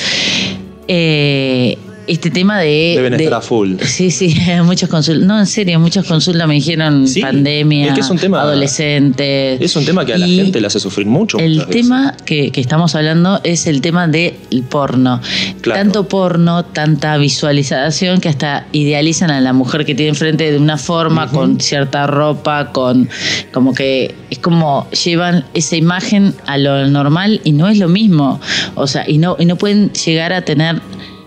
Eh, 0.89 1.77
este 2.13 2.31
tema 2.31 2.59
de. 2.61 2.95
Deben 2.97 3.17
de- 3.17 3.25
estar 3.25 3.39
a 3.39 3.43
full. 3.43 3.75
Sí, 3.85 4.11
sí, 4.11 4.35
muchas 4.65 4.89
consultas. 4.89 5.27
No, 5.27 5.39
en 5.39 5.47
serio, 5.47 5.79
muchas 5.81 6.07
consultas 6.07 6.47
me 6.49 6.55
dijeron 6.55 7.07
Sí, 7.09 7.21
pandemia, 7.21 7.89
es 7.89 7.95
que 7.95 8.01
es 8.01 8.11
un 8.11 8.19
tema- 8.19 8.41
adolescentes. 8.43 9.61
Es 9.61 9.77
un 9.77 9.85
tema 9.85 10.05
que 10.05 10.15
a 10.15 10.19
la 10.19 10.27
gente 10.27 10.61
le 10.61 10.67
hace 10.67 10.81
sufrir 10.81 11.07
mucho. 11.07 11.39
El 11.39 11.67
tema 11.67 12.17
que, 12.25 12.51
que 12.51 12.61
estamos 12.61 12.95
hablando 12.95 13.41
es 13.45 13.67
el 13.67 13.81
tema 13.81 14.09
del 14.09 14.35
porno. 14.69 15.21
Claro. 15.61 15.81
Tanto 15.81 16.09
porno, 16.09 16.65
tanta 16.65 17.17
visualización 17.17 18.21
que 18.21 18.29
hasta 18.29 18.67
idealizan 18.73 19.31
a 19.31 19.41
la 19.41 19.53
mujer 19.53 19.85
que 19.85 19.95
tiene 19.95 20.11
enfrente 20.11 20.51
de 20.51 20.59
una 20.59 20.79
forma, 20.79 21.29
con 21.29 21.61
cierta 21.61 22.07
ropa, 22.07 22.73
con 22.73 23.09
como 23.53 23.75
que 23.75 24.15
es 24.31 24.39
como 24.39 24.89
llevan 24.91 25.45
esa 25.55 25.77
imagen 25.77 26.35
a 26.47 26.59
lo 26.59 26.87
normal 26.89 27.41
y 27.45 27.53
no 27.53 27.69
es 27.69 27.79
lo 27.79 27.89
mismo. 27.89 28.41
O 28.75 28.87
sea, 28.87 29.05
y 29.09 29.19
no, 29.19 29.37
y 29.39 29.45
no 29.45 29.57
pueden 29.57 29.93
llegar 29.93 30.33
a 30.33 30.43
tener 30.43 30.81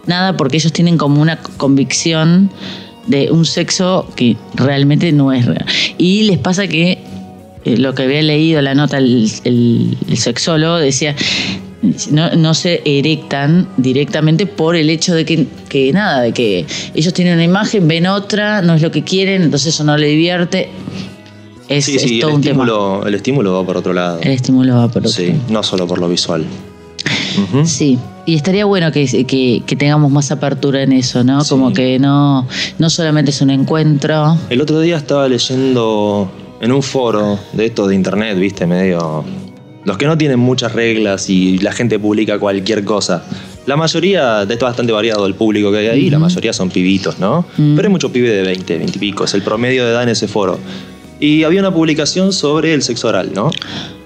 nada 0.06 0.36
porque 0.38 0.58
ellos 0.58 0.72
tienen 0.74 0.98
como 0.98 1.22
una 1.22 1.38
convicción 1.58 2.50
de 3.08 3.32
un 3.32 3.46
sexo 3.46 4.08
que 4.16 4.38
realmente 4.56 5.12
no 5.12 5.32
es 5.34 5.46
real. 5.46 5.66
Y 5.98 6.24
les 6.24 6.38
pasa 6.38 6.68
que 6.68 7.00
eh, 7.66 7.78
lo 7.78 7.94
que 7.94 8.04
había 8.04 8.22
leído 8.22 8.62
la 8.62 8.76
nota 8.76 8.98
el, 8.98 9.30
el- 9.44 9.98
el 10.10 10.18
sexólogo 10.18 10.76
decía 10.78 11.16
no, 12.12 12.34
no 12.36 12.54
se 12.54 12.82
erectan 12.86 13.68
directamente 13.76 14.46
por 14.46 14.78
el 14.78 14.90
hecho 14.90 15.14
de 15.16 15.26
que, 15.26 15.48
que 15.68 15.92
nada, 15.92 16.22
de 16.22 16.32
que 16.32 16.66
ellos 16.94 17.14
tienen 17.14 17.34
una 17.34 17.44
imagen, 17.44 17.88
ven 17.90 18.08
otra, 18.08 18.62
no 18.62 18.74
es 18.76 18.82
lo 18.82 18.90
que 18.92 19.04
quieren, 19.04 19.42
entonces 19.44 19.74
eso 19.74 19.84
no 19.84 19.98
le 19.98 20.08
divierte. 20.08 20.70
Es, 21.68 21.84
Sí, 21.86 21.96
es 21.98 22.02
sí, 22.04 22.16
el 22.16 22.22
todo 22.22 22.36
un 22.36 22.42
tema. 22.42 22.66
el 23.06 23.16
estímulo 23.16 23.54
va 23.54 23.66
por 23.66 23.76
otro 23.78 23.92
lado. 23.92 24.20
El 24.22 24.32
estímulo 24.32 24.76
va 24.78 24.88
por 24.88 25.00
otro. 25.02 25.10
Sí, 25.12 25.34
no 25.50 25.62
solo 25.62 25.86
por 25.86 26.00
lo 26.00 26.08
visual. 26.08 26.46
Sí, 27.66 27.98
y 28.25 28.36
estaría 28.36 28.65
bueno 28.65 28.92
que, 28.92 29.06
que- 29.25 29.63
que 29.65 29.75
tengamos 29.75 30.12
más 30.12 30.32
apertura 30.32 30.82
en 30.84 30.92
eso, 30.94 31.24
¿no? 31.24 31.42
Sí. 31.44 31.50
Como 31.50 31.74
que 31.74 32.00
no, 32.00 32.48
no 32.80 32.89
solamente 32.89 33.32
es 33.32 33.42
un 33.42 33.50
encuentro. 33.50 34.38
El 34.50 34.62
otro 34.62 34.80
día 34.80 34.98
estaba 34.98 35.27
leyendo 35.27 36.32
en 36.62 36.72
un 36.72 36.82
foro 36.84 37.38
de 37.53 37.65
esto 37.65 37.88
de 37.88 37.96
internet, 37.96 38.38
viste, 38.39 38.65
medio 38.65 39.24
Los 39.86 39.98
que 39.98 40.06
no 40.06 40.18
tienen 40.18 40.39
muchas 40.39 40.72
reglas 40.72 41.30
y 41.30 41.58
la 41.58 41.74
gente 41.74 42.00
publica 42.00 42.39
cualquier 42.39 42.86
cosa. 42.86 43.24
La 43.65 43.75
mayoría, 43.75 44.46
de 44.46 44.53
esto 44.53 44.65
bastante 44.65 44.92
variado 44.94 45.25
el 45.25 45.36
público 45.36 45.72
que 45.72 45.77
hay 45.80 45.88
ahí, 45.88 46.10
la 46.10 46.20
mayoría 46.20 46.53
son 46.53 46.70
pibitos, 46.70 47.20
¿no? 47.20 47.46
Mm. 47.58 47.75
Pero 47.75 47.88
hay 47.88 47.92
muchos 47.92 48.12
pibes 48.12 48.32
de 48.32 48.42
20, 48.44 48.77
20 48.77 48.98
y 48.98 49.00
pico, 49.00 49.24
es 49.25 49.34
el 49.34 49.42
promedio 49.42 49.86
de 49.86 49.92
edad 49.92 50.03
en 50.03 50.10
ese 50.10 50.27
foro. 50.27 50.58
Y 51.20 51.44
había 51.44 51.60
una 51.62 51.74
publicación 51.74 52.32
sobre 52.34 52.74
el 52.74 52.82
sexo 52.82 53.08
oral, 53.10 53.32
¿no? 53.34 53.51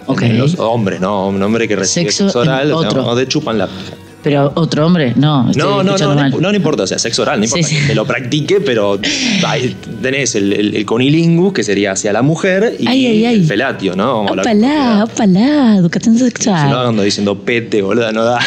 Ok. 0.08 0.22
En 0.24 0.38
Los 0.40 0.58
hombres, 0.60 1.00
¿no? 1.02 1.28
Un 1.28 1.42
hombre 1.44 1.68
que 1.68 1.76
recibe 1.76 2.06
Sexo 2.12 2.26
sexo, 2.26 2.40
oral, 2.40 2.72
o 2.72 2.80
sea, 2.82 2.90
otro. 2.90 3.06
o 3.08 3.16
de 3.16 3.28
chupan 3.28 3.58
la. 3.58 3.68
Pero 4.24 4.52
otro 4.56 4.86
hombre, 4.86 5.14
no. 5.16 5.44
No, 5.56 5.84
no, 5.84 5.96
no, 5.98 6.16
mal. 6.16 6.32
no, 6.32 6.40
no, 6.52 6.54
importa, 6.56 6.84
o 6.84 6.88
sea, 6.88 6.98
sexo 7.00 7.22
oral, 7.22 7.40
no 7.40 7.46
importa 7.46 7.68
sí. 7.68 7.78
que 7.88 7.96
lo 7.96 8.06
practique, 8.06 8.60
pero 8.60 9.00
ahí 9.46 9.76
tenés 10.02 10.36
el, 10.36 10.52
el, 10.54 10.76
el 10.76 10.86
conilingus, 10.86 11.54
que 11.54 11.64
sería 11.64 11.92
hacia 11.92 12.12
la 12.12 12.24
mujer, 12.24 12.76
y 12.80 12.88
Ay, 12.88 13.06
ay, 13.06 13.26
ay. 13.26 13.36
el 13.36 13.46
felatio, 13.46 13.96
¿no? 13.96 14.24
Opalá, 14.24 15.06
opalá, 15.06 15.78
educación 15.78 16.16
no 16.16 16.26
sexual. 16.26 16.74
ando 16.88 17.04
diciendo 17.04 17.38
pete, 17.40 17.82
boluda, 17.82 18.12
no 18.12 18.24
da. 18.26 18.40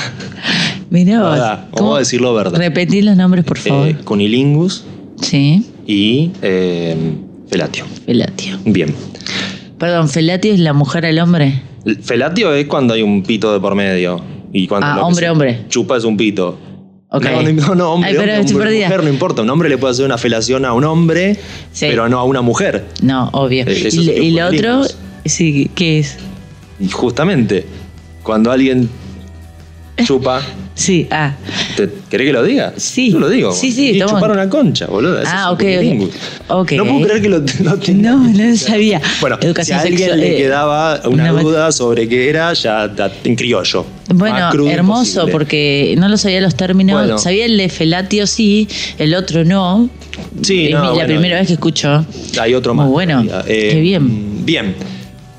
Mirá 0.90 1.18
No 1.18 1.28
vos. 1.30 1.38
da. 1.38 1.68
¿Cómo? 1.70 1.82
Vamos 1.90 1.96
a 1.96 1.98
decirlo 2.00 2.34
verdad. 2.34 2.58
Repetí 2.58 3.00
los 3.00 3.16
nombres, 3.16 3.44
por 3.44 3.58
favor. 3.58 3.88
Eh, 3.88 3.96
conilingus 4.04 4.84
sí, 5.22 5.64
y 5.86 6.32
eh, 6.42 6.96
felatio. 7.48 7.84
felatio. 8.04 8.58
Bien. 8.64 8.92
Perdón, 9.78 10.08
felatio 10.08 10.52
es 10.52 10.58
la 10.60 10.72
mujer 10.72 11.06
al 11.06 11.18
hombre. 11.20 11.62
El 11.86 11.96
Felatio 12.02 12.52
es 12.52 12.66
cuando 12.66 12.92
hay 12.92 13.02
un 13.02 13.22
pito 13.22 13.52
de 13.54 13.60
por 13.60 13.74
medio. 13.74 14.20
Y 14.52 14.66
cuando 14.66 14.86
Ah, 14.86 15.02
hombre, 15.04 15.26
se 15.26 15.30
hombre. 15.30 15.60
Chupa 15.68 15.96
es 15.96 16.04
un 16.04 16.16
pito. 16.16 16.58
No, 17.12 17.18
no, 17.18 17.74
no, 17.74 17.92
hombre, 17.94 18.10
Ay, 18.10 18.16
pero 18.16 18.32
hombre, 18.40 18.54
hombre, 18.54 18.82
mujer, 18.84 19.02
no 19.04 19.10
importa. 19.10 19.42
Un 19.42 19.50
hombre 19.50 19.68
le 19.68 19.78
puede 19.78 19.92
hacer 19.92 20.04
una 20.04 20.16
felación 20.18 20.64
a 20.64 20.72
un 20.72 20.84
hombre, 20.84 21.36
Sí. 21.72 21.86
pero 21.90 22.08
no 22.08 22.18
a 22.20 22.24
una 22.24 22.40
mujer. 22.40 22.84
No, 23.02 23.28
obvio. 23.32 23.64
Eh, 23.66 23.88
y 23.92 24.10
y 24.10 24.30
lo 24.30 24.46
otro, 24.46 24.82
sí, 25.24 25.68
¿qué 25.74 25.98
es? 25.98 26.18
Y 26.78 26.88
justamente, 26.88 27.66
cuando 28.22 28.52
alguien 28.52 28.88
chupa, 30.04 30.40
Sí, 30.74 31.06
ah. 31.10 31.34
¿te, 31.76 31.90
¿querés 32.08 32.28
que 32.28 32.32
lo 32.32 32.42
diga? 32.42 32.72
Sí. 32.78 33.10
Yo 33.12 33.18
lo 33.18 33.28
digo. 33.28 33.52
Sí, 33.52 33.70
sí, 33.70 33.88
Y 33.88 33.90
estamos- 33.92 34.14
chupar 34.14 34.30
una 34.30 34.48
concha, 34.48 34.86
boludo. 34.86 35.20
Ah, 35.26 35.50
ok, 35.50 35.60
ok. 35.60 35.60
cunilingus. 35.76 36.10
Ok. 36.48 36.72
No 36.72 36.86
puedo 36.86 37.00
creer 37.06 37.20
que 37.22 37.28
lo, 37.28 37.38
lo 37.64 37.76
tenga. 37.78 38.12
No, 38.12 38.28
no 38.28 38.44
lo 38.50 38.56
sabía. 38.56 39.00
Bueno, 39.20 39.36
Educación 39.42 39.78
si 39.78 39.84
a 39.84 39.86
alguien 39.86 39.98
sexual, 40.10 40.20
le 40.20 40.34
eh, 40.34 40.36
quedaba 40.38 41.00
una 41.04 41.32
una- 41.34 41.42
duda 41.42 41.72
sobre 41.72 42.08
qué 42.08 42.30
era, 42.30 42.54
ya 42.54 42.90
en 43.24 43.36
criollo. 43.36 43.84
Bueno, 44.14 44.38
hermoso, 44.70 45.02
imposible. 45.10 45.32
porque 45.32 45.94
no 45.98 46.08
lo 46.08 46.16
sabía 46.16 46.40
los 46.40 46.54
términos. 46.54 46.98
Bueno. 46.98 47.18
Sabía 47.18 47.44
el 47.44 47.58
de 47.58 47.68
felatio 47.68 48.26
sí, 48.26 48.66
el 48.98 49.14
otro 49.14 49.44
no. 49.44 49.90
Sí, 50.40 50.66
es 50.68 50.72
no, 50.72 50.82
la 50.84 50.90
bueno, 50.92 51.06
primera 51.08 51.38
vez 51.40 51.46
que 51.48 51.52
escucho. 51.54 52.06
Hay 52.40 52.54
otro 52.54 52.72
Muy 52.74 52.84
más. 52.84 52.90
bueno. 52.92 53.22
todavía. 53.24 53.44
Qué 53.54 53.80
bien. 53.80 54.46
Bien. 54.46 54.74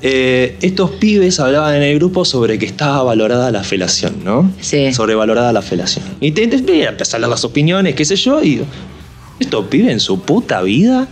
Eh, 0.04 0.56
estos 0.60 0.90
pibes 0.92 1.38
hablaban 1.38 1.76
en 1.76 1.82
el 1.82 1.94
grupo 1.96 2.24
sobre 2.24 2.58
que 2.58 2.66
estaba 2.66 3.04
valorada 3.04 3.52
la 3.52 3.62
felación, 3.62 4.24
¿no? 4.24 4.50
Sí. 4.60 4.92
Sobrevalorada 4.92 5.52
la 5.52 5.62
felación. 5.62 6.04
Y 6.20 6.32
te, 6.32 6.48
te, 6.48 6.60
te 6.60 6.88
a 6.88 6.92
dar 6.92 7.20
las 7.28 7.44
opiniones, 7.44 7.94
qué 7.94 8.04
sé 8.04 8.16
yo, 8.16 8.42
y 8.42 8.62
estos 9.38 9.66
pibes 9.66 9.92
en 9.92 10.00
su 10.00 10.20
puta 10.20 10.62
vida 10.62 11.08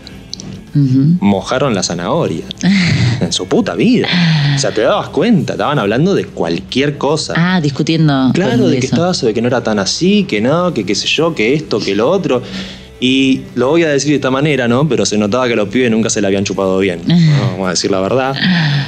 mojaron 0.75 1.75
la 1.75 1.83
zanahoria. 1.83 2.45
en 3.21 3.33
su 3.33 3.47
puta 3.47 3.75
vida. 3.75 4.09
O 4.55 4.59
sea, 4.59 4.73
te 4.73 4.83
dabas 4.83 5.09
cuenta, 5.09 5.55
estaban 5.55 5.79
hablando 5.79 6.15
de 6.15 6.25
cualquier 6.25 6.99
cosa. 6.99 7.35
Ah, 7.37 7.61
discutiendo. 7.61 8.31
Claro, 8.35 8.69
de 8.69 8.79
que 8.79 8.87
estaba, 8.87 9.13
de 9.13 9.35
que 9.35 9.43
no 9.43 9.49
era 9.49 9.63
tan 9.63 9.79
así, 9.79 10.25
que 10.25 10.41
no, 10.41 10.73
que 10.75 10.85
qué 10.85 10.95
sé 10.95 11.07
yo, 11.07 11.35
que 11.35 11.55
esto, 11.55 11.79
que 11.81 11.95
lo 11.95 12.11
otro. 12.11 12.43
Y 13.03 13.41
lo 13.55 13.69
voy 13.69 13.83
a 13.83 13.89
decir 13.89 14.11
de 14.11 14.17
esta 14.17 14.31
manera, 14.31 14.69
¿no? 14.69 14.87
Pero 14.89 15.07
se 15.07 15.17
notaba 15.17 15.49
que 15.49 15.57
los 15.57 15.69
pibes 15.71 15.91
nunca 15.91 16.11
se 16.11 16.21
la 16.21 16.29
habían 16.29 16.45
chupado 16.45 16.79
bien. 16.79 17.01
¿no? 17.07 17.15
Vamos 17.53 17.67
a 17.69 17.71
decir 17.71 17.91
la 17.91 18.01
verdad. 18.01 18.35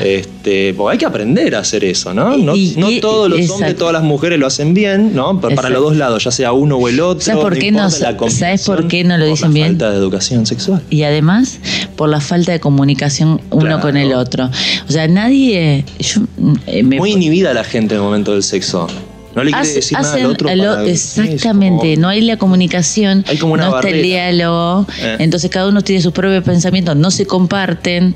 Este, 0.02 0.74
porque 0.74 0.92
hay 0.92 0.98
que 0.98 1.06
aprender 1.06 1.54
a 1.54 1.60
hacer 1.60 1.84
eso, 1.84 2.12
¿no? 2.12 2.36
No, 2.36 2.54
Y- 2.54 2.74
no 2.76 2.90
y- 2.90 3.00
todos 3.00 3.28
los 3.30 3.38
exacto. 3.38 3.54
hombres, 3.54 3.76
todas 3.76 3.92
las 3.94 4.02
mujeres 4.02 4.38
lo 4.38 4.46
hacen 4.46 4.74
bien, 4.74 5.14
¿no? 5.14 5.40
Pero 5.40 5.54
para 5.56 5.70
los 5.70 5.82
dos 5.82 5.96
lados, 5.96 6.24
ya 6.24 6.30
sea 6.30 6.52
uno 6.52 6.76
o 6.76 6.88
el 6.88 7.00
otro. 7.00 7.22
¿Sabes 7.22 7.42
por 7.42 7.58
qué 7.58 7.70
no- 7.72 7.90
sabes 7.90 8.64
por 8.64 8.86
qué 8.88 9.04
no 9.04 9.16
lo 9.16 9.24
por 9.24 9.30
dicen 9.34 9.48
la 9.48 9.54
bien? 9.54 9.66
falta 9.68 9.90
de 9.90 9.96
educación 9.96 10.44
sexual. 10.46 10.82
Y 10.90 11.02
además, 11.04 11.58
por 11.96 12.08
la 12.08 12.20
falta 12.20 12.52
de 12.52 12.60
comunicación 12.60 13.40
uno 13.50 13.60
Claro. 13.62 13.80
con 13.80 13.96
el 13.96 14.12
otro. 14.12 14.50
O 14.88 14.92
sea, 14.92 15.08
nadie. 15.08 15.84
Yo, 15.98 16.20
eh, 16.66 16.82
me- 16.82 16.98
Muy 16.98 17.12
inhibida 17.12 17.54
la 17.54 17.64
gente 17.64 17.94
en 17.94 18.00
el 18.00 18.04
momento 18.04 18.32
del 18.32 18.42
sexo. 18.42 18.86
No 19.34 19.42
le 19.44 19.50
quiere 19.50 19.62
Hace- 19.62 19.74
decir 19.76 19.98
nada 19.98 20.14
al 20.14 20.26
otro. 20.26 20.54
lo- 20.54 20.64
para- 20.64 20.84
exactamente, 20.86 21.94
como- 21.94 22.00
no 22.02 22.08
hay 22.08 22.20
la 22.20 22.36
comunicación, 22.36 23.24
Hay 23.28 23.38
como 23.38 23.54
una 23.54 23.68
no 23.70 23.76
está 23.76 23.88
el 23.88 24.02
diálogo, 24.02 24.86
Eh. 25.00 25.16
entonces 25.20 25.50
cada 25.50 25.68
uno 25.68 25.82
tiene 25.82 26.02
sus 26.02 26.12
propios 26.12 26.44
pensamientos, 26.44 26.96
no 26.96 27.10
se 27.10 27.26
comparten, 27.26 28.14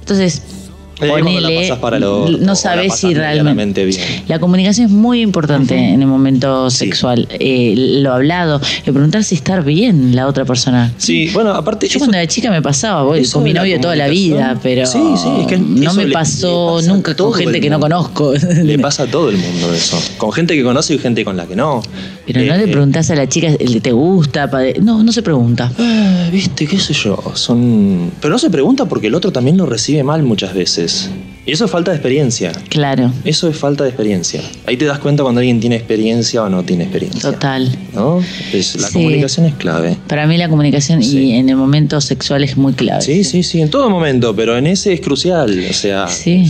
entonces 0.00 0.42
ponele, 1.08 1.72
para 1.80 1.98
lo- 1.98 2.28
no 2.28 2.54
sabes 2.54 2.94
si 2.96 3.14
realmente... 3.14 3.84
bien. 3.84 4.00
La 4.28 4.38
comunicación 4.38 4.86
es 4.86 4.92
muy 4.92 5.20
importante 5.20 5.76
en 5.76 6.02
el 6.02 6.08
momento 6.08 6.70
Sí. 6.70 6.78
sexual, 6.86 7.26
eh, 7.30 7.74
lo 8.02 8.12
hablado, 8.12 8.60
el 8.84 8.92
preguntar 8.92 9.24
si 9.24 9.34
estar 9.34 9.64
bien 9.64 10.14
la 10.14 10.26
otra 10.26 10.44
persona. 10.44 10.92
Sí, 10.98 11.30
bueno, 11.32 11.50
aparte. 11.50 11.86
Yo 11.88 11.92
eso- 11.92 11.98
cuando 12.00 12.16
era 12.18 12.26
chica 12.26 12.50
me 12.50 12.62
pasaba, 12.62 13.02
voy 13.02 13.26
con 13.26 13.42
mi 13.42 13.52
novio 13.52 13.80
toda 13.80 13.96
la 13.96 14.08
vida, 14.08 14.58
pero 14.62 14.86
Sí, 14.86 14.98
sí, 15.16 15.28
es 15.40 15.46
que 15.46 15.58
no 15.58 15.94
me 15.94 16.06
pasó 16.08 16.80
le 16.80 16.88
nunca 16.88 17.14
con 17.16 17.32
gente 17.34 17.60
que 17.60 17.70
no 17.70 17.80
conozco. 17.80 18.32
Le 18.62 18.78
pasa 18.78 19.04
a 19.04 19.06
todo 19.06 19.30
el 19.30 19.36
mundo 19.38 19.72
eso. 19.72 19.98
Con 20.18 20.32
gente 20.32 20.54
que 20.54 20.62
conoce 20.62 20.94
y 20.94 20.98
gente 20.98 21.24
con 21.24 21.36
la 21.36 21.46
que 21.46 21.56
no. 21.56 21.82
Pero 22.26 22.40
no 22.44 22.54
Eh, 22.54 22.58
le 22.58 22.68
preguntás 22.68 23.10
a 23.10 23.14
la 23.14 23.28
chica, 23.28 23.48
¿el 23.58 23.80
¿te 23.82 23.92
gusta? 23.92 24.48
No, 24.82 25.02
no 25.02 25.12
se 25.12 25.22
pregunta. 25.22 25.70
eh, 25.78 26.28
Viste, 26.30 26.66
qué 26.66 26.78
sé 26.78 26.92
yo. 26.94 27.18
Son. 27.34 28.10
Pero 28.20 28.32
no 28.32 28.38
se 28.38 28.50
pregunta 28.50 28.86
porque 28.86 29.08
el 29.08 29.14
otro 29.14 29.32
también 29.32 29.56
lo 29.56 29.66
recibe 29.66 30.02
mal 30.04 30.22
muchas 30.22 30.54
veces. 30.54 30.89
Y 31.46 31.52
eso 31.52 31.64
es 31.64 31.70
falta 31.70 31.90
de 31.90 31.96
experiencia. 31.96 32.52
Claro, 32.68 33.10
Eso 33.24 33.48
es 33.48 33.56
falta 33.56 33.82
de 33.84 33.90
experiencia. 33.90 34.40
Ahí 34.66 34.76
te 34.76 34.84
das 34.84 34.98
cuenta 34.98 35.22
cuando 35.22 35.40
alguien 35.40 35.58
tiene 35.58 35.74
experiencia 35.76 36.42
o 36.44 36.48
no 36.50 36.62
tiene 36.62 36.84
experiencia. 36.84 37.32
total. 37.32 37.74
¿No? 37.94 38.20
La 38.52 38.62
Sí. 38.62 38.92
comunicación 38.92 39.46
es 39.46 39.54
clave. 39.54 39.96
Para 40.06 40.26
mí 40.26 40.36
la 40.36 40.48
comunicación 40.48 41.02
Sí. 41.02 41.18
y 41.18 41.32
en 41.32 41.48
el 41.48 41.56
momento 41.56 42.00
sexual 42.00 42.44
es 42.44 42.56
muy 42.56 42.74
clave. 42.74 43.00
Sí, 43.02 43.24
sí, 43.24 43.42
sí, 43.42 43.60
en 43.62 43.70
todo 43.70 43.88
momento, 43.90 44.36
pero 44.36 44.56
en 44.56 44.66
ese 44.66 44.92
es 44.92 45.00
crucial. 45.00 45.64
O 45.68 45.72
sea, 45.72 46.06
Sí, 46.08 46.44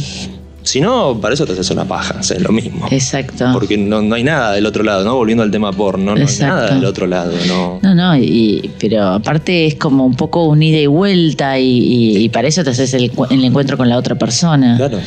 si 0.63 0.81
no, 0.81 1.19
para 1.21 1.35
eso 1.35 1.47
te 1.47 1.53
haces 1.53 1.71
una 1.71 1.85
paja, 1.85 2.17
o 2.21 2.23
sea, 2.23 2.37
es 2.37 2.43
lo 2.43 2.53
mismo. 2.53 2.87
exacto. 2.91 3.47
Porque 3.53 3.77
no, 3.79 4.03
no 4.03 4.15
hay 4.15 4.25
nada 4.25 4.53
del 4.53 4.67
otro 4.67 4.83
lado, 4.83 5.05
¿no? 5.05 5.17
Volviendo 5.17 5.43
al 5.43 5.51
tema 5.51 5.73
porno, 5.73 6.15
no 6.15 6.21
Exacto. 6.21 6.55
hay 6.55 6.61
nada 6.63 6.75
del 6.75 6.85
otro 6.85 7.07
lado, 7.07 7.33
¿no? 7.49 7.79
No, 7.83 7.95
no, 7.95 8.17
y, 8.17 8.71
pero 8.79 9.03
aparte 9.09 9.67
es 9.67 9.75
como 9.77 10.05
un 10.07 10.15
poco 10.15 10.45
un 10.45 10.63
ida 10.63 10.79
y 10.79 10.87
vuelta 10.87 11.59
y, 11.59 11.67
y- 11.67 12.17
y 12.25 12.29
para 12.29 12.49
eso 12.49 12.63
te 12.65 12.71
haces 12.71 12.93
el, 12.95 13.11
cu- 13.11 13.27
el 13.31 13.45
encuentro 13.45 13.77
con 13.77 13.89
la 13.89 13.97
otra 13.97 14.17
persona. 14.17 14.77
Claro. 14.77 14.99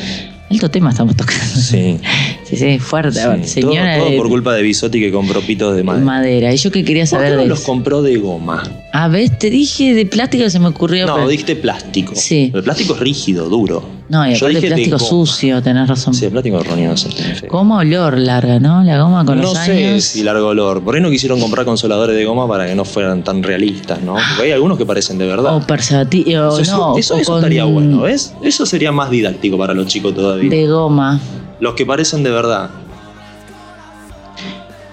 Alto 0.49 0.69
tema 0.69 0.91
estamos 0.91 1.15
tocando. 1.15 1.43
Sí. 1.55 1.97
Sí, 2.43 2.57
sí, 2.57 2.77
fuerte. 2.77 3.19
Sí. 3.45 3.61
Señora 3.61 3.97
todo, 3.97 4.15
por 4.15 4.27
culpa 4.29 4.53
de 4.53 4.61
Bisotti 4.61 4.99
que 4.99 5.11
compró 5.11 5.41
pitos 5.41 5.75
de 5.75 5.81
madera. 5.81 6.05
madera. 6.05 6.53
Y 6.53 6.57
yo 6.57 6.69
que 6.69 6.83
quería 6.83 7.01
¿Por 7.03 7.09
saber 7.09 7.29
qué 7.31 7.35
no 7.37 7.41
de 7.43 7.47
los 7.47 7.61
compró 7.61 8.03
de 8.03 8.17
goma? 8.17 8.61
A 8.91 9.07
ver, 9.07 9.31
te 9.31 9.49
dije 9.49 9.95
de 9.95 10.05
plástico 10.05 10.47
se 10.51 10.59
me 10.59 10.67
ocurrió. 10.67 11.07
No, 11.07 11.15
pero- 11.15 11.27
dijiste 11.29 11.55
plástico. 11.55 12.13
Sí. 12.15 12.51
El 12.53 12.61
plástico 12.61 12.93
es 12.93 12.99
rígido, 12.99 13.49
duro. 13.49 13.83
No, 14.09 14.27
y 14.27 14.31
Yo 14.35 14.45
aparte 14.47 14.49
dije 14.49 14.61
de 14.61 14.67
plástico 14.75 14.97
goma. 14.97 15.09
sucio, 15.09 15.61
tenés 15.63 15.87
razón. 15.87 16.13
Sí, 16.13 16.27
plástico 16.27 16.61
de 16.61 16.85
no 16.87 16.97
sé. 16.97 17.09
tiene 17.09 17.35
feo. 17.35 17.49
Goma 17.49 17.77
olor 17.77 18.17
larga, 18.17 18.59
¿no? 18.59 18.83
La 18.83 19.01
goma 19.01 19.23
con 19.25 19.37
no 19.37 19.43
los 19.43 19.53
sé 19.57 19.71
años. 19.91 20.03
si 20.03 20.23
largo 20.23 20.47
olor. 20.47 20.83
Por 20.83 20.95
ahí 20.95 21.01
no 21.01 21.09
quisieron 21.09 21.39
comprar 21.39 21.65
consoladores 21.65 22.15
de 22.15 22.25
goma 22.25 22.47
para 22.47 22.67
que 22.67 22.75
no 22.75 22.83
fueran 22.83 23.23
tan 23.23 23.41
realistas, 23.41 24.01
¿no? 24.01 24.15
Porque 24.15 24.43
hay 24.43 24.51
algunos 24.51 24.77
que 24.77 24.85
parecen 24.85 25.17
de 25.17 25.25
verdad. 25.25 25.55
O 25.55 25.61
preservativo, 25.61 26.59
eso 26.59 26.77
no. 26.91 26.97
eso, 26.97 27.15
o 27.15 27.17
eso 27.17 27.31
con- 27.31 27.39
estaría 27.39 27.63
bueno, 27.63 28.01
¿ves? 28.01 28.33
Eso 28.43 28.65
sería 28.65 28.91
más 28.91 29.09
didáctico 29.09 29.57
para 29.57 29.73
los 29.73 29.87
chicos 29.87 30.13
todavía. 30.13 30.49
De 30.49 30.67
goma, 30.67 31.19
Los 31.61 31.73
que 31.75 31.85
parecen 31.85 32.23
de 32.23 32.31
verdad. 32.31 32.69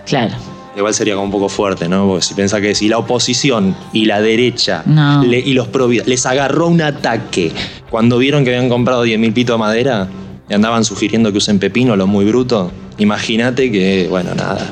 claro. 0.07 0.35
Igual 0.76 0.94
sería 0.94 1.14
como 1.14 1.24
un 1.26 1.30
poco 1.33 1.48
fuerte, 1.48 1.88
¿no? 1.88 2.06
Porque 2.06 2.24
si 2.24 2.35
piensa 2.35 2.61
que 2.61 2.74
si 2.74 2.88
la 2.88 2.98
oposición 2.98 3.74
y 3.92 4.04
la 4.04 4.20
derecha 4.20 4.83
No. 4.87 5.24
le- 5.24 5.40
y 5.40 5.52
los 5.52 5.66
providas 5.68 6.06
les 6.06 6.24
agarró 6.26 6.68
un 6.68 6.80
ataque 6.80 7.52
cuando 7.90 8.18
vieron 8.18 8.44
que 8.44 8.54
habían 8.54 8.68
comprado 8.68 9.02
10.000 9.04 9.33
pitos 9.33 9.54
de 9.54 9.59
madera 9.59 10.09
y 10.48 10.54
andaban 10.54 10.85
sugiriendo 10.85 11.33
que 11.33 11.38
usen 11.38 11.59
pepino, 11.59 11.96
lo 11.96 12.06
muy 12.06 12.24
bruto, 12.24 12.70
imagínate 12.98 13.70
que, 13.72 14.06
bueno, 14.09 14.35
nada. 14.35 14.64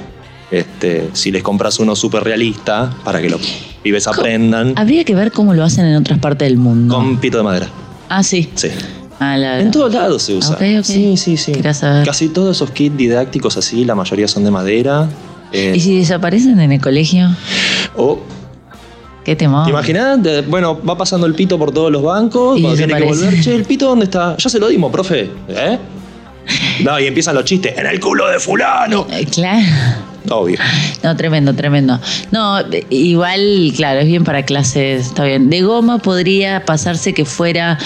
Este, 0.50 1.10
si 1.12 1.30
les 1.30 1.42
compras 1.42 1.78
uno 1.78 1.94
súper 1.94 2.24
realista 2.24 2.90
para 3.04 3.20
que 3.20 3.28
los 3.28 3.40
pibes 3.82 4.06
aprendan 4.06 4.72
Habría 4.76 5.04
que 5.04 5.14
ver 5.14 5.30
cómo 5.30 5.52
lo 5.52 5.62
hacen 5.62 5.84
en 5.84 5.96
otras 5.96 6.18
partes 6.20 6.48
del 6.48 6.56
mundo. 6.58 6.94
con 6.94 7.18
pito 7.18 7.36
de 7.38 7.42
madera. 7.44 7.68
Ah, 8.08 8.22
sí. 8.22 8.48
Sí. 8.54 8.68
Ah, 9.20 9.36
la- 9.36 9.60
En 9.60 9.70
todos 9.72 9.92
lados 9.92 10.22
se 10.22 10.34
usa. 10.36 10.54
Ok, 10.54 10.62
ok. 10.78 10.84
Sí, 10.84 11.16
sí, 11.16 11.36
sí. 11.36 11.52
Saber. 11.74 12.06
Casi 12.06 12.28
todos 12.28 12.56
esos 12.56 12.70
kits 12.70 12.96
didácticos 12.96 13.56
así, 13.56 13.84
la 13.84 13.94
mayoría 13.96 14.28
son 14.28 14.44
de 14.44 14.50
madera. 14.52 15.08
Eh, 15.52 15.72
¿Y 15.76 15.80
si 15.80 15.98
desaparecen 15.98 16.60
en 16.60 16.72
el 16.72 16.80
colegio? 16.80 17.28
o 17.96 18.20
¿Qué 19.24 19.36
temor? 19.36 19.64
¿Te 19.64 19.70
imaginas? 19.70 20.18
Bueno, 20.48 20.80
va 20.82 20.96
pasando 20.96 21.26
el 21.26 21.34
pito 21.34 21.58
por 21.58 21.70
todos 21.70 21.92
los 21.92 22.02
bancos, 22.02 22.58
Y 22.58 22.62
cuando 22.62 22.78
tiene 22.78 22.94
que 22.94 23.04
volver, 23.04 23.40
che, 23.40 23.54
¿el 23.54 23.64
pito 23.64 23.86
dónde 23.86 24.06
está? 24.06 24.36
Ya 24.38 24.48
se 24.48 24.58
lo 24.58 24.68
dimos, 24.68 24.90
profe. 24.90 25.30
¿Eh? 25.48 25.78
No, 26.82 26.98
y 26.98 27.06
empiezan 27.06 27.34
los 27.34 27.44
chistes, 27.44 27.76
en 27.76 27.86
el 27.86 28.00
culo 28.00 28.26
de 28.28 28.38
fulano. 28.38 29.06
Eh, 29.10 29.26
Claro. 29.26 29.66
Obvio. 30.30 30.58
No, 31.02 31.16
tremendo, 31.16 31.54
tremendo. 31.54 31.98
No, 32.30 32.58
igual, 32.90 33.72
claro, 33.76 34.00
es 34.00 34.06
bien 34.06 34.24
para 34.24 34.44
clases, 34.44 35.06
está 35.06 35.24
bien. 35.24 35.48
De 35.48 35.62
goma 35.62 35.98
podría 35.98 36.64
pasarse 36.64 37.14
que 37.14 37.24
fuera 37.24 37.78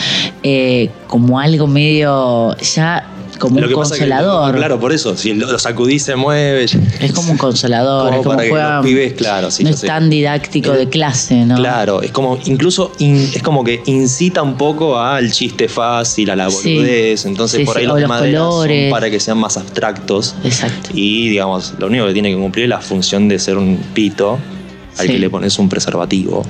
eh, 0.43 0.91
como 1.07 1.39
algo 1.39 1.67
medio 1.67 2.57
ya 2.59 3.07
como 3.43 3.57
Lo 3.57 3.63
un 3.63 3.63
que 3.63 3.69
que- 3.71 3.75
consolador. 3.75 4.55
claro, 4.55 4.79
por 4.79 4.93
eso, 4.93 5.17
si 5.17 5.35
lo, 5.35 5.51
lo 5.51 5.59
sacudís 5.59 6.05
se 6.05 6.15
mueve. 6.15 6.63
Es 7.01 7.13
como 7.13 7.33
un 7.33 7.37
consolador, 7.39 8.05
Como 8.07 8.17
es 8.19 8.23
como 8.23 8.31
para 8.37 8.43
que 8.45 8.51
juega. 8.51 8.77
los 8.77 8.87
pibes, 8.87 9.13
claro, 9.15 9.51
sí, 9.51 9.65
no 9.65 9.71
es 9.71 9.81
sé. 9.81 9.87
tan 9.89 10.09
didáctico 10.09 10.73
Eh, 10.75 10.77
de 10.79 10.89
clase, 10.89 11.45
¿no? 11.45 11.57
Claro, 11.57 12.03
es 12.03 12.13
como, 12.13 12.39
incluso 12.45 12.93
in- 13.01 13.29
es 13.35 13.43
como 13.43 13.65
que 13.65 13.83
incita 13.87 14.43
un 14.43 14.55
poco 14.57 14.97
al 14.99 15.33
chiste 15.33 15.69
fácil, 15.69 16.31
a 16.31 16.37
la 16.37 16.49
Sí. 16.51 16.77
boludez. 16.77 17.27
Entonces 17.27 17.59
Sí, 17.61 17.65
por 17.67 17.79
ahí 17.79 17.85
los, 17.87 18.01
los 18.01 18.09
colores. 18.11 18.85
son 18.85 18.91
para 18.93 19.11
que 19.11 19.19
sean 19.19 19.39
más 19.39 19.57
abstractos. 19.57 20.37
Exacto. 20.45 20.91
Y 20.95 21.29
digamos, 21.31 21.75
lo 21.81 21.89
único 21.89 22.07
que 22.07 22.13
tiene 22.13 22.31
que 22.31 22.37
cumplir 22.37 22.67
es 22.67 22.71
la 22.71 22.81
función 22.81 23.27
de 23.29 23.41
ser 23.41 23.59
un 23.59 23.77
pito 23.93 24.39
al 24.99 25.07
que 25.09 25.19
le 25.19 25.29
pones 25.29 25.59
un 25.59 25.69
preservativo. 25.69 26.45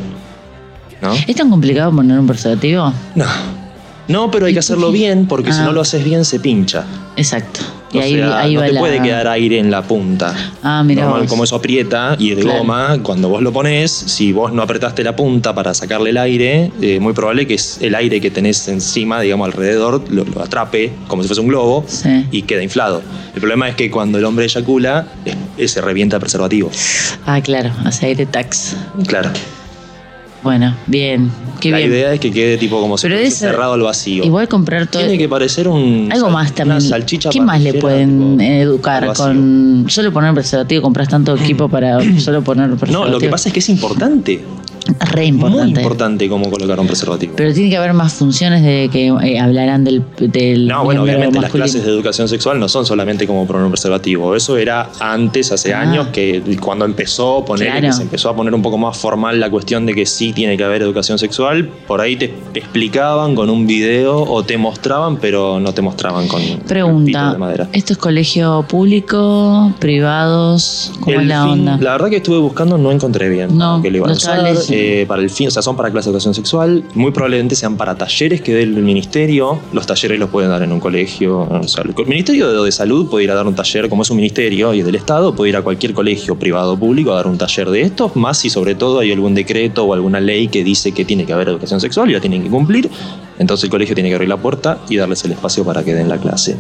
¿No? 1.01 1.13
¿Es 1.27 1.35
tan 1.35 1.51
complicado 1.51 1.91
poner 1.91 2.19
un 2.19 2.27
preservativo? 2.27 2.93
No. 3.15 3.62
No, 4.09 4.31
pero 4.31 4.47
hay 4.47 4.53
¿Y 4.53 4.55
que 4.55 4.59
hacerlo 4.61 4.91
bien 4.91 5.27
porque 5.27 5.53
si 5.53 5.61
Ah. 5.61 5.65
no 5.65 5.73
lo 5.73 5.81
haces 5.83 6.05
bien 6.05 6.25
se 6.25 6.41
pincha. 6.41 6.85
Exacto. 7.17 7.61
Y 7.93 7.99
O 7.99 8.01
ahí, 8.01 8.15
sea, 8.15 8.39
ahí 8.39 8.55
no 8.55 8.61
va 8.61 8.67
te 8.67 8.73
la. 8.73 8.81
puede 8.81 9.03
quedar 9.03 9.29
aire 9.29 9.59
en 9.59 9.71
la 9.71 9.83
punta. 9.83 10.35
Ah, 10.63 10.83
mira. 10.83 11.03
Normal, 11.05 11.21
vos. 11.23 11.31
como 11.31 11.45
eso 11.45 11.57
aprieta 11.57 12.17
y 12.19 12.35
Claro. 12.35 12.59
goma, 12.61 12.99
cuando 13.03 13.29
vos 13.29 13.43
lo 13.43 13.53
pones, 13.53 13.93
si 13.93 14.33
vos 14.33 14.51
no 14.53 14.63
apretaste 14.63 15.05
la 15.05 15.15
punta 15.15 15.55
para 15.55 15.75
sacarle 15.75 16.09
el 16.11 16.17
aire, 16.17 16.73
eh, 16.81 16.99
muy 17.01 17.13
probable 17.13 17.47
que 17.47 17.55
es 17.55 17.79
el 17.83 17.95
aire 17.95 18.21
que 18.21 18.31
tenés 18.31 18.67
encima, 18.69 19.21
digamos, 19.21 19.45
alrededor, 19.47 20.03
lo, 20.11 20.25
lo 20.25 20.43
atrape 20.43 20.93
como 21.07 21.23
si 21.23 21.29
fuese 21.29 21.43
un 21.43 21.49
globo 21.49 21.85
Sí. 21.87 22.27
y 22.31 22.43
queda 22.43 22.63
inflado. 22.63 23.03
El 23.35 23.41
problema 23.41 23.69
es 23.69 23.77
que 23.77 23.91
cuando 23.91 24.19
el 24.19 24.25
hombre 24.25 24.47
eyacula, 24.47 25.07
se 25.65 25.81
revienta 25.83 26.17
el 26.17 26.21
preservativo. 26.21 26.71
Ah, 27.27 27.41
claro, 27.43 27.71
hace 27.85 28.07
aire 28.07 28.25
tax. 28.27 28.75
Claro. 29.07 29.31
Bueno, 30.43 30.75
bien. 30.87 31.31
Qué 31.61 31.71
la 31.71 31.79
bien. 31.79 31.91
idea 31.91 32.13
es 32.15 32.19
que 32.21 32.33
quede 32.33 32.57
tipo 32.59 32.81
como 32.81 32.99
si 32.99 33.07
fuese 33.07 33.23
ese- 33.23 33.37
cerrado 33.37 33.75
al 33.75 33.83
vacío. 33.83 34.25
Igual 34.25 34.49
comprar 34.49 34.89
todo. 34.89 35.03
Tiene 35.03 35.17
que 35.17 35.29
parecer 35.29 35.69
un. 35.69 36.09
Algo 36.11 36.31
más 36.31 36.49
una 36.49 36.55
también. 36.57 36.81
salchicha 36.81 37.31
¿Qué 37.31 37.41
más 37.41 37.61
le 37.61 37.75
pueden 37.75 38.39
tipo, 38.39 38.43
educar 38.53 39.13
con 39.15 39.87
solo 39.89 40.13
poner 40.13 40.35
preservativo? 40.35 40.83
Compras 40.83 41.09
tanto 41.09 41.37
equipo 41.37 41.69
para 41.69 42.01
solo 42.21 42.43
poner 42.43 42.69
preservativo. 42.71 43.05
No, 43.05 43.11
lo 43.11 43.19
que 43.21 43.29
pasa 43.29 43.49
es 43.49 43.53
que 43.53 43.61
es 43.61 43.69
importante. 43.69 44.43
Re 45.01 45.27
importante. 45.27 45.71
Muy 45.73 45.81
importante 45.81 46.29
cómo 46.29 46.51
colocar 46.51 46.79
un 46.81 46.87
preservativo. 46.87 47.35
Pero 47.37 47.53
tiene 47.53 47.71
que 47.71 47.77
haber 47.77 47.93
más 47.93 48.13
funciones 48.15 48.63
de 48.63 48.89
que 48.93 49.07
eh, 49.09 49.39
hablarán 49.41 49.85
del, 49.85 50.03
del 50.19 50.67
No, 50.69 50.85
bueno, 50.85 51.03
obviamente 51.03 51.41
las 51.41 51.51
clases 51.51 51.85
de 51.85 51.91
educación 51.91 52.29
sexual 52.29 52.59
no 52.59 52.69
son 52.69 52.85
solamente 52.87 53.27
como 53.27 53.47
poner 53.47 53.63
un 53.63 53.71
preservativo. 53.71 54.35
Eso 54.37 54.57
era 54.57 54.91
antes, 55.01 55.53
hace 55.53 55.73
Ah. 55.75 55.81
años, 55.83 56.09
que 56.09 56.43
cuando 56.61 56.85
empezó, 56.85 57.45
poner, 57.45 57.69
Claro. 57.71 57.87
que 57.89 57.93
se 57.93 58.03
empezó 58.03 58.29
a 58.31 58.37
poner 58.37 58.55
un 58.55 58.63
poco 58.63 58.79
más 58.79 58.97
formal 58.97 59.39
la 59.41 59.51
cuestión 59.51 59.87
de 59.87 59.95
que 59.95 60.07
sí 60.07 60.33
tiene 60.33 60.57
que 60.57 60.65
haber 60.65 60.83
educación 60.83 61.19
sexual. 61.19 61.69
Por 61.87 62.01
ahí 62.01 62.17
te 62.17 62.33
explicaban 62.55 63.35
con 63.35 63.51
un 63.51 63.67
video 63.67 64.23
o 64.23 64.43
te 64.45 64.57
mostraban, 64.59 65.17
pero 65.19 65.61
no 65.61 65.73
te 65.75 65.83
mostraban 65.83 66.29
con 66.29 66.41
Pregunta, 66.67 67.33
de 67.33 67.39
madera. 67.39 67.69
¿esto 67.73 67.93
es 67.93 67.99
colegio 67.99 68.65
público, 68.69 69.73
privados? 69.81 70.93
¿Cómo 71.01 71.17
El 71.17 71.23
es 71.23 71.27
la 71.29 71.43
fin- 71.45 71.53
onda? 71.53 71.79
La 71.81 71.93
verdad 71.93 72.11
que 72.11 72.17
estuve 72.17 72.39
buscando, 72.39 72.79
no 72.79 72.91
encontré 72.91 73.29
bien 73.29 73.57
No, 73.57 73.81
qué 73.83 73.91
lo 73.91 73.99
iban 73.99 74.09
no 74.09 74.15
a 74.15 74.17
usar. 74.17 74.39
Eh, 74.73 75.05
para 75.07 75.23
el 75.23 75.31
fin, 75.31 75.49
o 75.49 75.51
sea, 75.51 75.63
son 75.63 75.77
para 75.77 75.91
clase 75.91 76.09
de 76.09 76.11
educación 76.13 76.35
sexual. 76.35 76.85
Muy 76.95 77.13
probablemente 77.13 77.55
sean 77.55 77.77
para 77.77 77.95
talleres 77.97 78.41
que 78.41 78.55
dé 78.55 78.63
el 78.63 78.83
ministerio. 78.83 79.61
Los 79.73 79.87
talleres 79.87 80.19
los 80.19 80.31
pueden 80.31 80.51
dar 80.51 80.63
en 80.63 80.73
un 80.73 80.81
colegio. 80.81 81.41
O 81.41 81.69
sea, 81.69 81.85
el 81.85 82.07
ministerio 82.07 82.63
de 82.63 82.73
salud 82.73 83.09
puede 83.09 83.25
ir 83.25 83.31
a 83.31 83.35
dar 83.35 83.47
un 83.47 83.55
taller, 83.55 83.89
como 83.89 84.03
es 84.03 84.11
un 84.11 84.17
ministerio 84.17 84.75
y 84.75 84.81
es 84.81 84.87
del 84.87 84.95
Estado, 84.95 85.35
puede 85.35 85.51
ir 85.51 85.57
a 85.57 85.63
cualquier 85.63 85.95
colegio 85.95 86.39
privado 86.39 86.73
o 86.73 86.79
público 86.79 87.13
a 87.13 87.17
dar 87.17 87.27
un 87.27 87.39
taller 87.39 87.71
de 87.71 87.83
estos, 87.83 88.17
más 88.17 88.39
si 88.39 88.51
sobre 88.51 88.75
todo 88.75 89.01
hay 89.01 89.13
algún 89.13 89.35
decreto 89.35 89.85
o 89.85 89.95
alguna 89.95 90.21
ley 90.21 90.49
que 90.49 90.65
dice 90.65 90.93
que 90.93 91.05
tiene 91.05 91.25
que 91.27 91.33
haber 91.33 91.49
educación 91.49 91.81
sexual 91.81 92.11
y 92.11 92.15
la 92.15 92.21
tienen 92.21 92.43
que 92.43 92.51
cumplir. 92.51 92.89
Entonces 93.39 93.65
el 93.65 93.71
colegio 93.71 93.95
tiene 93.95 94.09
que 94.09 94.15
abrir 94.15 94.29
la 94.29 94.37
puerta 94.37 94.79
y 94.89 94.97
darles 94.97 95.25
el 95.25 95.33
espacio 95.33 95.65
para 95.65 95.83
que 95.85 95.95
den 95.95 96.09
la 96.09 96.19
clase. 96.19 96.57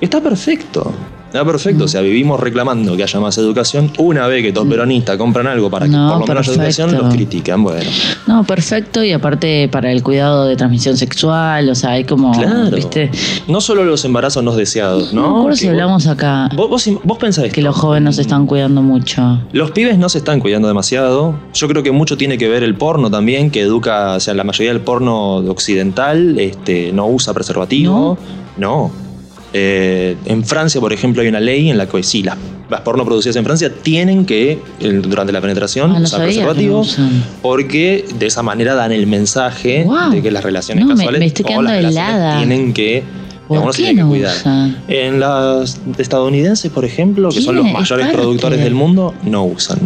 Está 0.00 0.20
perfecto. 0.20 0.92
Está 1.30 1.44
perfecto. 1.44 1.84
O 1.84 1.88
sea, 1.88 2.00
vivimos 2.00 2.40
reclamando 2.40 2.96
que 2.96 3.04
haya 3.04 3.20
más 3.20 3.38
educación. 3.38 3.92
Una 3.98 4.26
vez 4.26 4.42
que 4.42 4.52
todos 4.52 4.66
peronistas 4.66 5.16
compran 5.16 5.46
algo 5.46 5.70
para 5.70 5.86
que 5.86 5.92
No, 5.92 6.10
por 6.10 6.20
lo 6.22 6.26
menos 6.26 6.48
haya 6.48 6.56
educación, 6.62 6.92
los 6.98 7.14
critican. 7.14 7.62
Bueno, 7.62 7.88
No, 8.26 8.42
perfecto, 8.42 9.04
y 9.04 9.12
aparte 9.12 9.68
para 9.68 9.92
el 9.92 10.02
cuidado 10.02 10.46
de 10.46 10.56
transmisión 10.56 10.96
sexual, 10.96 11.68
o 11.70 11.74
sea, 11.76 11.90
hay 11.90 12.02
como, 12.04 12.32
claro. 12.32 12.70
¿viste? 12.74 13.12
No 13.46 13.60
solo 13.60 13.84
los 13.84 14.04
embarazos 14.04 14.42
no 14.42 14.56
deseados, 14.56 15.12
¿no? 15.12 15.46
No 15.48 15.54
si 15.54 15.66
vos- 15.66 15.70
hablamos 15.72 16.06
acá 16.08 16.48
Vos, 16.56 16.68
vos, 16.68 16.90
vos 17.04 17.18
pensás 17.18 17.52
que 17.52 17.62
los 17.62 17.76
jóvenes 17.76 18.16
se 18.16 18.22
están 18.22 18.46
cuidando 18.46 18.82
mucho. 18.82 19.40
Los 19.52 19.70
pibes 19.70 19.98
no 19.98 20.08
se 20.08 20.18
están 20.18 20.40
cuidando 20.40 20.66
demasiado. 20.66 21.34
Yo 21.54 21.68
creo 21.68 21.84
que 21.84 21.92
mucho 21.92 22.16
tiene 22.16 22.38
que 22.38 22.48
ver 22.48 22.64
el 22.64 22.74
porno 22.74 23.08
también, 23.08 23.52
que 23.52 23.60
educa, 23.60 24.14
o 24.16 24.20
sea, 24.20 24.34
la 24.34 24.42
mayoría 24.42 24.72
del 24.72 24.82
porno 24.82 25.36
occidental 25.36 26.40
este, 26.40 26.90
no 26.92 27.06
usa 27.06 27.32
preservativo. 27.34 28.18
No. 28.56 28.90
Eh, 29.52 30.16
en 30.26 30.44
Francia, 30.44 30.80
por 30.80 30.92
ejemplo, 30.92 31.22
hay 31.22 31.28
una 31.28 31.40
ley 31.40 31.70
en 31.70 31.78
la 31.78 31.86
que 31.88 32.02
sí, 32.02 32.22
las, 32.22 32.36
las 32.70 32.82
porno 32.82 33.04
producidas 33.04 33.34
en 33.36 33.44
Francia 33.44 33.72
tienen 33.82 34.24
que, 34.24 34.60
durante 35.02 35.32
la 35.32 35.40
penetración, 35.40 35.90
Ah, 35.90 35.94
usar 35.98 36.08
sabía 36.08 36.26
que 36.26 36.32
preservativo, 36.34 36.74
no 36.76 36.80
usan. 36.82 37.24
porque 37.42 38.04
de 38.18 38.26
esa 38.26 38.42
manera 38.42 38.74
dan 38.74 38.92
el 38.92 39.06
mensaje 39.08 39.84
de 40.12 40.22
que 40.22 40.30
las 40.30 40.44
relaciones 40.44 40.84
No, 40.84 40.94
casuales 40.94 41.18
me 41.18 41.26
estoy 41.26 41.54
o 41.54 41.62
las 41.62 41.72
relaciones 41.76 42.38
tienen 42.38 42.72
que, 42.72 43.02
¿Por 43.48 43.74
qué 43.74 43.96
que 43.96 44.04
usan? 44.04 44.76
En 44.86 45.18
las 45.18 45.80
estadounidenses, 45.98 46.70
por 46.70 46.84
ejemplo, 46.84 47.30
que 47.30 47.40
son 47.40 47.56
los 47.56 47.64
mayores 47.64 48.06
parte. 48.06 48.16
productores 48.16 48.60
del 48.62 48.74
mundo, 48.74 49.14
no 49.24 49.44
usan. 49.44 49.80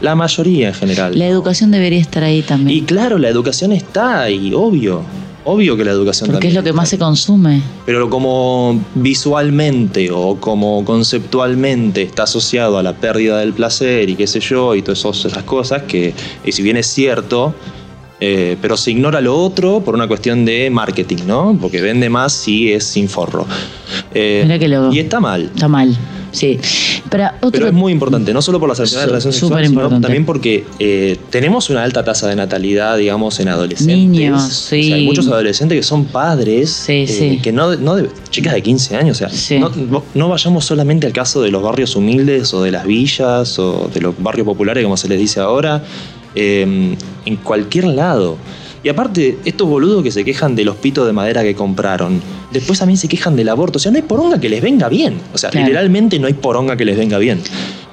La 0.00 0.14
mayoría 0.14 0.68
en 0.68 0.74
general. 0.74 1.16
La 1.18 1.26
educación 1.26 1.70
debería 1.70 2.00
estar 2.00 2.24
ahí 2.24 2.40
también. 2.40 2.76
Y 2.78 2.82
claro, 2.82 3.18
la 3.18 3.28
educación 3.28 3.70
está 3.72 4.22
ahí, 4.22 4.52
obvio. 4.54 5.02
Obvio 5.44 5.76
que 5.76 5.84
la 5.84 5.90
educación 5.90 6.30
porque 6.30 6.48
es 6.48 6.54
lo 6.54 6.62
que 6.62 6.72
más 6.72 6.88
se 6.88 6.98
consume. 6.98 7.62
Pero 7.84 8.08
como 8.08 8.80
visualmente 8.94 10.10
o 10.12 10.36
como 10.38 10.84
conceptualmente 10.84 12.02
está 12.02 12.24
asociado 12.24 12.78
a 12.78 12.82
la 12.82 12.92
pérdida 12.94 13.38
del 13.40 13.52
placer 13.52 14.08
y 14.08 14.14
qué 14.14 14.26
sé 14.26 14.40
yo, 14.40 14.74
y 14.74 14.82
todas 14.82 15.04
esas 15.04 15.42
cosas, 15.42 15.82
que 15.82 16.14
y 16.44 16.52
si 16.52 16.62
bien 16.62 16.76
es 16.76 16.86
cierto, 16.86 17.54
eh, 18.20 18.56
pero 18.62 18.76
se 18.76 18.92
ignora 18.92 19.20
lo 19.20 19.36
otro 19.36 19.80
por 19.80 19.94
una 19.94 20.06
cuestión 20.06 20.44
de 20.44 20.70
marketing, 20.70 21.24
¿no? 21.26 21.58
Porque 21.60 21.80
vende 21.80 22.08
más 22.08 22.32
si 22.32 22.72
es 22.72 22.84
sin 22.84 23.08
forro. 23.08 23.44
Eh, 24.14 24.42
Mirá 24.44 24.58
que 24.60 24.68
lo- 24.68 24.92
Y 24.92 25.00
está 25.00 25.18
mal. 25.18 25.50
Está 25.54 25.66
mal, 25.66 25.96
sí. 26.32 26.58
Para 27.10 27.36
otro, 27.40 27.50
Pero 27.52 27.66
es 27.68 27.72
muy 27.72 27.92
importante, 27.92 28.32
no 28.32 28.40
solo 28.42 28.58
por 28.58 28.68
las 28.68 28.78
enfermedades 28.80 29.06
de 29.06 29.10
relación 29.12 29.32
sexual, 29.32 29.66
sino 29.68 30.00
también 30.00 30.24
porque 30.24 30.64
eh, 30.78 31.16
tenemos 31.30 31.68
una 31.70 31.82
alta 31.82 32.02
tasa 32.04 32.26
de 32.28 32.36
natalidad, 32.36 32.96
digamos, 32.96 33.38
en 33.40 33.48
adolescentes. 33.48 33.96
Niños, 33.96 34.42
O 34.42 34.46
sea, 34.48 34.50
sí. 34.82 34.92
hay 34.92 35.04
muchos 35.04 35.26
adolescentes 35.28 35.76
que 35.78 35.82
son 35.82 36.06
padres, 36.06 36.70
Sí, 36.70 36.92
eh, 36.92 37.06
sí. 37.06 37.40
que 37.42 37.52
no, 37.52 37.76
no 37.76 37.96
de- 37.96 38.08
chicas 38.30 38.54
de 38.54 38.62
15 38.62 38.96
años, 38.96 39.16
o 39.16 39.18
sea, 39.18 39.28
Sí. 39.28 39.58
no, 39.58 39.68
no- 39.68 40.02
no 40.14 40.28
vayamos 40.28 40.64
solamente 40.64 41.06
al 41.06 41.12
caso 41.12 41.42
de 41.42 41.50
los 41.50 41.62
barrios 41.62 41.94
humildes 41.96 42.52
o 42.54 42.62
de 42.62 42.70
las 42.70 42.86
villas 42.86 43.58
o 43.58 43.90
de 43.92 44.00
los 44.00 44.14
barrios 44.18 44.46
populares, 44.46 44.82
como 44.82 44.96
se 44.96 45.08
les 45.08 45.18
dice 45.18 45.40
ahora, 45.40 45.82
eh, 46.34 46.96
en 47.26 47.36
cualquier 47.36 47.84
lado. 47.84 48.38
Y 48.84 48.88
aparte, 48.88 49.38
estos 49.44 49.68
boludos 49.68 50.02
que 50.02 50.10
se 50.10 50.24
quejan 50.24 50.56
de 50.56 50.64
los 50.64 50.76
pitos 50.76 51.06
de 51.06 51.12
madera 51.12 51.42
que 51.42 51.54
compraron, 51.54 52.20
después 52.50 52.78
también 52.80 52.96
se 52.98 53.06
quejan 53.08 53.36
del 53.36 53.48
aborto. 53.48 53.76
O 53.76 53.80
sea, 53.80 53.92
no 53.92 53.96
hay 53.96 54.02
poronga 54.02 54.40
que 54.40 54.48
les 54.48 54.60
venga 54.60 54.88
bien. 54.88 55.14
O 55.32 55.38
sea, 55.38 55.50
Claro. 55.50 55.66
literalmente 55.66 56.18
no 56.18 56.26
hay 56.26 56.32
poronga 56.32 56.76
que 56.76 56.84
les 56.84 56.96
venga 56.96 57.18
bien. 57.18 57.40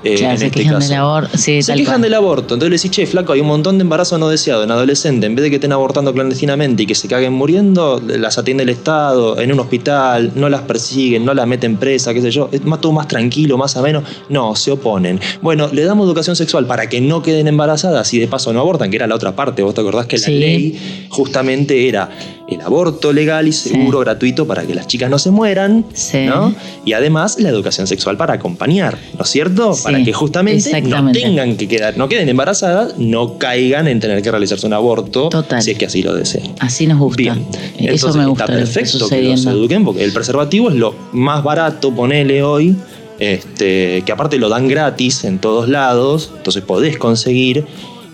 Eh, 0.03 0.15
Claro, 0.15 0.38
se 0.38 0.45
este 0.47 0.59
quejan 0.59 0.75
caso. 0.75 0.88
del 0.89 0.97
aborto. 0.99 1.38
Sí, 1.38 1.62
Se 1.62 1.71
tal 1.71 1.79
quejan 1.79 1.93
cual. 1.95 2.01
del 2.03 2.13
aborto. 2.13 2.53
Entonces 2.55 2.69
le 2.69 2.75
decís, 2.77 2.91
che, 2.91 3.05
flaco, 3.05 3.33
hay 3.33 3.41
un 3.41 3.47
montón 3.47 3.77
de 3.77 3.81
embarazo 3.83 4.17
no 4.17 4.29
deseado 4.29 4.63
en 4.63 4.71
adolescentes. 4.71 5.27
En 5.29 5.35
vez 5.35 5.43
de 5.43 5.49
que 5.49 5.55
estén 5.57 5.71
abortando 5.73 6.13
clandestinamente 6.13 6.83
y 6.83 6.85
que 6.85 6.95
se 6.95 7.07
caguen 7.07 7.33
muriendo, 7.33 8.01
las 8.07 8.38
atiende 8.38 8.63
el 8.63 8.69
Estado 8.69 9.39
en 9.39 9.51
un 9.51 9.59
hospital, 9.59 10.31
no 10.35 10.47
las 10.49 10.62
persiguen, 10.62 11.25
no 11.25 11.33
las 11.33 11.47
meten 11.47 11.77
presa, 11.77 12.13
qué 12.13 12.21
sé 12.21 12.31
yo. 12.31 12.49
Es 12.51 12.63
más, 12.65 12.79
todo 12.81 12.91
más 12.93 13.07
tranquilo, 13.07 13.57
más 13.57 13.75
ameno. 13.77 14.03
No, 14.29 14.55
se 14.55 14.71
oponen. 14.71 15.19
Bueno, 15.41 15.69
le 15.71 15.83
damos 15.83 16.05
educación 16.07 16.35
sexual 16.35 16.65
para 16.65 16.88
que 16.88 17.01
no 17.01 17.21
queden 17.21 17.47
embarazadas 17.47 18.13
y 18.13 18.19
de 18.19 18.27
paso 18.27 18.53
no 18.53 18.59
abortan, 18.62 18.89
que 18.89 18.95
era 18.97 19.07
la 19.07 19.15
otra 19.15 19.35
parte. 19.35 19.63
¿Vos 19.63 19.73
te 19.73 19.81
acordás 19.81 20.05
que 20.05 20.17
Sí. 20.17 20.31
la 20.31 20.38
ley 20.39 21.07
justamente 21.09 21.88
era 21.88 22.09
el 22.49 22.62
aborto 22.62 23.13
legal 23.13 23.47
y 23.47 23.51
seguro, 23.51 23.99
gratuito, 23.99 24.47
para 24.47 24.63
que 24.63 24.73
las 24.73 24.88
chicas 24.88 25.09
no 25.09 25.19
se 25.19 25.31
mueran? 25.31 25.85
Sí. 25.93 26.25
¿no? 26.25 26.53
Y 26.85 26.93
además 26.93 27.39
la 27.39 27.49
educación 27.49 27.88
sexual 27.88 28.17
para 28.17 28.33
acompañar, 28.33 28.97
¿no 29.17 29.23
es 29.23 29.29
cierto? 29.29 29.73
Sí, 29.73 29.83
para 29.83 30.03
que 30.03 30.13
justamente 30.13 30.81
no 30.81 31.12
tengan 31.12 31.57
que 31.57 31.67
quedar, 31.67 31.97
no 31.97 32.09
queden 32.09 32.29
embarazadas, 32.29 32.97
no 32.97 33.38
caigan 33.38 33.88
en 33.88 33.99
tener 33.99 34.21
que 34.21 34.31
realizarse 34.31 34.65
un 34.65 34.73
aborto 34.73 35.29
Total. 35.29 35.62
si 35.62 35.71
es 35.71 35.77
que 35.77 35.85
así 35.85 36.01
lo 36.01 36.15
desean. 36.15 36.55
Así 36.59 36.88
nos 36.88 36.99
gusta. 36.99 37.21
Bien, 37.21 37.45
Eso 37.77 38.07
entonces 38.07 38.15
me 38.15 38.25
gusta. 38.25 38.43
está 38.45 38.53
lo 38.53 38.59
que 38.59 38.65
perfecto 38.65 39.09
que 39.09 39.21
los 39.21 39.45
eduquen 39.45 39.85
porque 39.85 40.03
el 40.03 40.12
preservativo 40.12 40.69
es 40.69 40.75
lo 40.75 40.95
más 41.12 41.43
barato, 41.43 41.91
ponele 41.91 42.41
hoy, 42.43 42.75
este, 43.19 44.01
que 44.05 44.12
aparte 44.12 44.38
lo 44.38 44.49
dan 44.49 44.67
gratis 44.67 45.23
en 45.23 45.39
todos 45.39 45.69
lados, 45.69 46.31
entonces 46.38 46.63
podés 46.63 46.97
conseguir. 46.97 47.65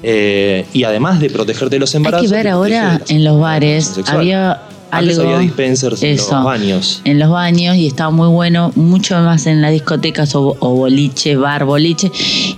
Eh, 0.08 0.66
y 0.72 0.84
además 0.84 1.20
de 1.20 1.32
protegerte 1.32 1.78
de 1.78 1.80
los 1.80 1.96
Hay 1.96 1.98
embarazos. 1.98 2.30
que 2.30 2.36
ver 2.36 2.48
ahora 2.48 3.02
en 3.08 3.24
los 3.24 3.40
bares, 3.40 4.00
había 4.06 4.62
Antes 5.00 5.20
algo. 5.20 5.32
había 5.32 5.42
dispensers 5.44 6.02
en 6.04 6.18
los 6.18 6.30
baños. 6.44 7.02
En 7.06 7.20
los 7.20 7.30
baños 7.30 7.76
y 7.78 7.88
estaba 7.88 8.10
muy 8.12 8.28
bueno, 8.28 8.72
mucho 8.76 9.16
más 9.22 9.46
en 9.48 9.62
las 9.62 9.72
discotecas 9.72 10.36
o, 10.36 10.56
o 10.60 10.70
boliche, 10.76 11.36
bar, 11.36 11.66
boliche. 11.66 12.12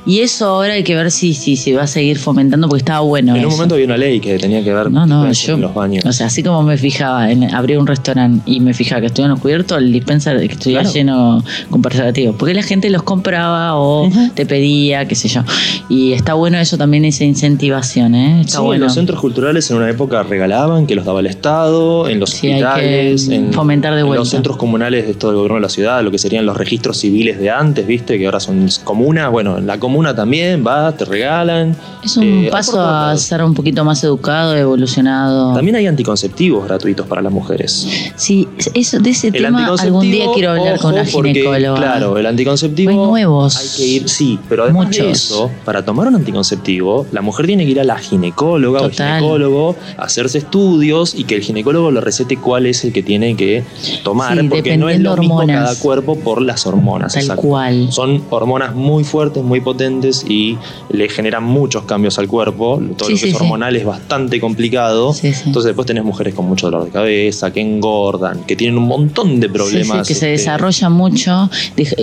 Y 0.05 0.19
eso 0.19 0.45
ahora 0.47 0.73
hay 0.73 0.83
que 0.83 0.95
ver 0.95 1.11
si, 1.11 1.33
si 1.33 1.55
se 1.57 1.73
va 1.75 1.83
a 1.83 1.87
seguir 1.87 2.17
fomentando 2.17 2.67
porque 2.67 2.79
estaba 2.81 2.99
bueno. 3.01 3.35
En 3.35 3.45
un 3.45 3.51
momento 3.51 3.75
había 3.75 3.85
una 3.87 3.97
ley 3.97 4.19
que 4.19 4.37
tenía 4.37 4.63
que 4.63 4.73
ver 4.73 4.91
No, 4.91 5.05
no, 5.05 5.23
dispensers 5.23 5.47
yo. 5.47 5.53
en 5.55 5.61
los 5.61 5.73
baños. 5.73 6.05
O 6.05 6.11
sea, 6.13 6.27
así 6.27 6.43
como 6.43 6.63
me 6.63 6.77
fijaba 6.77 7.31
en 7.31 7.53
abrir 7.53 7.77
un 7.79 7.87
restaurante 7.87 8.41
y 8.45 8.59
me 8.59 8.73
fijaba 8.73 9.01
que 9.01 9.07
estuvieran 9.07 9.37
cubiertos, 9.37 9.77
el 9.77 9.91
dispenser 9.91 10.37
que 10.39 10.53
estuviera 10.53 10.81
Claro. 10.83 10.93
lleno 10.93 11.43
con 11.69 11.81
preservativos. 11.81 12.35
Porque 12.37 12.53
la 12.53 12.63
gente 12.63 12.89
los 12.89 13.03
compraba 13.03 13.75
o 13.77 14.09
te 14.35 14.45
pedía, 14.45 15.07
qué 15.07 15.15
sé 15.15 15.27
yo. 15.27 15.41
Y 15.89 16.13
está 16.13 16.33
bueno 16.33 16.57
eso 16.57 16.77
también, 16.77 17.05
esa 17.05 17.23
incentivación, 17.23 18.15
¿eh? 18.15 18.41
Está 18.41 18.57
Sí, 18.57 18.63
bueno. 18.63 18.85
los 18.85 18.93
centros 18.93 19.19
culturales 19.19 19.69
en 19.71 19.77
una 19.77 19.89
época 19.89 20.23
regalaban, 20.23 20.85
que 20.87 20.95
los 20.95 21.05
daba 21.05 21.19
el 21.19 21.27
Estado, 21.27 22.07
en 22.09 22.19
los 22.19 22.26
Sí, 22.27 22.49
hospitales, 22.49 23.29
en, 23.29 23.53
fomentar 23.53 23.93
de 23.93 24.01
en 24.01 24.07
vuelta. 24.07 24.19
los 24.21 24.29
centros 24.29 24.57
comunales 24.57 25.07
de 25.07 25.13
todo 25.13 25.31
el 25.31 25.37
gobierno 25.37 25.55
de 25.55 25.61
la 25.61 25.69
ciudad, 25.69 26.03
lo 26.03 26.11
que 26.11 26.17
serían 26.17 26.45
los 26.45 26.57
registros 26.57 26.97
civiles 26.97 27.39
de 27.39 27.49
antes, 27.49 27.85
¿viste? 27.87 28.17
Que 28.17 28.25
ahora 28.25 28.39
son 28.39 28.67
comunas. 28.83 29.31
Bueno, 29.31 29.57
en 29.57 29.67
la 29.67 29.79
comuna 29.79 30.15
también 30.15 30.63
va, 30.65 30.91
te 30.91 31.05
regalan. 31.05 31.75
es 32.03 32.17
un 32.17 32.45
Eh, 32.45 32.49
paso 32.51 32.79
a 32.81 33.15
ser 33.17 33.43
un 33.43 33.53
poquito 33.53 33.83
más 33.83 34.03
educado, 34.03 34.55
evolucionado. 34.55 35.53
También 35.53 35.75
hay 35.75 35.87
anticonceptivos 35.87 36.65
gratuitos 36.67 37.07
para 37.07 37.21
las 37.21 37.31
mujeres. 37.31 37.87
Sí, 38.15 38.47
eso, 38.73 38.99
de 38.99 39.09
ese 39.09 39.27
El 39.27 39.33
tema 39.43 39.67
algún 39.79 40.09
día 40.09 40.25
quiero 40.33 40.51
hablar 40.51 40.79
con 40.79 40.93
una 40.93 41.03
porque, 41.11 41.33
ginecóloga. 41.33 41.77
Claro, 41.77 42.17
el 42.17 42.25
anticonceptivo. 42.25 42.89
Hay 42.91 42.97
nuevos. 42.97 43.57
Hay 43.57 43.67
que 43.77 43.85
ir, 43.85 44.09
sí, 44.09 44.39
pero 44.49 44.63
además 44.63 44.89
de 44.91 45.11
eso, 45.11 45.49
para 45.65 45.83
tomar 45.83 46.07
un 46.07 46.15
anticonceptivo, 46.15 47.05
la 47.11 47.21
mujer 47.21 47.45
tiene 47.47 47.65
que 47.65 47.71
ir 47.71 47.79
a 47.79 47.83
la 47.83 47.97
ginecóloga 47.97 48.81
o 48.81 48.89
Total. 48.89 49.07
el 49.07 49.13
ginecólogo, 49.19 49.75
hacerse 49.97 50.37
estudios 50.39 51.15
y 51.15 51.23
que 51.23 51.35
el 51.35 51.41
ginecólogo 51.41 51.91
le 52.07 52.11
recete 52.11 52.37
cuál 52.37 52.65
es 52.65 52.83
el 52.85 52.93
que 52.93 53.03
tiene 53.03 53.35
que 53.35 53.63
tomar, 54.03 54.39
Sí, 54.39 54.47
porque 54.47 54.77
no 54.77 54.89
es 54.89 54.99
lo 54.99 55.17
mismo 55.17 55.35
hormonas. 55.37 55.63
cada 55.71 55.79
cuerpo 55.79 56.17
por 56.17 56.41
las 56.41 56.65
hormonas. 56.65 57.13
Tal 57.13 57.23
exacto. 57.23 57.41
cual. 57.41 57.91
Son 57.91 58.23
hormonas 58.29 58.73
muy 58.75 59.03
fuertes, 59.03 59.43
muy 59.43 59.59
potentes 59.61 60.25
y 60.27 60.57
le 60.89 61.09
generan 61.09 61.43
muchos 61.43 61.83
cambios 61.83 62.17
al 62.19 62.27
cuerpo. 62.27 62.81
Todo 62.97 63.07
Sí, 63.09 63.13
lo 63.15 63.19
que 63.19 63.25
sí, 63.25 63.29
es 63.29 63.35
hormonal 63.41 63.75
es 63.75 63.85
bastante 63.85 64.39
complicado. 64.39 65.13
Entonces 65.21 65.63
después 65.65 65.85
tenés 65.85 66.03
mujeres 66.03 66.33
con 66.33 66.45
mucho 66.45 66.67
dolor 66.67 66.85
de 66.85 66.91
cabeza, 66.91 67.51
que 67.51 67.61
engordan, 67.61 68.43
que 68.45 68.55
tienen 68.55 68.77
un 68.77 68.87
montón 68.87 69.39
de 69.39 69.49
problemas. 69.49 70.07
Que 70.07 70.13
se 70.13 70.33
este, 70.33 70.43
desarrolla 70.49 70.89
mucho. 70.89 71.49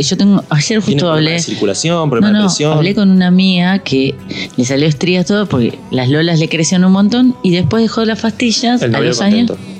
Yo 0.00 0.16
tengo, 0.16 0.44
ayer 0.50 0.80
justo 0.80 1.10
hablé. 1.10 1.32
de 1.32 1.38
circulación, 1.38 1.96
No, 1.96 2.10
problemas 2.10 2.32
de 2.42 2.46
presión. 2.46 2.72
hablé 2.74 2.94
con 2.94 3.10
una 3.10 3.28
amiga 3.28 3.78
que 3.78 4.14
le 4.56 4.64
salió 4.64 4.86
estrías 4.86 5.26
todo 5.26 5.46
porque 5.46 5.78
las 5.90 6.08
lolas 6.08 6.38
le 6.38 6.48
crecieron 6.48 6.84
un 6.86 6.92
montón 6.92 7.34
y 7.42 7.50
después 7.52 7.82
dejó 7.82 8.04
las 8.04 8.20
pastillas 8.20 8.82
el 8.82 8.94
a 8.94 9.00
los 9.00 9.20
años 9.20 9.48
contento. 9.50 9.73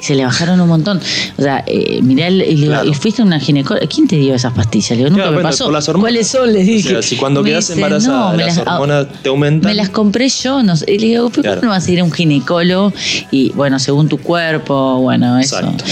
Se 0.00 0.14
le 0.14 0.24
bajaron 0.24 0.60
un 0.60 0.68
montón. 0.68 1.00
O 1.38 1.42
sea, 1.42 1.64
eh, 1.66 2.00
mirá, 2.02 2.28
el- 2.28 2.42
y, 2.42 2.54
le 2.54 2.60
digo, 2.62 2.72
Claro. 2.72 2.88
¿y 2.88 2.94
fuiste 2.94 3.22
a 3.22 3.24
una 3.24 3.40
ginecóloga. 3.40 3.86
¿Quién 3.86 4.06
te 4.08 4.16
dio 4.16 4.34
esas 4.34 4.52
pastillas? 4.52 4.90
Le 4.90 4.96
digo, 4.98 5.10
nunca 5.10 5.22
Claro, 5.24 5.36
me 5.36 5.42
pasó. 5.42 5.70
las. 5.70 5.88
¿Cuáles 5.88 6.28
son? 6.28 6.52
Les 6.52 6.62
O 6.62 6.70
dije. 6.70 6.88
sea, 6.90 7.02
si 7.02 7.16
cuando 7.16 7.42
Me 7.42 7.50
quedas 7.50 7.70
embarazada 7.70 8.30
no, 8.32 8.36
las 8.36 8.56
las- 8.56 8.66
hormonas 8.66 9.06
te 9.22 9.28
aumentan. 9.28 9.70
Me 9.70 9.74
las 9.74 9.88
compré 9.88 10.28
yo, 10.28 10.62
no 10.62 10.76
sé. 10.76 10.84
Y 10.92 10.98
le 10.98 11.06
digo, 11.08 11.30
¿pero 11.30 11.42
Claro. 11.42 11.54
¿por 11.56 11.60
qué 11.60 11.66
no 11.66 11.72
vas 11.72 11.86
a 11.86 11.90
ir 11.90 12.00
a 12.00 12.04
un 12.04 12.12
ginecólogo? 12.12 12.92
Y 13.30 13.50
bueno, 13.50 13.78
según 13.78 14.08
tu 14.08 14.18
cuerpo, 14.18 15.00
bueno, 15.00 15.38
eso. 15.38 15.58
Exacto. 15.58 15.84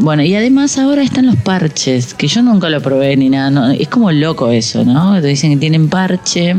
Bueno, 0.00 0.22
y 0.22 0.34
además 0.34 0.78
ahora 0.78 1.02
están 1.02 1.26
los 1.26 1.36
parches, 1.36 2.14
que 2.14 2.28
yo 2.28 2.40
nunca 2.42 2.70
lo 2.70 2.80
probé 2.80 3.16
ni 3.16 3.28
nada. 3.28 3.50
no, 3.50 3.70
es 3.70 3.88
como 3.88 4.10
loco 4.10 4.50
eso, 4.50 4.84
¿no? 4.84 5.20
Te 5.20 5.26
dicen 5.28 5.50
que 5.52 5.56
tienen 5.58 5.88
parche. 5.88 6.56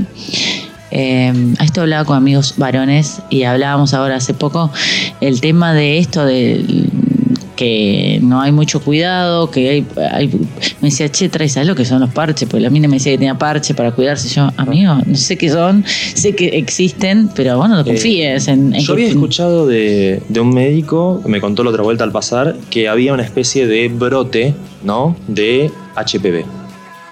Eh, 0.91 1.33
esto 1.61 1.81
hablaba 1.81 2.05
con 2.05 2.17
amigos 2.17 2.53
varones 2.57 3.21
y 3.29 3.43
hablábamos 3.43 3.93
ahora 3.93 4.15
hace 4.15 4.33
poco 4.33 4.71
el 5.21 5.41
tema 5.41 5.73
de 5.73 5.97
esto 5.97 6.25
de 6.25 6.63
que 7.55 8.19
no 8.21 8.39
hay 8.39 8.51
mucho 8.51 8.79
cuidado, 8.81 9.49
que 9.49 9.67
hay, 9.69 9.85
hay- 10.11 10.27
me 10.79 10.89
decía, 10.89 11.09
che, 11.09 11.27
traes, 11.27 11.53
¿sabes 11.53 11.67
lo 11.67 11.73
que 11.73 11.85
son 11.85 11.99
los 11.99 12.11
parches? 12.13 12.47
Porque 12.47 12.61
la 12.61 12.69
mina 12.69 12.87
me 12.87 12.97
decía 12.97 13.11
que 13.13 13.17
tenía 13.17 13.35
parche 13.35 13.73
para 13.73 13.91
cuidarse. 13.91 14.29
Yo, 14.29 14.47
amigo, 14.57 14.93
no 15.05 15.15
sé 15.15 15.37
qué 15.37 15.49
son, 15.49 15.83
sé 16.13 16.35
que 16.35 16.49
existen, 16.49 17.29
pero 17.35 17.57
bueno, 17.57 17.75
no 17.77 17.83
confíes 17.83 18.47
en, 18.47 18.67
en 18.67 18.75
Eh, 18.75 18.79
Yo 18.81 18.95
que- 18.95 19.01
había 19.01 19.07
escuchado 19.07 19.65
de, 19.65 20.21
de 20.29 20.39
un 20.39 20.49
médico, 20.53 21.19
que 21.23 21.29
me 21.29 21.41
contó 21.41 21.63
la 21.63 21.71
otra 21.71 21.81
vuelta 21.81 22.03
al 22.03 22.11
pasar, 22.11 22.55
que 22.69 22.87
había 22.87 23.11
una 23.11 23.23
especie 23.23 23.65
de 23.65 23.87
brote, 23.89 24.53
¿no? 24.83 25.15
De 25.27 25.71
HPV, 25.95 26.45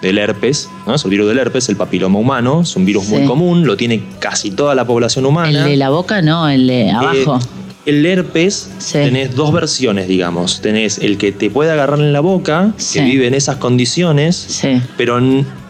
del 0.02 0.18
herpes, 0.18 0.70
¿no? 0.86 0.96
Es 0.96 1.04
el 1.06 1.12
virus 1.12 1.28
del 1.28 1.40
herpes, 1.40 1.70
el 1.70 1.76
papiloma 1.78 2.20
humano, 2.20 2.62
es 2.62 2.76
un 2.76 2.86
virus 2.86 3.08
muy 3.08 3.26
común, 3.26 3.66
lo 3.66 3.76
tiene 3.78 4.04
casi 4.20 4.52
toda 4.52 4.76
la 4.76 4.86
población 4.86 5.26
humana. 5.26 5.64
El 5.64 5.70
de 5.72 5.78
la 5.78 5.90
boca 5.90 6.22
no, 6.22 6.48
el 6.50 6.68
de 6.68 6.92
abajo. 6.92 7.40
Eh, 7.86 7.90
el 7.92 8.06
herpes, 8.06 8.70
Sí. 8.80 8.94
tenés 8.94 9.36
dos 9.36 9.52
versiones, 9.54 10.08
digamos. 10.08 10.60
Tenés 10.62 10.98
el 10.98 11.18
que 11.18 11.32
te 11.32 11.50
puede 11.50 11.72
agarrar 11.72 12.00
en 12.00 12.14
la 12.14 12.20
boca, 12.20 12.74
Sí. 12.78 13.00
que 13.00 13.06
vive 13.06 13.28
en 13.28 13.34
esas 13.36 13.58
condiciones, 13.58 14.62
pero 14.98 15.20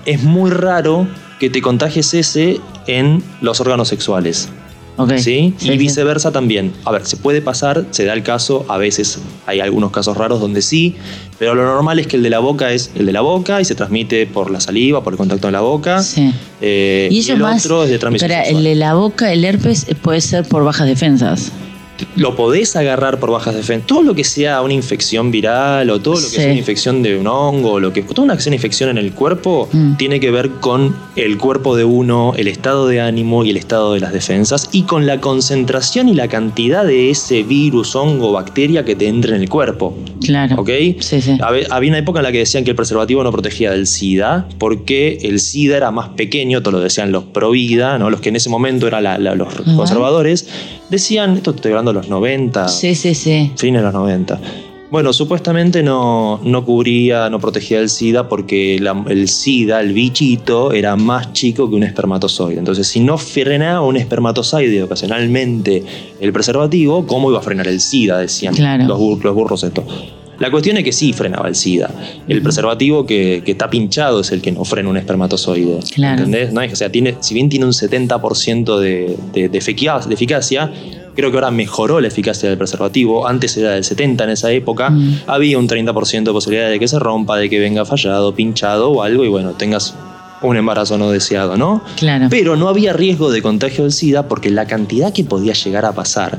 es 0.05 0.23
muy 0.23 0.49
raro 0.51 1.07
que 1.39 1.49
te 1.49 1.61
contagies 1.61 2.13
ese 2.13 2.59
en 2.88 3.21
los 3.41 3.59
órganos 3.59 3.89
sexuales. 3.89 4.49
¿Sí? 5.17 5.17
Sí, 5.17 5.53
y 5.60 5.71
sí. 5.71 5.77
viceversa 5.77 6.31
también. 6.31 6.71
A 6.86 6.91
ver, 6.91 7.05
se 7.05 7.17
puede 7.17 7.41
pasar, 7.41 7.86
se 7.91 8.05
da 8.05 8.13
el 8.13 8.23
caso, 8.23 8.65
a 8.69 8.77
veces 8.77 9.19
hay 9.45 9.60
algunos 9.60 9.91
casos 9.91 10.15
raros 10.17 10.39
donde 10.39 10.62
sí, 10.62 10.95
pero 11.38 11.53
lo 11.53 11.65
normal 11.65 11.99
es 11.99 12.08
que 12.08 12.15
el 12.15 12.23
de 12.23 12.29
la 12.29 12.39
boca 12.39 12.71
es 12.71 12.91
el 12.95 13.05
de 13.05 13.12
la 13.12 13.21
boca 13.21 13.60
y 13.60 13.65
se 13.65 13.75
transmite 13.75 14.25
por 14.25 14.49
la 14.51 14.60
saliva, 14.60 15.03
por 15.03 15.13
el 15.13 15.17
contacto 15.17 15.47
en 15.47 15.53
la 15.53 15.62
boca. 15.62 16.01
Eh, 16.62 17.10
Y 17.12 17.19
y, 17.27 17.31
el 17.31 17.39
más. 17.39 17.65
otro 17.65 17.84
es 17.84 17.89
de 17.89 17.99
transmisión 17.99 18.31
Espera, 18.31 18.47
el 18.49 18.63
de 18.63 18.75
la 18.75 18.93
boca, 18.93 19.31
el 19.34 19.43
herpes, 19.43 19.86
eh, 19.88 19.95
puede 19.95 20.21
ser 20.21 20.45
por 20.47 20.63
bajas 20.63 20.88
defensas. 20.88 21.51
Lo 22.17 22.36
podés 22.36 22.75
agarrar 22.75 23.19
por 23.19 23.31
bajas 23.31 23.55
defensas. 23.55 23.88
Todo 23.88 24.03
lo 24.03 24.15
que 24.15 24.23
sea 24.23 24.62
una 24.62 24.73
infección 24.73 25.31
viral 25.31 25.89
o 25.89 25.99
todo 26.01 26.15
lo 26.15 26.19
que 26.21 26.27
Sí. 26.27 26.36
sea 26.36 26.45
una 26.47 26.55
infección 26.60 27.03
de 27.03 27.17
un 27.17 27.27
hongo, 27.27 27.73
o 27.73 27.79
lo 27.79 27.93
que 27.93 28.01
toda 28.03 28.23
una 28.23 28.36
que 28.36 28.41
sea 28.41 28.49
una 28.51 28.55
infección 28.58 28.89
en 28.89 28.97
el 28.97 29.12
cuerpo 29.13 29.69
Mm. 29.71 29.95
tiene 29.97 30.19
que 30.19 30.31
ver 30.31 30.49
con 30.60 30.95
el 31.15 31.38
cuerpo 31.38 31.75
de 31.75 31.84
uno, 31.86 32.34
el 32.38 32.47
estado 32.47 32.88
de 32.88 33.01
ánimo 33.01 33.43
y 33.45 33.49
el 33.51 33.58
estado 33.58 33.93
de 33.93 33.99
las 34.01 34.12
defensas 34.13 34.69
y 34.71 34.84
con 34.84 35.05
la 35.05 35.21
concentración 35.21 36.10
y 36.10 36.13
la 36.15 36.27
cantidad 36.27 36.86
de 36.86 37.10
ese 37.10 37.43
virus, 37.43 37.95
hongo, 37.95 38.31
bacteria 38.34 38.84
que 38.84 38.95
te 38.95 39.08
entre 39.08 39.36
en 39.36 39.41
el 39.41 39.49
cuerpo. 39.49 39.95
Claro. 40.21 40.55
¿Ok? 40.60 40.69
Sí, 40.99 41.21
sí. 41.21 41.38
Había 41.41 41.89
una 41.89 41.97
época 41.99 42.19
en 42.19 42.23
la 42.23 42.31
que 42.31 42.39
decían 42.39 42.63
que 42.63 42.71
el 42.71 42.75
preservativo 42.75 43.23
no 43.23 43.31
protegía 43.31 43.71
del 43.71 43.88
SIDA, 43.88 44.47
porque 44.58 45.19
el 45.21 45.39
SIDA 45.39 45.77
era 45.77 45.91
más 45.91 46.10
pequeño, 46.10 46.62
todo 46.62 46.73
lo 46.73 46.79
decían 46.81 47.12
los 47.12 47.23
pro 47.25 47.51
vida, 47.51 47.97
¿no? 47.99 48.10
los 48.10 48.19
que 48.21 48.29
en 48.29 48.36
ese 48.36 48.49
momento 48.49 48.88
eran 48.88 49.03
la- 49.03 49.17
la- 49.17 49.36
los 49.36 49.53
conservadores, 49.75 50.47
decían, 50.89 51.36
esto 51.38 51.51
estoy 51.51 51.71
hablando 51.71 51.85
de 51.91 51.93
los 51.93 52.10
90, 52.10 52.67
Sí, 52.67 52.95
sí, 52.95 53.13
sí. 53.15 53.52
fines 53.58 53.82
de 53.82 53.86
los 53.86 53.93
90. 53.93 54.39
Bueno, 54.91 55.12
supuestamente 55.13 55.82
no, 55.84 56.39
no 56.43 56.63
cubría, 56.63 57.30
no 57.30 57.39
protegía 57.39 57.80
el 57.80 57.89
SIDA 57.89 58.30
porque 58.30 58.78
la- 58.80 59.04
el 59.10 59.28
SIDA, 59.28 59.82
el 59.82 59.93
bichito, 59.93 60.71
era 60.71 60.95
más 60.95 61.34
chico 61.34 61.67
que 61.69 61.76
un 61.76 61.84
espermatozoide. 61.84 62.60
Entonces, 62.60 62.88
si 62.88 63.00
no 63.00 63.17
frenaba 63.17 63.82
un 63.82 63.98
espermatozoide 63.98 64.84
ocasionalmente 64.84 65.84
el 66.21 66.32
preservativo, 66.32 67.06
¿cómo 67.08 67.30
iba 67.30 67.39
a 67.39 67.41
frenar 67.41 67.67
el 67.67 67.82
SIDA? 67.82 68.19
Decían 68.19 68.54
Claro. 68.54 68.86
los, 68.86 69.00
bur- 69.00 69.21
los 69.24 69.34
burros 69.36 69.63
estos. 69.63 69.84
La 70.38 70.52
cuestión 70.52 70.76
es 70.78 70.84
que 70.84 70.91
sí 70.91 71.13
frenaba 71.13 71.48
el 71.48 71.56
SIDA. 71.56 71.89
El 72.28 72.41
preservativo 72.41 73.06
que, 73.06 73.41
que 73.45 73.54
está 73.54 73.69
pinchado 73.69 74.19
es 74.19 74.32
el 74.32 74.41
que 74.41 74.52
no 74.52 74.65
frena 74.65 74.89
un 74.89 74.98
espermatozoide. 74.98 75.80
Claro. 75.93 76.17
¿Entendés? 76.26 76.52
¿No? 76.54 76.62
O 76.62 76.76
sea, 76.76 76.91
tiene, 76.91 77.15
si 77.21 77.34
bien 77.34 77.48
tiene 77.50 77.65
un 77.65 77.71
70% 77.71 78.78
de, 78.80 79.15
de 79.34 79.58
eficacia, 79.58 80.71
creo 81.15 81.32
que 81.32 81.38
ahora 81.38 81.51
mejoró 81.51 81.99
la 82.01 82.08
eficacia 82.08 82.49
del 82.49 82.58
preservativo. 82.58 83.28
Antes 83.28 83.56
era 83.58 83.71
del 83.71 83.84
70% 83.84 84.23
en 84.23 84.30
esa 84.30 84.51
época. 84.51 84.89
Mm. 84.89 85.21
Había 85.28 85.58
un 85.58 85.67
30% 85.67 86.23
de 86.23 86.32
posibilidad 86.32 86.69
de 86.69 86.80
que 86.80 86.88
se 86.88 86.99
rompa, 86.99 87.38
de 87.38 87.49
que 87.49 87.60
venga 87.60 87.86
fallado, 87.86 88.34
pinchado 88.36 88.91
o 88.91 89.04
algo 89.04 89.23
y 89.25 89.28
bueno, 89.30 89.51
tengas 89.51 89.95
un 90.41 90.58
embarazo 90.58 90.97
no 90.97 91.10
deseado, 91.10 91.58
¿no? 91.58 91.82
Claro. 91.97 92.28
Pero 92.30 92.56
no 92.56 92.67
había 92.69 92.93
riesgo 92.93 93.32
de 93.32 93.41
contagio 93.41 93.84
del 93.84 93.93
SIDA 93.93 94.28
porque 94.28 94.49
la 94.49 94.67
cantidad 94.67 95.12
que 95.13 95.23
podía 95.23 95.54
llegar 95.54 95.86
a 95.86 95.93
pasar, 95.93 96.38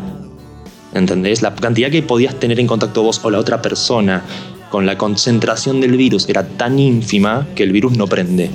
¿entendés? 0.94 1.42
La 1.42 1.54
cantidad 1.54 1.90
que 1.90 2.02
podías 2.02 2.34
tener 2.38 2.60
en 2.60 2.66
contacto 2.66 3.02
vos 3.02 3.20
o 3.24 3.30
la 3.30 3.38
otra 3.38 3.60
persona 3.62 4.22
con 4.70 4.86
la 4.86 4.98
concentración 4.98 5.80
del 5.80 5.96
virus 5.96 6.28
era 6.28 6.46
tan 6.46 6.78
ínfima 6.78 7.46
que 7.54 7.62
el 7.62 7.72
virus 7.72 7.96
no 7.96 8.06
prende. 8.06 8.50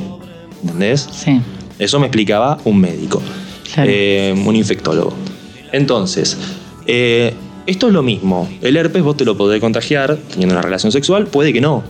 ¿Entendés? 0.62 1.10
Sí. 1.12 1.42
Eso 1.80 2.00
me 2.00 2.06
explicaba 2.08 2.60
un 2.66 2.80
médico, 2.80 3.22
Claro. 3.74 3.90
eh, 3.92 4.36
un 4.46 4.56
infectólogo. 4.56 5.14
Entonces, 5.72 6.38
eh, 6.88 7.34
esto 7.66 7.88
es 7.88 7.94
lo 7.94 8.04
mismo. 8.04 8.50
El 8.62 8.78
herpes 8.78 9.04
vos 9.04 9.18
te 9.18 9.26
lo 9.26 9.38
podés 9.38 9.60
contagiar 9.62 10.18
teniendo 10.32 10.56
una 10.56 10.62
relación 10.62 10.92
sexual, 10.92 11.28
puede 11.28 11.54
que 11.54 11.62
no. 11.62 11.84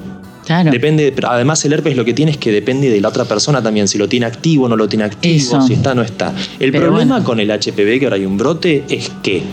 Claro. 0.45 0.71
Depende, 0.71 1.11
pero 1.15 1.29
además 1.29 1.63
el 1.65 1.73
herpes 1.73 1.95
lo 1.95 2.03
que 2.03 2.13
tiene 2.13 2.31
es 2.31 2.37
que 2.37 2.51
depende 2.51 2.89
de 2.89 2.99
la 2.99 3.09
otra 3.09 3.25
persona 3.25 3.61
también, 3.61 3.87
si 3.87 3.97
lo 3.97 4.09
tiene 4.09 4.25
activo 4.25 4.65
o 4.65 4.69
no 4.69 4.75
lo 4.75 4.89
tiene 4.89 5.05
activo, 5.05 5.35
Eso. 5.35 5.61
si 5.61 5.73
está 5.73 5.91
o 5.91 5.95
no 5.95 6.01
está. 6.01 6.33
El 6.59 6.71
Pero 6.71 6.87
problema 6.87 7.15
bueno. 7.15 7.25
con 7.25 7.39
el 7.39 7.49
HPV, 7.51 7.99
que 7.99 8.05
ahora 8.05 8.15
hay 8.15 8.25
un 8.25 8.37
brote, 8.37 8.83
es 8.89 9.11
que 9.21 9.43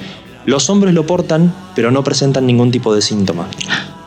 los 0.47 0.71
hombres 0.71 0.95
lo 0.95 1.07
portan, 1.07 1.53
pero 1.75 1.91
no 1.91 2.03
presentan 2.03 2.47
ningún 2.47 2.71
tipo 2.71 2.95
de 2.95 3.03
síntoma. 3.03 3.47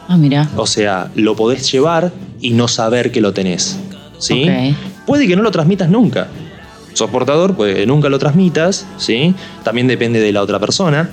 Ah, 0.07 0.17
mira. 0.17 0.49
O 0.57 0.65
sea, 0.65 1.11
lo 1.15 1.35
podés 1.35 1.71
llevar 1.71 2.11
y 2.41 2.49
no 2.49 2.67
saber 2.67 3.11
que 3.11 3.21
lo 3.21 3.31
tenés. 3.31 3.77
¿Sí? 4.17 4.45
Puede 5.05 5.27
que 5.27 5.35
no 5.35 5.43
lo 5.43 5.51
transmitas 5.51 5.89
nunca. 5.89 6.27
Sos 6.93 7.09
portador, 7.09 7.55
puede 7.55 7.73
que 7.75 7.85
nunca 7.85 8.09
lo 8.09 8.19
transmitas, 8.19 8.85
¿sí? 8.97 9.33
También 9.63 9.87
depende 9.87 10.19
de 10.19 10.31
la 10.31 10.41
otra 10.41 10.59
persona. 10.59 11.09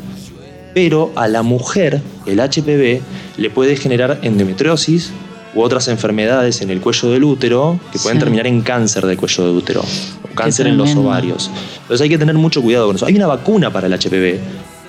Pero 0.75 1.13
a 1.17 1.29
la 1.29 1.43
mujer, 1.43 2.01
el 2.27 2.39
HPV 2.41 3.01
le 3.37 3.51
puede 3.51 3.77
generar 3.77 4.19
endometriosis 4.23 5.11
u 5.55 5.63
otras 5.63 5.89
enfermedades 5.89 6.61
en 6.61 6.71
el 6.71 6.81
cuello 6.81 7.11
del 7.11 7.25
útero 7.25 7.81
que 7.91 7.99
pueden 7.99 8.19
Sí. 8.19 8.25
terminar 8.25 8.47
en 8.47 8.61
cáncer 8.61 9.07
del 9.07 9.17
cuello 9.17 9.47
del 9.47 9.57
útero, 9.57 9.81
o 9.81 10.35
cáncer 10.35 10.67
en 10.67 10.77
los 10.77 10.95
ovarios. 10.95 11.51
Entonces 11.83 12.03
hay 12.03 12.09
que 12.11 12.19
tener 12.19 12.35
mucho 12.37 12.61
cuidado 12.63 12.87
con 12.87 12.97
eso. 12.97 13.07
Hay 13.07 13.17
una 13.17 13.27
vacuna 13.27 13.73
para 13.73 13.87
el 13.87 13.93
HPV 13.95 14.39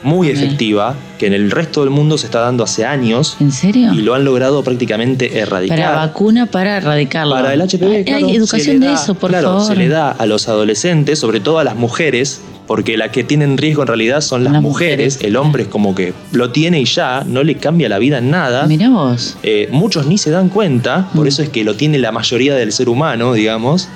muy 0.03 0.29
efectiva 0.29 0.95
que 1.17 1.27
en 1.27 1.33
el 1.33 1.51
resto 1.51 1.81
del 1.81 1.89
mundo 1.89 2.17
se 2.17 2.25
está 2.27 2.39
dando 2.39 2.63
hace 2.63 2.85
años 2.85 3.35
¿En 3.39 3.51
serio? 3.51 3.91
y 3.93 3.97
lo 4.01 4.13
han 4.15 4.23
logrado 4.23 4.63
prácticamente 4.63 5.39
erradicar. 5.39 5.77
Para 5.77 5.95
vacuna 5.95 6.45
para 6.45 6.77
erradicarlo. 6.77 7.35
Para 7.35 7.53
el 7.53 7.61
HPV, 7.61 8.05
claro, 8.05 8.25
Hay 8.27 8.35
educación 8.35 8.79
de 8.79 8.87
da- 8.87 8.93
eso, 8.93 9.15
por 9.15 9.29
claro, 9.29 9.49
favor. 9.49 9.67
se 9.67 9.75
le 9.75 9.87
da 9.89 10.11
a 10.11 10.25
los 10.25 10.47
adolescentes, 10.47 11.19
sobre 11.19 11.39
todo 11.41 11.59
a 11.59 11.63
las 11.65 11.75
mujeres, 11.75 12.39
porque 12.65 12.95
las 12.97 13.09
que 13.09 13.23
tienen 13.23 13.57
riesgo 13.57 13.81
en 13.81 13.87
realidad 13.87 14.21
son 14.21 14.43
las, 14.43 14.53
Las 14.53 14.61
mujeres. 14.61 15.15
mujeres. 15.15 15.19
El 15.27 15.35
hombre 15.35 15.63
es 15.63 15.69
como 15.69 15.93
que 15.95 16.13
lo 16.31 16.51
tiene 16.51 16.79
y 16.79 16.85
ya, 16.85 17.23
no 17.25 17.43
le 17.43 17.55
cambia 17.55 17.89
la 17.89 17.97
vida 17.99 18.19
en 18.19 18.29
nada. 18.31 18.67
Mirá 18.67 18.89
vos. 18.89 19.37
Eh, 19.43 19.67
muchos 19.71 20.05
ni 20.05 20.17
se 20.17 20.29
dan 20.31 20.49
cuenta, 20.49 21.09
por 21.13 21.25
Mm. 21.25 21.27
eso 21.27 21.41
es 21.43 21.49
que 21.49 21.63
lo 21.63 21.75
tiene 21.75 21.97
la 21.97 22.11
mayoría 22.11 22.55
del 22.55 22.71
ser 22.71 22.87
humano, 22.87 23.33
digamos. 23.33 23.89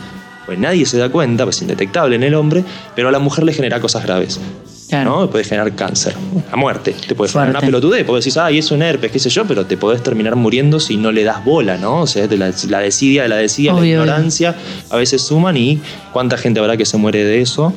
Pues 0.46 0.60
nadie 0.60 0.86
se 0.86 0.98
da 0.98 1.08
cuenta, 1.10 1.46
pues 1.46 1.56
es 1.58 1.62
indetectable 1.62 2.16
en 2.18 2.24
el 2.24 2.34
hombre, 2.36 2.66
pero 2.96 3.08
a 3.08 3.12
la 3.12 3.20
mujer 3.20 3.46
le 3.46 3.54
genera 3.54 3.80
cosas 3.80 4.04
graves. 4.04 4.40
Claro. 4.94 5.22
¿no? 5.22 5.30
Puede 5.30 5.44
generar 5.44 5.74
cáncer, 5.76 6.14
la 6.52 6.56
muerte, 6.56 6.96
te 7.08 7.16
puede 7.16 7.32
generar 7.32 7.50
una 7.50 7.62
pelotudez, 7.62 8.04
porque 8.04 8.20
decís, 8.20 8.38
ay, 8.38 8.60
es 8.60 8.70
un 8.70 8.82
herpes, 8.84 9.12
qué 9.12 9.18
sé 9.18 9.30
yo, 9.30 9.46
pero 9.46 9.66
te 9.66 9.76
podés 9.76 10.04
terminar 10.04 10.36
muriendo 10.36 10.80
si 10.80 10.98
no 10.98 11.12
le 11.12 11.24
das 11.24 11.44
bola, 11.44 11.78
¿no? 11.78 12.02
O 12.02 12.08
sea, 12.08 12.28
de 12.28 12.38
la, 12.38 12.52
la 12.70 12.80
desidia, 12.80 13.24
de 13.24 13.30
la 13.30 13.38
desidia, 13.38 13.74
la 13.74 13.80
obvio. 13.80 13.94
ignorancia, 13.94 14.56
a 14.90 14.98
veces 14.98 15.22
suman 15.22 15.58
y 15.58 15.82
cuánta 16.12 16.38
gente 16.38 16.60
habrá 16.60 16.78
que 16.78 16.86
se 16.86 16.98
muere 16.98 17.24
de 17.24 17.42
eso. 17.42 17.74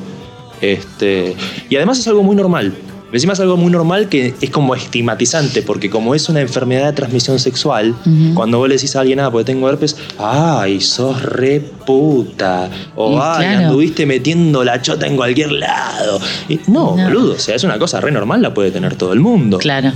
Este, 0.61 1.35
y 1.69 1.75
además 1.75 1.99
es 1.99 2.07
algo 2.07 2.23
muy 2.23 2.35
normal. 2.35 2.73
Encima 3.11 3.33
es 3.33 3.39
algo 3.39 3.55
muy 3.55 3.71
normal 3.71 4.09
que 4.09 4.35
es 4.41 4.49
como 4.49 4.75
estigmatizante, 4.75 5.61
porque 5.61 5.89
como 5.89 6.13
es 6.13 6.27
una 6.27 6.41
enfermedad 6.41 6.87
de 6.87 6.93
transmisión 6.93 7.39
sexual, 7.39 7.95
cuando 8.33 8.57
vos 8.57 8.67
le 8.67 8.75
decís 8.75 8.95
a 8.97 8.99
alguien, 8.99 9.19
ah, 9.21 9.31
porque 9.31 9.45
tengo 9.45 9.69
herpes, 9.69 9.95
ay, 10.19 10.81
sos 10.81 11.21
re 11.23 11.61
puta. 11.85 12.69
O 12.95 13.13
Y 13.13 13.19
ay, 13.21 13.45
claro. 13.47 13.65
anduviste 13.67 14.05
metiendo 14.05 14.63
la 14.63 14.81
chota 14.81 15.07
en 15.07 15.15
cualquier 15.15 15.53
lado. 15.53 16.19
Y 16.49 16.59
no, 16.67 16.95
No. 16.97 17.03
boludo, 17.05 17.33
o 17.35 17.39
sea, 17.39 17.55
es 17.55 17.63
una 17.63 17.79
cosa 17.79 18.01
re 18.01 18.11
normal, 18.11 18.41
la 18.41 18.53
puede 18.53 18.71
tener 18.71 18.95
todo 18.95 19.13
el 19.13 19.19
mundo. 19.21 19.57
Claro. 19.57 19.91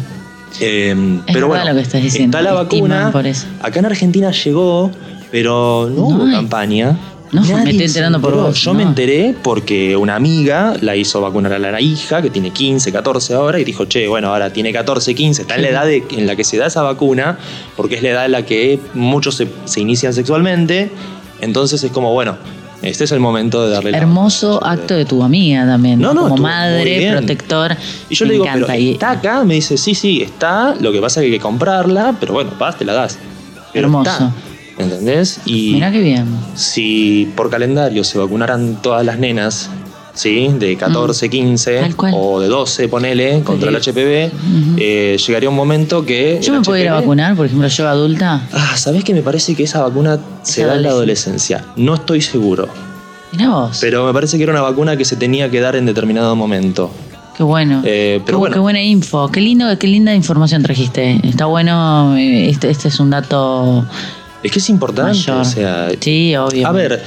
Eh, 0.60 0.96
Es 1.28 1.34
pero 1.34 1.48
bueno, 1.48 1.66
lo 1.66 1.74
que 1.76 1.82
estás 1.82 2.02
diciendo, 2.02 2.38
está 2.38 2.50
la 2.50 2.56
vacuna. 2.56 3.10
por 3.12 3.26
eso. 3.28 3.46
Acá 3.62 3.80
en 3.80 3.86
Argentina 3.88 4.32
llegó, 4.32 4.90
pero 5.32 5.90
no, 5.90 5.96
No 6.10 6.16
hubo 6.16 6.26
hay. 6.26 6.32
campaña. 6.32 6.98
No, 7.32 7.42
me 7.44 7.70
estoy 7.72 7.84
enterando 7.86 8.20
por 8.20 8.36
vos, 8.36 8.60
Yo 8.62 8.74
no. 8.74 8.78
me 8.80 8.84
enteré 8.84 9.34
porque 9.42 9.96
una 9.96 10.16
amiga 10.16 10.74
la 10.82 10.96
hizo 10.98 11.22
vacunar 11.22 11.54
a 11.54 11.60
la 11.60 11.80
hija, 11.80 12.22
que 12.22 12.30
tiene 12.30 12.52
15, 12.52 12.92
14 12.92 13.34
ahora, 13.34 13.58
y 13.60 13.64
dijo, 13.64 13.86
che, 13.86 14.08
bueno, 14.08 14.28
ahora 14.30 14.52
tiene 14.52 14.74
14, 14.74 15.16
15, 15.16 15.44
está 15.44 15.56
en 15.56 15.62
la 15.62 15.70
edad 15.70 15.86
de- 15.86 16.04
en 16.12 16.28
la 16.28 16.36
que 16.36 16.44
se 16.44 16.58
da 16.58 16.68
esa 16.68 16.82
vacuna, 16.82 17.38
porque 17.78 17.96
es 17.96 18.04
la 18.04 18.10
edad 18.10 18.26
en 18.26 18.34
la 18.34 18.46
que 18.46 18.80
muchos 18.94 19.36
se, 19.36 19.48
se 19.66 19.80
inician 19.80 20.14
sexualmente. 20.14 20.92
Entonces 21.40 21.82
es 21.84 21.92
como, 21.92 22.12
bueno, 22.12 22.36
este 22.82 23.06
es 23.06 23.12
el 23.14 23.20
momento 23.22 23.64
de 23.66 23.72
darle 23.72 23.96
Hermoso 23.96 24.62
acto 24.66 24.94
de 24.96 25.06
tu 25.06 25.24
amiga 25.24 25.66
también. 25.66 26.00
No, 26.02 26.14
no, 26.14 26.24
Como 26.30 26.44
madre, 26.44 27.12
protector. 27.12 27.78
Y 28.10 28.16
yo 28.16 28.26
le 28.26 28.34
digo, 28.34 28.46
encanta. 28.46 28.68
pero 28.68 28.80
Y- 28.80 28.92
está 28.92 29.12
acá, 29.12 29.44
me 29.46 29.54
dice, 29.56 29.78
sí, 29.78 29.96
sí, 29.96 30.22
está, 30.22 30.76
lo 30.82 30.92
que 30.92 31.00
pasa 31.00 31.22
es 31.22 31.24
que 31.28 31.32
hay 31.32 31.38
que 31.38 31.42
comprarla, 31.42 32.14
pero 32.20 32.34
bueno, 32.34 32.52
vas, 32.60 32.78
te 32.78 32.84
la 32.84 32.94
das. 32.94 33.18
Pero 33.72 33.86
Hermoso. 33.86 34.12
está, 34.12 34.32
¿Entendés? 34.78 35.40
Y 35.46 35.74
Mirá 35.74 35.92
qué 35.92 36.00
bien. 36.02 36.26
si 36.56 37.30
por 37.36 37.50
calendario 37.50 38.04
se 38.04 38.18
vacunaran 38.18 38.82
todas 38.82 39.06
las 39.06 39.20
nenas, 39.20 39.70
¿sí? 40.14 40.50
De 40.58 40.76
14, 40.76 41.30
15 41.30 41.78
Mm. 41.80 41.82
Tal 41.82 41.96
cual. 41.96 42.14
o 42.16 42.40
de 42.40 42.48
12, 42.48 42.88
ponele, 42.88 43.42
contra 43.44 43.70
el 43.70 43.76
HPV, 43.76 44.32
eh, 44.78 45.18
llegaría 45.26 45.50
un 45.50 45.56
momento 45.56 46.06
que... 46.06 46.40
Yo 46.42 46.54
me 46.54 46.62
puedo 46.62 46.78
ir 46.82 46.88
a 46.90 46.94
HPV 46.94 47.02
vacunar, 47.02 47.36
por 47.36 47.46
ejemplo, 47.46 47.68
yo 47.68 47.88
adulta. 47.88 48.42
Ah, 48.54 48.76
¿sabés 48.78 49.04
que 49.04 49.14
me 49.14 49.22
parece 49.22 49.56
que 49.56 49.64
esa 49.64 49.82
vacuna 49.84 50.20
se 50.44 50.66
da 50.66 50.76
en 50.76 50.84
la 50.84 50.90
adolescencia? 50.90 51.66
No 51.76 51.96
estoy 51.96 52.22
seguro. 52.22 52.68
Mirá 53.32 53.50
vos. 53.50 53.78
Pero 53.80 54.06
me 54.06 54.14
parece 54.14 54.38
que 54.38 54.44
era 54.44 54.52
una 54.52 54.62
vacuna 54.62 54.98
que 54.98 55.06
se 55.06 55.16
tenía 55.16 55.50
que 55.50 55.60
dar 55.62 55.76
en 55.76 55.86
determinado 55.86 56.36
momento. 56.36 56.92
Qué 57.38 57.44
bueno. 57.44 57.82
Eh, 57.86 58.20
pero 58.26 58.38
qué, 58.38 58.40
bueno. 58.40 58.54
qué 58.56 58.60
buena 58.60 58.82
info. 58.84 59.30
Qué 59.30 59.40
lindo, 59.40 59.66
qué 59.80 59.88
linda 59.88 60.14
información 60.14 60.62
trajiste. 60.64 61.18
Está 61.24 61.46
bueno. 61.46 62.16
eh, 62.18 62.50
Este, 62.50 62.70
este 62.70 62.90
es 62.90 63.00
un 63.00 63.10
dato 63.10 63.86
Es 64.44 64.52
que 64.52 64.60
es 64.60 64.70
importante, 64.70 65.18
mayor. 65.18 65.38
o 65.42 65.46
sea, 65.46 65.90
sí, 66.00 66.36
obvio. 66.36 66.68
A 66.68 66.72
ver, 66.72 67.02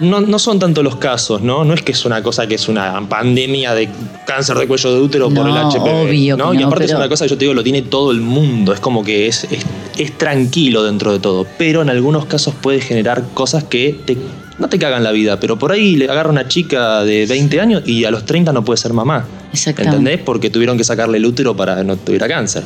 no, 0.00 0.20
no 0.20 0.38
son 0.38 0.58
tanto 0.58 0.82
los 0.82 0.96
casos, 0.96 1.42
¿no? 1.42 1.64
No 1.64 1.74
es 1.74 1.82
que 1.82 1.92
es 1.92 2.04
una 2.04 2.22
cosa 2.22 2.46
que 2.46 2.56
es 2.56 2.68
una 2.68 3.08
pandemia 3.08 3.74
de 3.74 3.88
cáncer 4.26 4.56
de 4.58 4.66
cuello 4.66 4.92
de 4.94 5.00
útero 5.00 5.30
por 5.30 5.46
el 5.46 5.54
No, 5.54 5.70
HPV. 5.70 6.02
obvio 6.02 6.36
que 6.36 6.42
¿no? 6.42 6.54
Y 6.54 6.58
no, 6.58 6.66
aparte 6.66 6.86
es 6.86 6.94
una 6.94 7.08
cosa 7.08 7.24
que 7.24 7.30
yo 7.30 7.38
te 7.38 7.44
digo, 7.44 7.54
lo 7.54 7.62
tiene 7.62 7.82
todo 7.82 8.10
el 8.10 8.20
mundo. 8.20 8.72
Es 8.72 8.80
como 8.80 9.04
que 9.04 9.28
es, 9.28 9.44
es, 9.44 9.64
es 9.96 10.18
tranquilo 10.18 10.82
dentro 10.82 11.12
de 11.12 11.20
todo. 11.20 11.46
Pero 11.58 11.82
en 11.82 11.90
algunos 11.90 12.26
casos 12.26 12.54
puede 12.60 12.80
generar 12.80 13.22
cosas 13.34 13.62
que 13.64 14.00
te, 14.04 14.16
no 14.58 14.68
te 14.68 14.78
cagan 14.80 15.04
la 15.04 15.12
vida. 15.12 15.38
Pero 15.38 15.56
por 15.58 15.70
ahí 15.70 15.94
le 15.94 16.06
agarra 16.10 16.30
una 16.30 16.48
chica 16.48 17.04
de 17.04 17.26
20 17.26 17.60
años 17.60 17.82
y 17.86 18.04
a 18.04 18.10
los 18.10 18.24
30 18.26 18.52
no 18.52 18.64
puede 18.64 18.78
ser 18.78 18.92
mamá. 18.92 19.24
Exactamente. 19.52 19.96
¿Entendés? 19.98 20.24
Porque 20.24 20.50
tuvieron 20.50 20.76
que 20.76 20.84
sacarle 20.84 21.18
el 21.18 21.26
útero 21.26 21.54
para 21.54 21.76
que 21.76 21.84
no 21.84 21.96
tuviera 21.96 22.26
cáncer. 22.26 22.64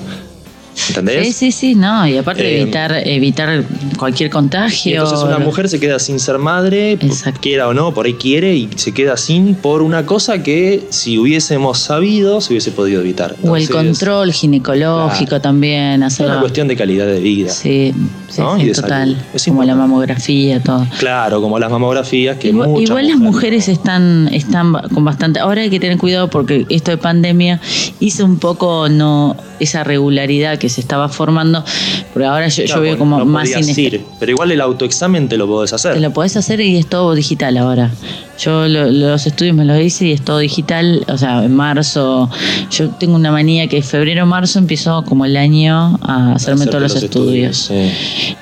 ¿Entendés? 0.88 1.26
Sí, 1.26 1.32
sí, 1.32 1.52
sí, 1.52 1.74
no. 1.74 2.06
Y 2.06 2.16
aparte 2.18 2.42
Eh, 2.46 2.62
evitar, 2.62 2.92
evitar 3.04 3.64
cualquier 3.98 4.30
contagio. 4.30 4.92
Y 4.92 4.94
entonces 4.94 5.20
una 5.24 5.38
mujer 5.38 5.68
se 5.68 5.80
queda 5.80 5.98
sin 5.98 6.20
ser 6.20 6.38
madre, 6.38 6.92
Exacto. 6.92 7.40
quiera 7.42 7.66
o 7.68 7.74
no, 7.74 7.92
por 7.94 8.06
ahí 8.06 8.14
quiere, 8.14 8.54
y 8.54 8.68
se 8.76 8.92
queda 8.92 9.16
sin 9.16 9.54
por 9.54 9.82
una 9.82 10.04
cosa 10.06 10.42
que 10.42 10.84
si 10.90 11.18
hubiésemos 11.18 11.78
sabido 11.78 12.40
se 12.40 12.52
hubiese 12.52 12.72
podido 12.72 13.00
evitar. 13.00 13.34
O 13.42 13.56
el 13.56 13.68
control 13.70 14.32
ginecológico 14.32 15.28
Claro. 15.28 15.40
también. 15.42 16.02
Es 16.02 16.14
Hacerlo. 16.14 16.32
una 16.32 16.40
cuestión 16.40 16.68
de 16.68 16.76
calidad 16.76 17.06
de 17.06 17.20
vida. 17.20 17.50
Sí, 17.50 17.92
sí, 18.28 18.40
¿no? 18.40 18.56
sí, 18.56 18.62
Y 18.62 18.66
de 18.66 18.74
total. 18.74 19.16
Es 19.34 19.44
Como 19.46 19.64
la 19.64 19.74
mamografía, 19.74 20.60
todo. 20.62 20.86
Claro, 20.98 21.40
como 21.40 21.58
las 21.58 21.70
mamografías 21.70 22.36
que 22.36 22.48
Igual, 22.48 22.80
igual 22.82 23.08
las 23.08 23.16
mujeres 23.18 23.68
están, 23.68 24.28
están 24.32 24.72
con 24.92 25.04
bastante. 25.04 25.40
Ahora 25.40 25.62
hay 25.62 25.70
que 25.70 25.80
tener 25.80 25.96
cuidado 25.98 26.28
porque 26.28 26.66
esto 26.68 26.90
de 26.90 26.98
pandemia 26.98 27.60
hizo 28.00 28.24
un 28.24 28.38
poco 28.38 28.88
no 28.88 29.36
esa 29.58 29.84
regularidad 29.84 30.58
que 30.58 30.65
se 30.68 30.80
estaba 30.80 31.08
formando, 31.08 31.64
porque 32.12 32.26
ahora 32.26 32.48
yo, 32.48 32.80
veo 32.80 32.98
como 32.98 33.18
no 33.18 33.24
más 33.24 33.48
inest- 33.50 33.78
ir. 33.78 34.04
Pero 34.18 34.32
igual 34.32 34.52
el 34.52 34.60
autoexamen 34.60 35.28
te 35.28 35.36
lo 35.36 35.46
podés 35.46 35.72
hacer. 35.72 35.94
Te 35.94 36.00
lo 36.00 36.10
podés 36.12 36.36
hacer 36.36 36.60
y 36.60 36.76
es 36.76 36.86
todo 36.86 37.14
digital 37.14 37.56
ahora. 37.56 37.90
Yo 38.38 38.68
lo- 38.68 38.90
los 38.90 39.26
estudios 39.26 39.56
me 39.56 39.64
los 39.64 39.80
hice 39.80 40.08
y 40.08 40.12
es 40.12 40.22
todo 40.22 40.38
digital. 40.38 41.04
O 41.08 41.16
sea, 41.16 41.42
en 41.44 41.54
marzo, 41.54 42.28
yo 42.70 42.90
tengo 42.90 43.16
una 43.16 43.32
manía 43.32 43.66
que 43.66 43.78
en 43.78 43.82
febrero 43.82 44.26
marzo 44.26 44.58
empiezo 44.58 45.02
como 45.04 45.24
el 45.24 45.36
año 45.36 45.98
a 46.02 46.32
hacerme 46.34 46.64
Hacerte 46.64 46.70
todos 46.70 46.82
los, 46.94 47.02
estudios. 47.02 47.70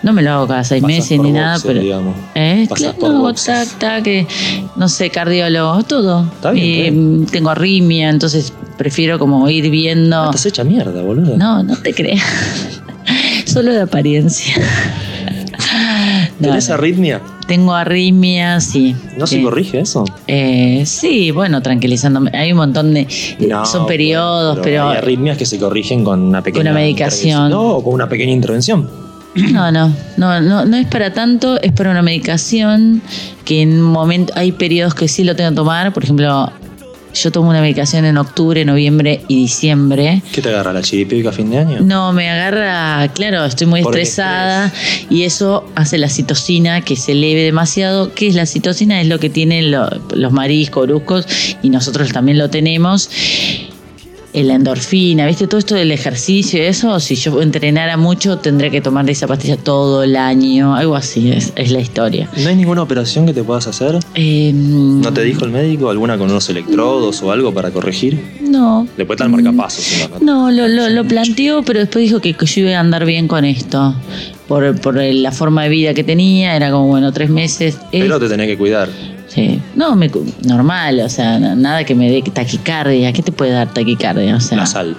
No 0.02 0.12
me 0.12 0.22
lo 0.22 0.32
hago 0.32 0.46
cada 0.48 0.64
seis 0.64 0.82
Pasas 0.82 0.96
meses 0.96 1.20
ni 1.20 1.30
nada, 1.30 1.58
pero. 1.64 1.80
digamos. 1.80 2.16
¿Eh? 2.34 2.66
Pasas 2.68 2.94
Claro, 2.94 3.14
no, 3.22 3.34
tac, 3.34 3.68
tac, 3.78 4.02
que, 4.02 4.26
no 4.76 4.88
sé, 4.88 5.10
cardiólogo, 5.10 5.82
todo. 5.84 6.24
Está 6.24 6.50
bien, 6.50 6.66
Y, 6.66 6.70
está 6.80 6.82
bien. 6.90 7.20
mm, 7.22 7.26
tengo 7.26 7.50
arritmia, 7.50 8.08
entonces 8.10 8.52
prefiero 8.76 9.18
como 9.20 9.48
ir 9.48 9.70
viendo. 9.70 10.16
Ah, 10.16 10.24
Estás 10.26 10.46
hecha 10.46 10.64
mierda, 10.64 11.02
boludo. 11.02 11.36
No, 11.36 11.62
no 11.62 11.76
te 11.76 11.94
creas. 11.94 12.22
Solo 13.46 13.72
de 13.72 13.82
apariencia. 13.82 14.54
No, 16.40 16.48
¿Tenés 16.48 16.68
no. 16.68 16.74
arritmia? 16.74 17.20
Tengo 17.46 17.74
arritmia, 17.74 18.60
sí. 18.60 18.96
¿No 19.18 19.26
se 19.26 19.42
corrige 19.42 19.80
eso? 19.80 20.04
Eh, 20.26 20.84
sí, 20.86 21.30
bueno, 21.30 21.60
tranquilizándome. 21.60 22.30
Hay 22.32 22.52
un 22.52 22.58
montón 22.58 22.94
de. 22.94 23.06
No, 23.40 23.66
son 23.66 23.86
periodos, 23.86 24.58
pero. 24.62 24.88
Hay 24.88 24.98
arritmias 24.98 25.36
que 25.36 25.44
se 25.44 25.58
corrigen 25.58 26.04
con 26.04 26.22
una 26.22 26.42
pequeña. 26.42 26.70
Una 26.70 26.80
medicación. 26.80 27.50
No, 27.50 27.62
o 27.62 27.84
con 27.84 27.94
una 27.94 28.08
pequeña 28.08 28.32
intervención. 28.32 28.88
No, 29.34 29.72
no, 29.72 29.92
no, 30.16 30.40
no, 30.40 30.64
no 30.64 30.76
es 30.76 30.86
para 30.86 31.12
tanto, 31.12 31.60
es 31.60 31.72
para 31.72 31.90
una 31.90 32.02
medicación 32.02 33.02
que 33.44 33.62
en 33.62 33.72
un 33.72 33.82
momento 33.82 34.32
hay 34.36 34.52
periodos 34.52 34.94
que 34.94 35.08
sí 35.08 35.24
lo 35.24 35.34
tengo 35.34 35.50
que 35.50 35.56
tomar, 35.56 35.92
por 35.92 36.04
ejemplo, 36.04 36.52
yo 37.14 37.30
tomo 37.32 37.50
una 37.50 37.60
medicación 37.60 38.04
en 38.04 38.16
octubre, 38.18 38.64
noviembre 38.64 39.22
y 39.28 39.36
diciembre. 39.36 40.22
¿Qué 40.32 40.42
te 40.42 40.48
agarra 40.48 40.72
la 40.72 40.82
chiripica 40.82 41.28
a 41.30 41.32
fin 41.32 41.50
de 41.50 41.58
año? 41.58 41.78
No, 41.80 42.12
me 42.12 42.28
agarra, 42.28 43.08
claro, 43.14 43.44
estoy 43.44 43.66
muy 43.68 43.80
estresada 43.80 44.72
y 45.10 45.22
eso 45.22 45.64
hace 45.76 45.96
la 45.98 46.08
citocina 46.08 46.80
que 46.80 46.96
se 46.96 47.12
eleve 47.12 47.42
demasiado. 47.42 48.12
¿Qué 48.14 48.26
es 48.26 48.34
la 48.34 48.46
citocina? 48.46 49.00
Es 49.00 49.06
lo 49.08 49.18
que 49.18 49.30
tienen 49.30 49.70
lo- 49.70 49.88
los 50.14 50.32
mariscos, 50.32 50.86
bruscos 50.86 51.26
y 51.62 51.70
nosotros 51.70 52.12
también 52.12 52.38
lo 52.38 52.50
tenemos. 52.50 53.08
La 54.34 54.54
endorfina, 54.54 55.26
¿viste? 55.26 55.46
Todo 55.46 55.58
esto 55.58 55.76
del 55.76 55.92
ejercicio 55.92 56.58
y 56.60 56.66
eso, 56.66 56.98
si 56.98 57.14
yo 57.14 57.40
entrenara 57.40 57.96
mucho 57.96 58.38
tendría 58.38 58.68
que 58.68 58.80
tomar 58.80 59.04
de 59.06 59.12
esa 59.12 59.28
pastilla 59.28 59.56
todo 59.56 60.02
el 60.02 60.16
año, 60.16 60.74
algo 60.74 60.96
así 60.96 61.30
es, 61.30 61.52
es 61.54 61.70
la 61.70 61.80
historia. 61.80 62.28
¿No 62.42 62.48
hay 62.48 62.56
ninguna 62.56 62.82
operación 62.82 63.26
que 63.26 63.32
te 63.32 63.44
puedas 63.44 63.66
hacer? 63.68 63.96
Eh, 64.16 64.50
¿No 64.52 65.12
te 65.12 65.22
dijo 65.22 65.44
el 65.44 65.52
médico 65.52 65.88
alguna 65.88 66.18
con 66.18 66.28
unos 66.30 66.48
electrodos 66.48 67.22
o 67.22 67.30
algo 67.30 67.54
para 67.54 67.70
corregir? 67.70 68.18
No. 68.40 68.88
Después 68.96 69.20
el 69.20 69.28
marcapasos. 69.28 70.08
no, 70.20 70.50
lo, 70.50 70.66
lo, 70.66 70.88
lo 70.88 71.04
planteó, 71.04 71.62
pero 71.62 71.78
después 71.80 72.04
dijo 72.04 72.20
que, 72.20 72.34
yo 72.34 72.60
iba 72.62 72.72
a 72.76 72.80
andar 72.80 73.04
bien 73.06 73.28
con 73.28 73.44
esto. 73.44 73.94
Por, 74.48 74.78
por 74.80 74.96
la 74.96 75.30
forma 75.32 75.62
de 75.62 75.68
vida 75.70 75.94
que 75.94 76.04
tenía, 76.04 76.54
era 76.56 76.70
como, 76.70 76.88
bueno, 76.88 77.12
tres 77.12 77.30
meses. 77.30 77.76
Es- 77.92 78.02
Pero 78.02 78.18
te 78.18 78.28
tenés 78.28 78.46
que 78.48 78.58
cuidar. 78.58 78.88
Sí. 79.34 79.60
No, 79.74 79.96
me, 79.96 80.10
normal, 80.44 81.00
o 81.00 81.08
sea, 81.08 81.38
na- 81.40 81.56
nada 81.56 81.84
que 81.84 81.94
me 81.94 82.08
dé 82.10 82.22
taquicardia. 82.22 83.12
¿Qué 83.12 83.22
te 83.22 83.32
puede 83.32 83.50
dar 83.50 83.72
taquicardia? 83.74 84.36
O 84.36 84.40
sea, 84.40 84.58
La 84.58 84.66
sal, 84.66 84.96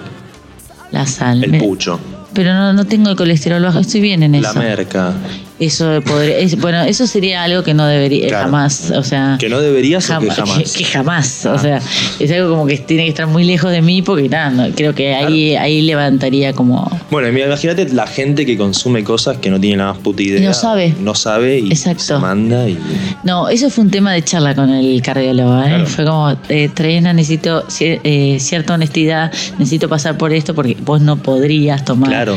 La 0.92 1.06
sal. 1.06 1.42
el 1.42 1.50
Me- 1.52 1.58
pucho, 1.58 1.98
Pero 2.34 2.52
no, 2.52 2.72
no 2.74 2.84
tengo 2.84 3.08
el 3.08 3.16
colesterol 3.16 3.62
bajo, 3.62 3.78
estoy 3.78 4.02
bien 4.02 4.22
en 4.22 4.32
la 4.42 4.50
eso. 4.50 4.58
merca. 4.58 5.14
Eso 5.58 6.02
podría, 6.02 6.36
es- 6.38 6.60
bueno, 6.60 6.82
eso 6.82 7.06
sería 7.06 7.42
algo 7.42 7.62
que 7.62 7.72
no 7.72 7.86
debería 7.86 8.28
Claro. 8.28 8.44
jamás, 8.44 8.90
o 8.90 9.02
sea, 9.02 9.36
Que 9.40 9.48
no 9.48 9.58
deberías 9.60 10.10
o 10.10 10.18
que 10.20 10.30
jamás. 10.30 10.72
que- 10.72 10.78
que 10.80 10.84
jamás, 10.84 11.46
o 11.46 11.52
Ah. 11.52 11.58
sea, 11.58 11.80
es 12.20 12.30
algo 12.30 12.50
como 12.50 12.66
que 12.66 12.76
tiene 12.76 13.04
que 13.04 13.08
estar 13.08 13.26
muy 13.26 13.42
lejos 13.44 13.70
de 13.70 13.80
mí 13.80 14.02
porque 14.02 14.28
nada, 14.28 14.50
no, 14.50 14.74
creo 14.74 14.94
que 14.94 15.14
ahí 15.14 15.56
ahí 15.56 15.80
levantaría 15.82 16.52
como 16.52 16.90
Bueno, 17.10 17.28
imagínate 17.28 17.88
la 17.88 18.06
gente 18.06 18.44
que 18.44 18.58
consume 18.58 19.02
cosas 19.02 19.38
que 19.38 19.48
no 19.48 19.58
tiene 19.58 19.78
la 19.78 19.86
más 19.92 19.98
puta 19.98 20.22
idea. 20.22 20.46
no 20.46 20.52
sabe. 20.52 20.94
No 21.00 21.14
sabe 21.14 21.60
y 21.60 21.68
Exacto. 21.70 22.02
se 22.02 22.16
manda 22.18 22.68
y. 22.68 22.78
No, 23.24 23.48
eso 23.48 23.70
fue 23.70 23.84
un 23.84 23.90
tema 23.90 24.12
de 24.12 24.22
charla 24.22 24.54
con 24.54 24.68
el 24.68 25.00
cardiólogo. 25.00 25.58
¿eh? 25.62 25.68
Claro. 25.68 25.86
Fue 25.86 26.04
como, 26.04 26.36
eh, 26.50 26.70
necesito 27.14 27.64
eh, 27.80 28.36
cierta 28.40 28.74
honestidad, 28.74 29.32
necesito 29.58 29.88
pasar 29.88 30.18
por 30.18 30.32
esto 30.32 30.54
porque 30.54 30.76
vos 30.84 31.00
no 31.00 31.16
podrías 31.16 31.84
tomar. 31.84 32.10
Claro. 32.10 32.36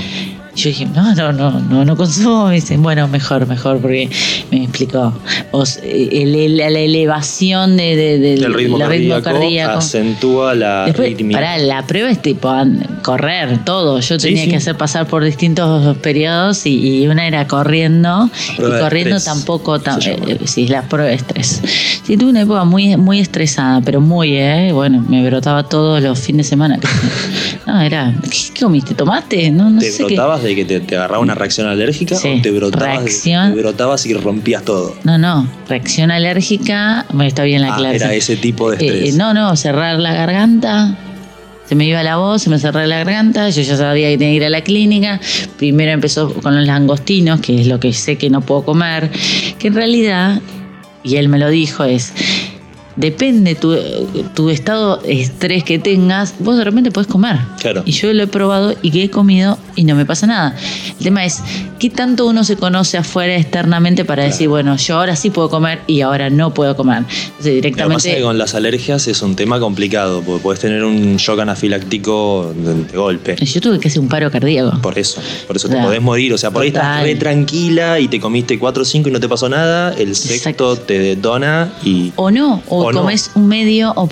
Yo 0.60 0.70
dije, 0.70 0.86
no, 0.88 1.16
no, 1.16 1.32
no, 1.32 1.52
no, 1.60 1.86
no 1.86 1.96
consumo. 1.96 2.48
Me 2.48 2.56
dicen, 2.56 2.82
bueno, 2.84 3.08
mejor, 3.08 3.48
mejor, 3.48 3.80
porque 3.80 4.10
me 4.52 4.64
explicó. 4.64 5.14
Vos, 5.52 5.80
eh, 5.84 6.10
el- 6.12 6.36
el- 6.36 6.58
la 6.58 6.68
elevación 6.68 7.78
de, 7.78 8.34
El 8.34 8.54
ritmo, 8.54 8.78
cardíaco, 8.78 9.24
cardíaco. 9.24 9.78
acentúa 9.80 10.54
la 10.56 10.86
Después, 10.86 11.16
pará, 11.32 11.58
la 11.58 11.86
prueba 11.88 12.10
es 12.10 12.22
tipo 12.22 12.52
correr, 13.04 13.64
todo. 13.64 14.00
Yo 14.02 14.18
tenía 14.18 14.44
sí. 14.44 14.50
que 14.50 14.58
hacer 14.58 14.76
pasar 14.76 15.08
por 15.08 15.24
distintos 15.24 15.96
periodos 15.98 16.66
y, 16.66 17.04
y 17.04 17.08
una 17.08 17.26
era 17.28 17.48
corriendo. 17.48 18.30
Prueba 18.58 18.78
y 18.78 18.82
corriendo 18.82 19.20
tampoco. 19.20 19.80
tam- 19.80 20.00
llama. 20.00 20.26
eh, 20.28 20.40
sí, 20.46 20.68
la 20.68 20.82
prueba 20.84 21.08
de 21.10 21.16
estrés. 21.16 21.62
Sí, 22.04 22.18
tuve 22.18 22.32
una 22.32 22.42
época 22.42 22.64
muy, 22.66 22.98
muy 22.98 23.20
estresada, 23.20 23.82
pero 23.82 24.02
muy, 24.02 24.36
¿eh? 24.36 24.72
Bueno, 24.74 25.04
me 25.08 25.26
brotaba 25.26 25.64
todos 25.64 26.02
los 26.02 26.20
fines 26.20 26.46
de 26.48 26.50
semana. 26.50 26.80
No, 27.74 27.82
era. 27.82 28.14
¿Qué, 28.30 28.60
comiste? 28.62 28.94
¿Tomaste? 28.96 29.52
No, 29.52 29.70
no 29.70 29.80
¿Te 29.80 29.92
sé 29.92 29.98
qué. 30.06 30.16
brotabas 30.16 30.44
de 30.44 30.56
que 30.56 30.66
te, 30.66 30.80
te 30.80 30.96
agarraba 30.96 31.20
una 31.22 31.36
reacción 31.36 31.68
alérgica 31.68 32.16
Sí, 32.16 32.38
o 32.40 32.42
te 32.42 32.52
brotabas, 32.52 32.88
de- 32.88 32.96
reacción. 32.98 33.54
te 33.54 33.62
brotabas 33.62 34.06
y 34.06 34.14
rompías 34.14 34.64
todo? 34.64 34.96
No, 35.04 35.18
no, 35.18 35.48
reacción 35.68 36.12
alérgica, 36.12 37.06
bueno, 37.10 37.28
está 37.28 37.44
bien 37.44 37.62
la 37.62 37.74
Ah, 37.74 37.78
clase. 37.78 37.96
era 37.98 38.14
ese 38.14 38.36
tipo 38.38 38.72
de 38.72 38.78
Eh, 38.78 38.88
estrés. 38.88 39.16
no, 39.16 39.34
no, 39.34 39.56
cerrar 39.56 40.00
la 40.00 40.14
garganta. 40.14 40.98
Se 41.68 41.76
me 41.76 41.86
iba 41.86 42.02
la 42.02 42.18
voz, 42.18 42.42
se 42.42 42.50
me 42.50 42.58
cerraba 42.58 42.88
la 42.88 42.98
garganta, 42.98 43.48
yo 43.52 43.62
ya 43.62 43.78
sabía 43.78 44.10
que 44.10 44.18
tenía 44.18 44.32
que 44.34 44.36
ir 44.38 44.46
a 44.46 44.50
la 44.50 44.62
clínica. 44.62 45.20
Primero 45.58 45.92
empezó 45.92 46.34
con 46.34 46.56
los 46.56 46.66
langostinos, 46.66 47.42
que 47.42 47.62
es 47.62 47.68
lo 47.68 47.80
que 47.80 47.94
sé 47.94 48.18
que 48.18 48.32
no 48.32 48.42
puedo 48.42 48.64
comer, 48.66 49.12
que 49.60 49.68
en 49.68 49.76
realidad, 49.76 50.42
y 51.04 51.18
él 51.18 51.30
me 51.30 51.38
lo 51.38 51.48
dijo, 51.50 51.84
es, 51.84 52.12
depende 53.00 53.56
tu, 53.56 53.76
tu 54.36 54.50
estado 54.50 54.98
de 54.98 55.22
estrés 55.22 55.64
que 55.64 55.80
tengas, 55.80 56.36
vos 56.40 56.58
de 56.58 56.66
repente 56.66 56.92
podés 56.92 57.08
comer. 57.08 57.38
Claro. 57.60 57.82
Y 57.86 57.92
yo 57.94 58.14
lo 58.14 58.24
he 58.24 58.28
probado 58.28 58.76
y 58.82 58.92
que 58.92 59.04
he 59.04 59.10
comido 59.10 59.58
y 59.76 59.86
no 59.86 59.96
me 59.96 60.06
pasa 60.06 60.28
nada. 60.28 60.56
El 60.98 61.04
tema 61.04 61.24
es, 61.24 61.42
¿qué 61.80 61.90
tanto 61.90 62.26
uno 62.28 62.44
se 62.44 62.58
conoce 62.58 62.98
afuera 62.98 63.36
externamente 63.38 64.04
para 64.04 64.24
decir, 64.24 64.50
bueno, 64.50 64.76
yo 64.76 64.98
ahora 64.98 65.16
sí 65.16 65.30
puedo 65.30 65.50
comer 65.50 65.80
y 65.88 66.02
ahora 66.02 66.30
no 66.30 66.54
puedo 66.54 66.76
comer? 66.76 66.98
Entonces 66.98 67.16
Lo 67.16 67.32
que 67.32 67.38
pasa 67.38 67.50
directamente... 67.50 68.10
es 68.10 68.16
que 68.18 68.22
con 68.22 68.38
las 68.38 68.54
alergias 68.56 69.08
es 69.08 69.22
un 69.22 69.36
tema 69.36 69.60
complicado, 69.60 70.22
porque 70.22 70.44
puedes 70.44 70.60
tener 70.60 70.84
un 70.84 71.16
shock 71.16 71.40
anafiláctico 71.40 72.54
de, 72.54 72.98
golpe. 72.98 73.38
Yo 73.38 73.62
tuve 73.62 73.80
que 73.80 73.88
hacer 73.88 74.02
un 74.02 74.10
paro 74.10 74.30
cardíaco. 74.30 74.82
Por 74.82 75.00
eso, 75.00 75.22
por 75.48 75.56
eso 75.56 75.70
te 75.70 75.78
podés 75.78 76.02
morir. 76.02 76.34
O 76.34 76.38
sea, 76.38 76.52
por 76.52 76.64
ahí 76.64 76.68
estás 76.68 77.02
re 77.04 77.16
tranquila 77.16 78.00
y 78.00 78.10
te 78.10 78.20
comiste 78.20 78.60
4 78.60 78.84
o 78.84 78.86
5 78.86 79.08
y 79.08 79.12
no 79.12 79.20
te 79.22 79.30
pasó 79.30 79.48
nada. 79.48 79.94
El 79.94 80.16
sexto 80.16 80.50
Exacto. 80.50 80.76
te 80.76 81.00
detona 81.00 81.72
y. 81.86 82.12
O 82.18 82.30
no, 82.32 82.62
o, 82.68 82.86
O 82.86 82.89
no. 82.92 83.02
comes 83.02 83.32
un 83.36 83.48
medio, 83.48 83.94
o 83.96 84.08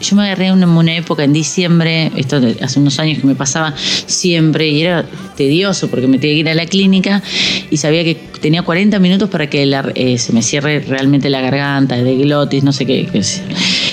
yo 0.00 0.16
me 0.16 0.22
agarré 0.24 0.46
en 0.46 0.54
una, 0.54 0.66
una 0.66 0.96
época 0.96 1.24
en 1.24 1.32
diciembre, 1.32 2.10
esto 2.16 2.40
de- 2.40 2.56
hace 2.62 2.78
unos 2.80 2.98
años 2.98 3.18
que 3.20 3.26
me 3.26 3.34
pasaba 3.34 3.74
siempre 4.06 4.68
y 4.68 4.82
era 4.82 5.04
tedioso 5.36 5.88
porque 5.88 6.06
me 6.06 6.18
tenía 6.18 6.34
que 6.36 6.40
ir 6.40 6.48
a 6.48 6.54
la 6.54 6.66
clínica 6.66 7.22
y 7.70 7.76
sabía 7.76 8.04
que 8.04 8.16
tenía 8.40 8.62
40 8.62 8.98
minutos 8.98 9.28
para 9.30 9.48
que 9.48 9.66
la- 9.66 9.90
eh, 9.94 10.18
se 10.18 10.32
me 10.32 10.42
cierre 10.42 10.80
realmente 10.80 11.30
la 11.30 11.40
garganta, 11.40 11.96
de 11.96 12.16
glotis, 12.16 12.62
no 12.64 12.72
sé 12.72 12.86
qué, 12.86 13.06
qué 13.10 13.18
es. 13.18 13.42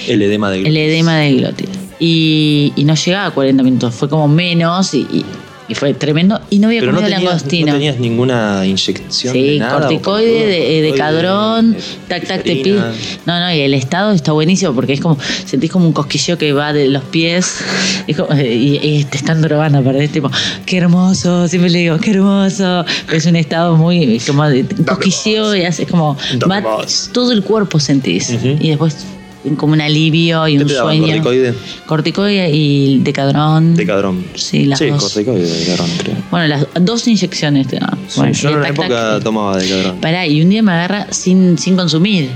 El 0.07 0.21
edema 0.21 0.49
de 0.51 0.61
el 0.61 0.77
edema 0.77 1.17
de 1.17 1.33
glotis. 1.33 1.69
Y, 1.99 2.73
y 2.75 2.83
no 2.83 2.95
llegaba 2.95 3.27
a 3.27 3.31
40 3.31 3.63
minutos, 3.63 3.93
fue 3.95 4.09
como 4.09 4.27
menos 4.27 4.93
y, 4.93 4.99
y- 5.11 5.25
y 5.69 5.75
fue 5.75 5.93
tremendo 5.93 6.41
y 6.49 6.59
no 6.59 6.67
había 6.67 6.81
Pero 6.81 6.91
no 6.91 6.97
comido 6.99 7.15
tenías, 7.15 7.31
langostino. 7.33 7.67
no 7.67 7.73
tenías 7.73 7.97
ninguna 7.99 8.65
inyección 8.65 9.33
de 9.33 9.39
Sí, 9.53 9.59
nada. 9.59 9.79
corticoide, 9.79 10.45
de, 10.45 10.81
de 10.81 10.93
cadrón, 10.93 11.75
tac, 12.07 12.27
tac, 12.27 12.43
te 12.43 12.55
pide. 12.57 12.79
aspirina. 12.79 12.91
No, 13.25 13.39
no, 13.39 13.53
y 13.55 13.61
el 13.61 13.73
estado 13.73 14.11
está 14.11 14.33
buenísimo 14.33 14.73
porque 14.73 14.93
es 14.93 14.99
como, 15.01 15.17
sentís 15.45 15.71
como 15.71 15.87
un 15.87 15.93
cosquilleo 15.93 16.37
que 16.37 16.51
va 16.53 16.73
de 16.73 16.89
los 16.89 17.03
pies 17.03 17.59
es 18.07 18.17
como- 18.17 18.37
y, 18.37 18.79
y 18.81 19.05
te 19.05 19.17
están 19.17 19.41
drogando, 19.41 19.89
es 19.91 20.11
tipo, 20.11 20.29
qué 20.65 20.77
hermoso, 20.77 21.47
siempre 21.47 21.69
le 21.69 21.79
digo, 21.79 21.97
qué 21.97 22.11
hermoso. 22.11 22.85
Es 23.11 23.25
un 23.25 23.35
estado 23.37 23.77
muy, 23.77 24.19
como 24.27 24.43
de 24.49 24.65
cosquilleo 24.85 25.55
y 25.55 25.63
haces 25.63 25.87
como, 25.89 26.17
va- 26.49 26.61
todo 27.13 27.31
el 27.31 27.41
cuerco 27.43 27.79
sentís. 27.79 28.31
Y 28.59 28.69
después 28.69 28.95
como 29.57 29.73
un 29.73 29.81
alivio 29.81 30.47
y 30.47 30.55
¿Qué 30.57 30.61
un 30.63 30.67
te 30.67 30.73
daban? 30.73 30.95
sueño. 30.97 31.07
¿Corticoide? 31.13 31.53
Corticoide 31.85 32.49
y 32.51 32.99
decadrón. 32.99 33.75
Decadrón. 33.75 34.23
Sí, 34.35 34.65
las 34.65 34.79
sí, 34.79 34.87
dos. 34.87 35.01
corticoide 35.01 35.43
de 35.43 35.59
decadrón, 35.59 35.89
creo. 35.97 36.15
Bueno, 36.31 36.47
las 36.47 36.65
dos 36.81 37.07
inyecciones 37.07 37.67
te 37.67 37.77
daban. 37.79 37.99
Sí, 38.07 38.19
Bueno, 38.19 38.33
yo 38.33 38.49
en 38.49 38.61
tac, 38.61 38.69
época 38.71 39.19
tomaba 39.23 39.57
decadrón. 39.57 39.97
Pará, 40.01 40.25
y 40.27 40.41
un 40.41 40.49
día 40.49 40.63
me 40.63 40.71
agarra 40.71 41.07
sin, 41.11 41.57
sin 41.57 41.75
consumir. 41.75 42.29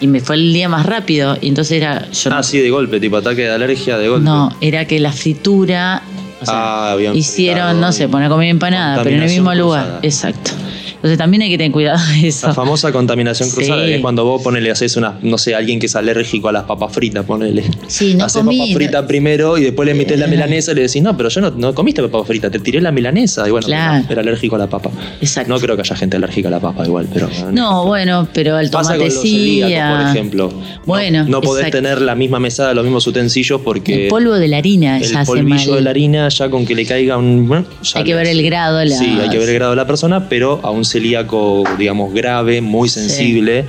Y 0.00 0.06
me 0.06 0.20
fue 0.20 0.36
el 0.36 0.52
día 0.52 0.68
más 0.68 0.86
rápido. 0.86 1.36
Y 1.40 1.48
entonces 1.48 1.72
era. 1.78 2.08
Yo 2.10 2.30
Ah, 2.32 2.36
no, 2.36 2.42
sí, 2.42 2.58
de 2.58 2.70
golpe, 2.70 2.98
tipo 3.00 3.16
ataque 3.16 3.42
de 3.42 3.50
alergia 3.50 3.98
de 3.98 4.08
golpe. 4.08 4.24
no, 4.24 4.54
era 4.60 4.86
que 4.86 4.98
la 4.98 5.12
fritura. 5.12 6.02
o 6.40 6.44
sea, 6.46 6.92
Ah, 6.92 6.96
hicieron, 7.14 7.80
no 7.82 7.92
sé, 7.92 8.04
y- 8.04 8.06
poner 8.06 8.30
comida 8.30 8.48
empanada, 8.48 9.02
pero 9.02 9.16
en 9.16 9.22
el 9.24 9.28
mismo 9.28 9.54
lugar. 9.54 9.98
Exacto. 10.02 10.52
Entonces 11.00 11.16
también 11.18 11.42
hay 11.42 11.48
que 11.50 11.56
tener 11.56 11.72
cuidado 11.72 11.98
de 12.12 12.28
eso. 12.28 12.48
La 12.48 12.54
famosa 12.54 12.92
contaminación 12.92 13.48
cruzada, 13.50 13.86
es 13.86 14.00
cuando 14.02 14.24
vos 14.26 14.42
ponele, 14.42 14.70
haces 14.70 14.96
una, 14.96 15.18
no 15.22 15.38
sé, 15.38 15.54
alguien 15.54 15.80
que 15.80 15.86
es 15.86 15.96
alérgico 15.96 16.48
a 16.50 16.52
las 16.52 16.64
papas 16.64 16.92
fritas, 16.92 17.24
ponele. 17.24 17.64
Sí, 17.86 18.14
no 18.14 18.26
Haces 18.26 18.42
comí, 18.42 18.58
papas 18.58 18.68
no- 18.70 18.76
fritas 18.76 19.04
primero 19.06 19.56
y 19.58 19.62
después 19.64 19.86
le 19.86 19.94
metés 19.94 20.18
la 20.18 20.26
milanesa 20.26 20.72
y 20.72 20.74
le 20.74 20.82
decís, 20.82 21.02
no, 21.02 21.16
pero 21.16 21.30
yo 21.30 21.40
no, 21.40 21.50
no 21.52 21.74
comiste 21.74 22.02
papas 22.02 22.26
fritas, 22.26 22.50
te 22.52 22.58
tiré 22.58 22.80
la 22.82 22.92
milanesa. 22.92 23.48
Y 23.48 23.50
bueno, 23.50 23.66
Claro. 23.66 24.04
era 24.10 24.20
alérgico 24.20 24.56
a 24.56 24.58
la 24.58 24.66
papa. 24.68 24.90
Exacto. 25.22 25.48
No 25.52 25.58
creo 25.58 25.74
que 25.74 25.82
haya 25.82 25.96
gente 25.96 26.16
alérgica 26.18 26.48
a 26.48 26.50
la 26.50 26.60
papa 26.60 26.84
igual, 26.84 27.06
pero. 27.12 27.30
No, 27.50 27.86
bueno, 27.86 28.28
pero 28.34 28.58
el 28.58 28.68
Pasa 28.70 28.92
tomate 28.94 28.98
con 28.98 29.14
los 29.14 29.22
sí. 29.22 29.60
celíacos, 29.62 29.98
por 29.98 30.10
ejemplo. 30.10 30.52
Bueno, 30.84 31.24
No, 31.24 31.30
no 31.30 31.40
podés 31.40 31.66
exacto. 31.66 31.78
tener 31.88 32.02
la 32.02 32.14
misma 32.14 32.38
mesada, 32.40 32.74
los 32.74 32.84
mismos 32.84 33.06
utensilios 33.06 33.60
porque. 33.62 34.04
El 34.04 34.08
polvo 34.10 34.34
de 34.34 34.48
la 34.48 34.58
harina 34.58 34.98
el 34.98 35.04
ya 35.04 35.20
hace 35.20 35.26
polvillo 35.32 35.66
mal. 35.70 35.74
de 35.76 35.80
la 35.80 35.90
harina, 35.90 36.28
ya 36.28 36.50
con 36.50 36.66
que 36.66 36.74
le 36.74 36.84
caiga 36.84 37.16
un. 37.16 37.48
bueno, 37.48 37.64
Hay 37.94 38.04
que 38.04 38.14
ver 38.14 38.26
el 38.26 38.42
grado. 38.42 38.84
La... 38.84 38.94
Sí, 38.96 39.18
hay 39.20 39.30
que 39.30 39.38
ver 39.38 39.48
el 39.48 39.54
grado 39.54 39.70
de 39.72 39.76
la 39.76 39.86
persona, 39.86 40.28
pero 40.28 40.60
a 40.62 40.70
un 40.70 40.84
celíaco, 40.90 41.64
digamos, 41.78 42.12
grave, 42.12 42.60
muy 42.60 42.88
sensible, 42.88 43.64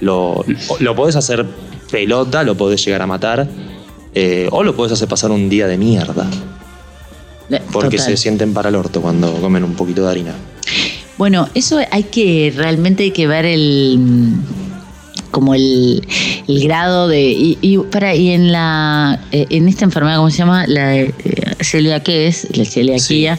lo, 0.00 0.44
lo 0.80 0.96
podés 0.96 1.16
hacer 1.16 1.46
pelota, 1.90 2.42
lo 2.42 2.56
podés 2.56 2.84
llegar 2.84 3.02
a 3.02 3.06
matar, 3.06 3.48
eh, 4.14 4.48
o 4.50 4.62
lo 4.62 4.74
podés 4.76 4.92
hacer 4.92 5.08
pasar 5.08 5.30
un 5.30 5.48
día 5.48 5.66
de 5.66 5.78
mierda, 5.78 6.28
porque 7.72 7.96
Total. 7.96 8.12
se 8.12 8.16
sienten 8.16 8.54
para 8.54 8.68
el 8.68 8.74
orto 8.74 9.00
cuando 9.00 9.32
comen 9.34 9.64
un 9.64 9.74
poquito 9.74 10.04
de 10.04 10.10
harina. 10.10 10.34
Bueno, 11.18 11.48
eso 11.54 11.78
hay 11.90 12.02
que 12.04 12.52
realmente 12.54 13.04
hay 13.04 13.10
que 13.10 13.26
ver 13.26 13.46
el 13.46 13.98
como 15.30 15.54
el, 15.54 16.06
el 16.48 16.62
grado 16.64 17.08
de 17.08 17.30
y, 17.30 17.58
y 17.60 17.78
para 17.78 18.14
y 18.14 18.30
en 18.30 18.52
la 18.52 19.20
eh, 19.32 19.46
en 19.50 19.68
esta 19.68 19.84
enfermedad 19.84 20.16
cómo 20.16 20.30
se 20.30 20.38
llama 20.38 20.66
la 20.66 20.96
eh, 20.96 21.12
celiaqués 21.60 22.48
la 22.56 22.64
celiaquía 22.64 23.38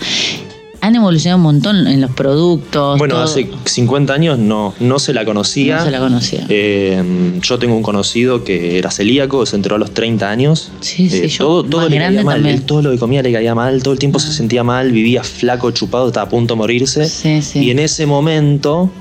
han 0.82 0.96
evolucionado 0.96 1.38
un 1.38 1.44
montón 1.44 1.88
en 1.88 2.02
los 2.02 2.12
productos 2.12 2.98
Bueno, 3.00 3.16
todo. 3.16 3.24
hace 3.24 3.50
50 3.66 4.14
años 4.14 4.38
no, 4.40 4.74
no 4.80 5.00
se 5.00 5.14
la 5.14 5.26
conocía. 5.26 5.78
no 5.78 5.86
se 5.86 5.92
la 5.92 6.00
conocía 6.00 6.46
Eh, 6.50 7.02
yo 7.42 7.58
tengo 7.60 7.76
un 7.76 7.84
conocido 7.84 8.44
que 8.44 8.78
era 8.78 8.92
celíaco, 8.92 9.46
se 9.46 9.56
enteró 9.56 9.76
a 9.76 9.80
los 9.80 9.92
30 9.92 10.30
años. 10.30 10.72
Sí, 10.82 11.10
sí, 11.10 11.18
Eh, 11.24 11.28
yo 11.28 11.38
todo, 11.46 11.64
todo 11.64 11.90
le 11.90 11.98
caía 11.98 12.24
mal. 12.24 12.46
Ah. 12.46 12.50
Él 12.50 12.62
todo 12.62 12.82
lo 12.82 12.92
que 12.92 12.98
comía 13.00 13.22
le 13.24 13.32
caía 13.34 13.56
mal, 13.56 13.82
todo 13.84 13.94
el 13.94 14.00
tiempo 14.00 14.20
se 14.20 14.32
sentía 14.32 14.64
mal, 14.64 14.92
vivía 14.92 15.24
flaco, 15.24 15.72
chupado, 15.72 16.08
estaba 16.08 16.28
a 16.28 16.30
punto 16.30 16.54
de 16.54 16.58
morirse. 16.60 17.06
Sí, 17.08 17.42
sí. 17.42 17.60
Y 17.60 17.72
en 17.72 17.80
ese 17.80 18.06
momento, 18.06 18.92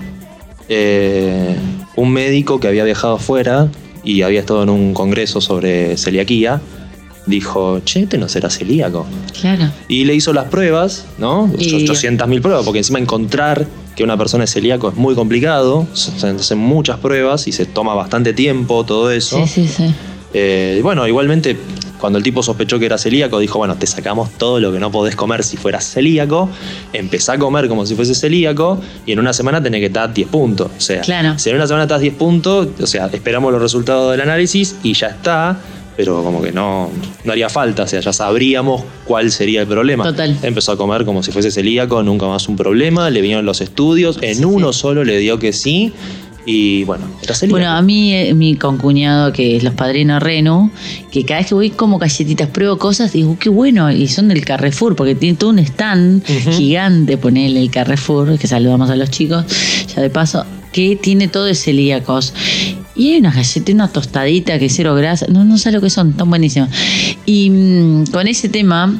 eh, 0.68 1.57
un 1.97 2.11
médico 2.12 2.59
que 2.61 2.68
había 2.68 2.85
viajado 2.85 3.14
afuera 3.16 3.68
y 4.05 4.22
había 4.22 4.41
estado 4.41 4.62
en 4.62 4.70
un 4.70 4.95
congreso 4.95 5.41
sobre 5.41 5.97
celiaquía, 5.97 6.61
dijo, 7.27 7.81
che, 7.85 8.03
este 8.05 8.18
no 8.18 8.29
será 8.29 8.49
celíaco. 8.51 9.07
claro 9.41 9.70
Y 9.89 10.05
le 10.05 10.14
hizo 10.14 10.33
las 10.33 10.47
pruebas, 10.47 11.07
¿no? 11.18 11.51
Y- 11.59 11.87
800.000 11.87 12.41
pruebas, 12.41 12.64
porque 12.64 12.79
encima 12.79 12.99
encontrar 12.99 13.66
que 13.95 14.05
una 14.05 14.16
persona 14.16 14.45
es 14.45 14.53
celíaco 14.53 14.89
es 14.89 14.95
muy 14.97 15.14
complicado. 15.14 15.87
Se 15.95 16.11
hacen 16.29 16.59
muchas 16.59 16.99
pruebas 16.99 17.49
y 17.49 17.53
se 17.53 17.66
toma 17.66 17.95
bastante 17.95 18.33
tiempo 18.33 18.85
todo 18.85 19.11
eso. 19.11 19.45
sí 19.47 19.66
sí 19.66 19.68
sí 19.68 19.95
Eh, 20.35 20.81
bueno, 20.83 21.07
igualmente 21.09 21.57
Cuando 21.99 22.18
el 22.18 22.22
tipo 22.22 22.43
sospechó 22.43 22.79
que 22.79 22.85
era 22.85 22.99
celíaco, 22.99 23.39
dijo, 23.39 23.57
bueno, 23.59 23.74
te 23.77 23.87
sacamos 23.87 24.29
todo 24.37 24.61
lo 24.61 24.70
que 24.70 24.79
no 24.79 24.91
podés 24.91 25.16
comer 25.16 25.43
si 25.43 25.57
fueras 25.57 25.83
celíaco, 25.91 26.51
empezá 26.93 27.33
a 27.33 27.39
comer 27.39 27.68
como 27.68 27.87
si 27.87 27.95
fuese 27.95 28.14
celíaco 28.14 28.79
y 29.07 29.12
en 29.12 29.18
una 29.18 29.33
semana 29.33 29.62
tenés 29.62 29.81
que 29.81 29.87
estar 29.87 30.12
10 30.12 30.29
puntos. 30.29 30.70
O 30.77 30.81
sea, 30.81 31.01
Claro. 31.01 31.39
si 31.39 31.49
en 31.49 31.57
una 31.57 31.66
semana 31.66 31.85
estás 31.85 32.03
10 32.03 32.14
puntos, 32.14 32.68
o 32.79 32.87
sea, 32.87 33.07
esperamos 33.07 33.51
los 33.51 33.62
resultados 33.62 34.11
del 34.12 34.20
análisis 34.20 34.77
y 34.83 34.93
ya 34.93 35.07
está. 35.07 35.57
Pero 35.97 36.22
como 36.22 36.42
que 36.42 36.53
no, 36.53 36.90
no 37.24 37.32
haría 37.32 37.49
falta, 37.49 37.84
o 37.84 37.86
sea, 37.86 38.01
ya 38.01 38.12
sabríamos 38.12 38.82
cuál 39.05 39.30
sería 39.30 39.62
el 39.62 39.66
problema. 39.66 40.05
Total. 40.05 40.36
Empezó 40.42 40.72
a 40.72 40.76
comer 40.76 41.05
como 41.05 41.22
si 41.22 41.32
fuese 41.32 41.51
celíaco, 41.51 42.03
nunca 42.03 42.26
más 42.26 42.49
un 42.49 42.57
problema, 42.57 43.09
le 43.11 43.20
vinieron 43.22 43.47
los 43.47 43.61
estudios, 43.61 44.18
en 44.20 44.36
Sí, 44.36 44.44
uno 44.44 44.72
sí. 44.72 44.80
solo 44.80 45.05
le 45.05 45.18
dio 45.18 45.38
que 45.38 45.53
sí, 45.55 45.92
y 46.44 46.84
bueno, 46.84 47.07
era 47.22 47.34
celíaco. 47.34 47.57
Bueno, 47.59 47.70
a 47.72 47.82
mí, 47.82 48.14
eh, 48.14 48.32
mi 48.34 48.55
concuñado, 48.57 49.32
que 49.32 49.57
es 49.57 49.64
los 49.64 49.74
padrinos 49.74 50.22
Renu, 50.22 50.70
que 51.11 51.24
cada 51.24 51.40
vez 51.40 51.49
que 51.49 51.55
voy 51.55 51.70
como 51.70 51.99
galletitas, 51.99 52.49
pruebo 52.51 52.78
cosas, 52.78 53.12
digo, 53.12 53.36
qué 53.40 53.49
bueno, 53.49 53.90
y 53.90 54.07
son 54.07 54.28
del 54.28 54.44
Carrefour, 54.44 54.94
porque 54.94 55.14
tiene 55.14 55.36
todo 55.36 55.51
un 55.51 55.59
stand 55.59 56.24
gigante, 56.26 57.16
ponele 57.16 57.61
el 57.61 57.70
Carrefour, 57.70 58.38
que 58.38 58.47
saludamos 58.47 58.90
a 58.90 58.97
los 58.97 59.11
chicos, 59.11 59.44
ya 59.94 60.03
de 60.03 60.11
paso, 60.11 60.44
que 60.72 60.94
tiene 60.94 61.26
todo 61.26 61.44
de 61.47 61.55
celíacos. 61.55 62.32
Y 62.97 63.12
hay 63.12 63.18
unas 63.18 63.34
galletas, 63.34 63.74
una 63.74 63.88
tostadita 63.88 64.59
que 64.59 64.68
cero 64.68 64.94
grasa, 64.94 65.26
no, 65.28 65.44
no 65.44 65.59
sé 65.59 65.70
lo 65.70 65.80
que 65.80 65.90
son, 65.90 66.14
tan 66.14 66.30
buenísimas. 66.30 66.70
Y 67.26 67.51
mm, 67.51 68.07
con 68.07 68.26
ese 68.26 68.49
tema, 68.49 68.99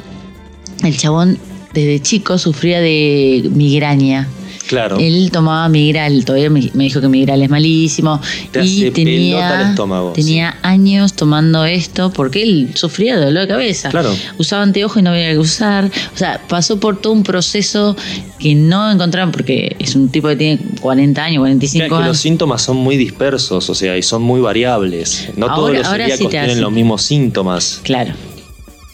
el 0.83 0.97
chabón 0.97 1.39
desde 1.73 1.99
chico 2.01 2.37
sufría 2.37 2.79
de 2.79 3.49
migraña. 3.53 4.27
Claro. 4.67 4.97
Él 4.99 5.29
tomaba 5.31 5.67
Migral, 5.69 6.23
todavía 6.25 6.49
me, 6.49 6.69
me 6.73 6.83
dijo 6.85 7.01
que 7.01 7.07
Migral 7.07 7.41
es 7.41 7.49
malísimo. 7.49 8.21
Te 8.51 8.63
y 8.63 8.91
tenía, 8.91 9.61
el 9.61 9.69
estómago, 9.69 10.11
tenía 10.13 10.57
años 10.61 11.13
tomando 11.13 11.65
esto 11.65 12.11
porque 12.11 12.43
él 12.43 12.69
sufría 12.75 13.17
de 13.17 13.25
dolor 13.25 13.43
de 13.43 13.47
cabeza. 13.47 13.89
Claro. 13.89 14.13
Usaba 14.37 14.63
anteojos 14.63 14.97
y 14.97 15.01
no 15.01 15.11
había 15.11 15.31
que 15.31 15.39
usar. 15.39 15.85
O 16.13 16.17
sea, 16.17 16.41
pasó 16.47 16.79
por 16.79 16.99
todo 17.01 17.13
un 17.13 17.23
proceso 17.23 17.95
que 18.39 18.53
no 18.55 18.91
encontraron 18.91 19.31
porque 19.31 19.75
es 19.79 19.95
un 19.95 20.09
tipo 20.09 20.27
que 20.27 20.35
tiene 20.35 20.59
40 20.81 21.23
años, 21.23 21.39
45 21.41 21.77
Claro, 21.87 21.89
que 21.89 21.99
los 21.99 22.05
años. 22.09 22.17
síntomas 22.19 22.61
son 22.61 22.77
muy 22.77 22.97
dispersos, 22.97 23.69
o 23.69 23.75
sea, 23.75 23.97
y 23.97 24.03
son 24.03 24.21
muy 24.21 24.41
variables. 24.41 25.29
No 25.35 25.47
todos 25.53 25.73
los 25.73 25.85
ahora 25.87 26.03
celíacos 26.05 26.29
tienen 26.29 26.49
hacen. 26.51 26.61
los 26.61 26.71
mismos 26.71 27.01
síntomas. 27.01 27.79
Claro. 27.83 28.13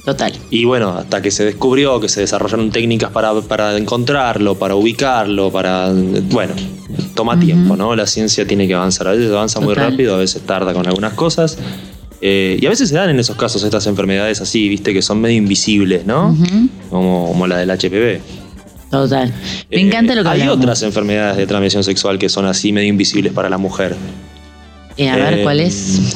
Total. 0.05 0.33
Y 0.49 0.65
bueno, 0.65 0.89
hasta 0.89 1.21
que 1.21 1.31
se 1.31 1.45
descubrió 1.45 1.99
que 2.01 2.09
se 2.09 2.19
desarrollaron 2.19 2.71
técnicas 2.71 3.09
para, 3.11 3.33
para 3.41 3.77
encontrarlo, 3.77 4.55
para 4.55 4.75
ubicarlo, 4.75 5.49
para... 5.49 5.89
Bueno, 5.93 6.53
toma 7.15 7.39
tiempo, 7.39 7.77
¿no? 7.77 7.95
La 7.95 8.05
ciencia 8.05 8.45
tiene 8.45 8.67
que 8.67 8.73
avanzar. 8.73 9.07
A 9.07 9.11
veces 9.11 9.31
avanza 9.31 9.61
muy 9.61 9.73
rápido, 9.73 10.15
a 10.15 10.17
veces 10.17 10.41
tarda 10.41 10.73
con 10.73 10.85
algunas 10.87 11.13
cosas. 11.13 11.57
Eh, 12.19 12.57
y 12.61 12.65
a 12.65 12.69
veces 12.69 12.89
se 12.89 12.95
dan 12.95 13.09
en 13.11 13.19
esos 13.19 13.37
casos 13.37 13.63
estas 13.63 13.87
enfermedades 13.87 14.41
así, 14.41 14.67
viste, 14.67 14.93
que 14.93 15.01
son 15.01 15.21
medio 15.21 15.37
invisibles, 15.37 16.05
¿no? 16.05 16.35
Como, 16.89 17.27
como 17.27 17.47
la 17.47 17.57
del 17.57 17.69
HPV. 17.71 18.19
Total. 18.91 19.29
Me 19.71 19.77
Eh, 19.77 19.81
encanta 19.81 20.15
lo 20.15 20.23
que 20.23 20.29
Hay 20.29 20.41
hablamos. 20.41 20.57
otras 20.63 20.83
enfermedades 20.83 21.37
de 21.37 21.47
transmisión 21.47 21.83
sexual 21.83 22.19
que 22.19 22.27
son 22.29 22.45
así 22.45 22.71
medio 22.73 22.89
invisibles 22.89 23.31
para 23.33 23.49
la 23.49 23.57
mujer. 23.57 23.95
Eh, 24.97 25.09
a 25.09 25.15
ver, 25.15 25.33
Eh, 25.39 25.43
¿cuál 25.43 25.59
es? 25.61 26.15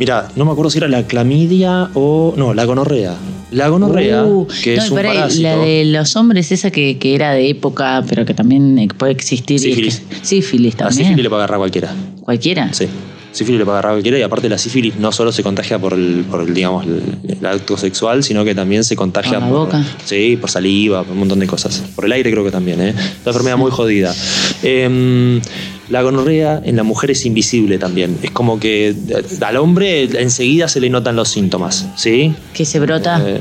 Mira, 0.00 0.28
no 0.34 0.44
me 0.46 0.50
acuerdo 0.52 0.70
si 0.70 0.78
era 0.78 0.88
la 0.88 1.06
clamidia 1.06 1.90
o. 1.94 2.32
No, 2.36 2.54
la 2.54 2.64
gonorrea. 2.64 3.14
La 3.52 3.68
gonorrea, 3.68 4.24
Uh, 4.24 4.46
que 4.62 4.76
no, 4.76 4.82
es 4.82 4.90
un 4.90 4.96
pará, 4.96 5.12
parásito. 5.12 5.42
La 5.42 5.56
de 5.56 5.84
los 5.84 6.16
hombres, 6.16 6.50
esa 6.52 6.70
que, 6.70 6.96
que 6.98 7.14
era 7.14 7.32
de 7.32 7.50
época, 7.50 8.02
pero 8.08 8.24
que 8.24 8.32
también 8.32 8.78
eh, 8.78 8.88
puede 8.96 9.12
existir. 9.12 9.54
y 9.60 9.68
es 9.70 9.74
Sífilis. 9.74 10.00
que- 10.00 10.24
sífilis 10.24 10.76
también. 10.76 11.04
sífilis 11.04 11.22
le 11.24 11.28
puede 11.28 11.40
agarrar 11.42 11.56
a 11.56 11.58
cualquiera. 11.58 11.94
Cualquiera. 12.22 12.72
Sí. 12.72 12.86
Sífilis 13.32 13.58
le 13.58 13.70
agarrar 13.70 13.92
cualquiera 13.92 14.18
y 14.18 14.22
aparte 14.22 14.48
la 14.48 14.58
sífilis 14.58 14.96
no 14.96 15.12
solo 15.12 15.30
se 15.30 15.42
contagia 15.42 15.78
por 15.78 15.92
el, 15.92 16.24
por 16.28 16.40
el 16.40 16.52
digamos, 16.52 16.84
el, 16.84 17.02
el 17.28 17.46
acto 17.46 17.76
sexual, 17.76 18.24
sino 18.24 18.44
que 18.44 18.54
también 18.54 18.82
se 18.82 18.96
contagia 18.96 19.38
Por 19.38 19.42
la 19.42 19.48
por, 19.48 19.58
boca. 19.58 19.84
Sí, 20.04 20.36
por 20.40 20.50
saliva, 20.50 21.04
por 21.04 21.12
un 21.12 21.20
montón 21.20 21.38
de 21.38 21.46
cosas. 21.46 21.82
Por 21.94 22.06
el 22.06 22.12
aire 22.12 22.30
creo 22.30 22.44
que 22.44 22.50
también, 22.50 22.80
¿eh? 22.80 22.90
Una 22.90 23.26
enfermedad 23.26 23.56
muy 23.56 23.70
jodida. 23.70 24.14
Em, 24.62 25.40
la 25.88 26.02
gonorrea 26.02 26.60
en 26.64 26.76
la 26.76 26.82
mujer 26.82 27.10
es 27.10 27.24
invisible 27.26 27.78
también. 27.78 28.18
Es 28.22 28.30
como 28.30 28.58
que 28.58 28.88
eh, 28.88 28.94
al 29.40 29.56
hombre 29.56 30.04
enseguida 30.20 30.68
se 30.68 30.80
le 30.80 30.90
notan 30.90 31.16
los 31.16 31.28
síntomas, 31.28 31.86
¿sí? 31.96 32.34
Que 32.54 32.64
se 32.64 32.80
brota. 32.80 33.22
Eh, 33.24 33.40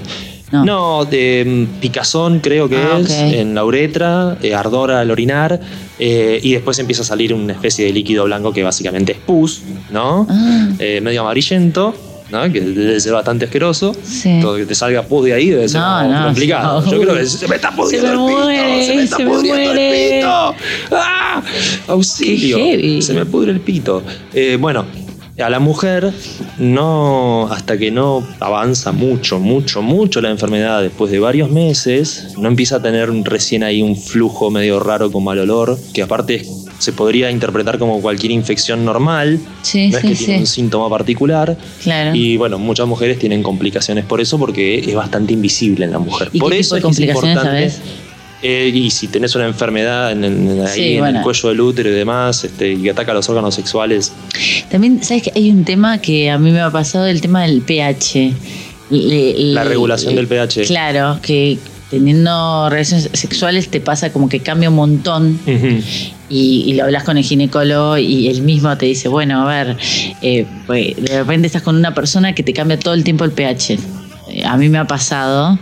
No. 0.52 0.66
no, 0.66 1.06
de 1.06 1.44
mm, 1.46 1.80
picazón 1.80 2.40
creo 2.40 2.68
que 2.68 2.78
Ah, 2.78 3.00
es, 3.00 3.12
en 3.12 3.54
la 3.54 3.64
uretra, 3.64 4.38
eh, 4.42 4.56
ardor 4.56 4.92
al 4.92 5.12
orinar, 5.12 5.60
eh, 6.00 6.40
y 6.42 6.54
después 6.54 6.80
empieza 6.80 7.04
a 7.04 7.06
salir 7.06 7.34
una 7.34 7.54
especie 7.54 7.86
de 7.86 7.94
líquido 7.94 8.24
blanco 8.26 8.52
que 8.52 8.64
básicamente 8.64 9.12
es 9.12 9.20
pus, 9.20 9.62
¿no? 9.92 10.26
Ah. 10.30 10.68
Eh, 10.80 11.02
medio 11.02 11.22
amarillento, 11.22 11.94
¿no? 12.32 12.52
Que 12.52 12.62
debe 12.62 13.00
ser 13.00 13.14
bastante 13.14 13.46
asqueroso. 13.46 13.94
Sí. 14.04 14.40
Todo 14.42 14.56
que 14.56 14.66
te 14.66 14.76
salga 14.76 15.04
pus 15.04 15.26
de 15.26 15.34
ahí 15.34 15.50
debe 15.50 15.68
ser 15.68 15.82
No, 15.82 16.00
como 16.02 16.14
no, 16.14 16.26
complicado. 16.26 16.92
Yo 16.92 17.02
creo 17.02 17.16
que 17.16 17.26
se 17.26 17.48
me 17.48 17.56
está 17.56 17.72
pudriendo 17.76 18.08
el 18.08 18.18
pito, 18.18 18.40
muere, 18.40 18.86
se 18.86 18.96
me 18.96 19.04
está 19.04 19.18
se 19.18 19.26
pudriendo 19.26 19.72
el 19.72 20.16
pito. 20.20 20.56
¡Ah! 20.92 21.44
Auxilio. 21.88 23.02
Se 23.02 23.14
me 23.14 23.26
pudre 23.26 23.52
el 23.52 23.60
pito. 23.60 24.04
Eh, 24.34 24.58
bueno, 24.60 24.86
a 25.42 25.50
la 25.50 25.60
mujer 25.60 26.12
no, 26.58 27.48
hasta 27.52 27.78
que 27.78 27.92
no 27.92 28.28
avanza 28.40 28.92
mucho, 28.92 29.40
mucho, 29.40 29.82
mucho 29.82 30.22
la 30.22 30.30
enfermedad 30.30 30.82
después 30.82 31.12
de 31.12 31.20
varios 31.20 31.50
meses, 31.50 32.34
no 32.38 32.48
empieza 32.48 32.78
a 32.78 32.82
tener 32.82 33.10
recién 33.24 33.64
ahí 33.64 33.82
un 33.82 33.96
flujo 33.96 34.52
medio 34.52 34.80
raro 34.80 35.12
con 35.12 35.24
mal 35.24 35.40
olor, 35.40 35.78
que 35.94 36.02
aparte 36.02 36.46
se 36.80 36.94
podría 36.94 37.30
interpretar 37.30 37.78
como 37.78 38.02
cualquier 38.02 38.32
infección 38.32 38.86
normal, 38.86 39.40
Sí, 39.62 39.90
no 39.90 39.98
es 39.98 40.02
sí, 40.02 40.08
que 40.10 40.16
tiene 40.16 40.40
un 40.40 40.48
síntoma 40.48 40.90
particular. 40.90 41.58
Claro. 41.84 42.16
Y 42.16 42.38
bueno, 42.38 42.58
muchas 42.58 42.88
mujeres 42.88 43.20
tienen 43.20 43.44
complicaciones 43.44 44.06
por 44.06 44.22
eso 44.22 44.40
porque 44.40 44.80
es 44.80 44.96
bastante 44.96 45.34
invisible 45.34 45.86
en 45.86 45.92
la 45.92 46.00
mujer. 46.00 46.30
¿Y 46.32 46.40
por 46.40 46.52
qué 46.52 46.60
eso 46.60 46.76
tipo 46.76 46.88
de 46.88 46.94
es 46.94 46.98
que 46.98 47.04
es 47.04 47.20
complicaciones 47.20 47.38
importante. 47.38 47.70
sabes? 47.72 48.09
Eh, 48.42 48.72
y 48.74 48.90
si 48.90 49.08
tenés 49.10 49.36
una 49.36 49.46
enfermedad 49.48 50.12
en, 50.14 50.24
en- 50.24 50.66
ahí 50.66 50.96
en 50.96 51.06
el 51.18 51.22
cuello 51.24 51.50
del 51.50 51.60
útero 51.60 51.90
y 51.90 51.94
demás, 51.94 52.44
este, 52.46 52.72
y 52.72 52.84
que 52.84 52.92
ataca 52.92 53.14
los 53.14 53.28
órganos 53.30 53.54
sexuales, 53.56 54.14
También, 54.72 55.04
¿sabes 55.04 55.24
que 55.24 55.32
Hay 55.36 55.52
un 55.52 55.66
tema 55.66 55.98
que 56.00 56.30
a 56.30 56.38
mí 56.38 56.52
me 56.52 56.62
ha 56.62 56.72
pasado, 56.72 57.06
el 57.08 57.20
tema 57.20 57.42
del 57.44 57.62
pH. 57.62 58.34
Le- 58.92 59.34
La 59.54 59.64
le- 59.64 59.70
regulación 59.70 60.16
del 60.16 60.28
pH. 60.28 60.64
Claro, 60.68 61.20
que 61.22 61.58
teniendo 61.90 62.70
relaciones 62.70 63.10
sexuales 63.14 63.68
te 63.70 63.82
pasa 63.82 64.14
como 64.14 64.30
que 64.30 64.40
cambia 64.40 64.70
un 64.70 64.76
montón 64.76 65.40
y 66.30 66.74
lo 66.76 66.84
hablas 66.86 67.04
con 67.04 67.18
el 67.18 67.24
ginecólogo 67.24 67.98
y 67.98 68.28
él 68.28 68.42
mismo 68.44 68.78
te 68.78 68.86
dice, 68.86 69.08
bueno, 69.10 69.42
a 69.42 69.66
ver, 69.66 69.78
eh, 70.22 70.46
pues, 70.68 70.96
de 70.96 71.18
repente 71.20 71.48
estás 71.48 71.64
con 71.64 71.76
una 71.76 71.94
persona 71.94 72.34
que 72.36 72.44
te 72.44 72.54
cambia 72.54 72.78
todo 72.80 72.94
el 72.94 73.04
tiempo 73.04 73.26
el 73.26 73.32
pH. 73.32 73.80
Eh, 74.30 74.46
A 74.46 74.56
mí 74.58 74.70
me 74.70 74.78
ha 74.78 74.86
pasado 74.86 75.58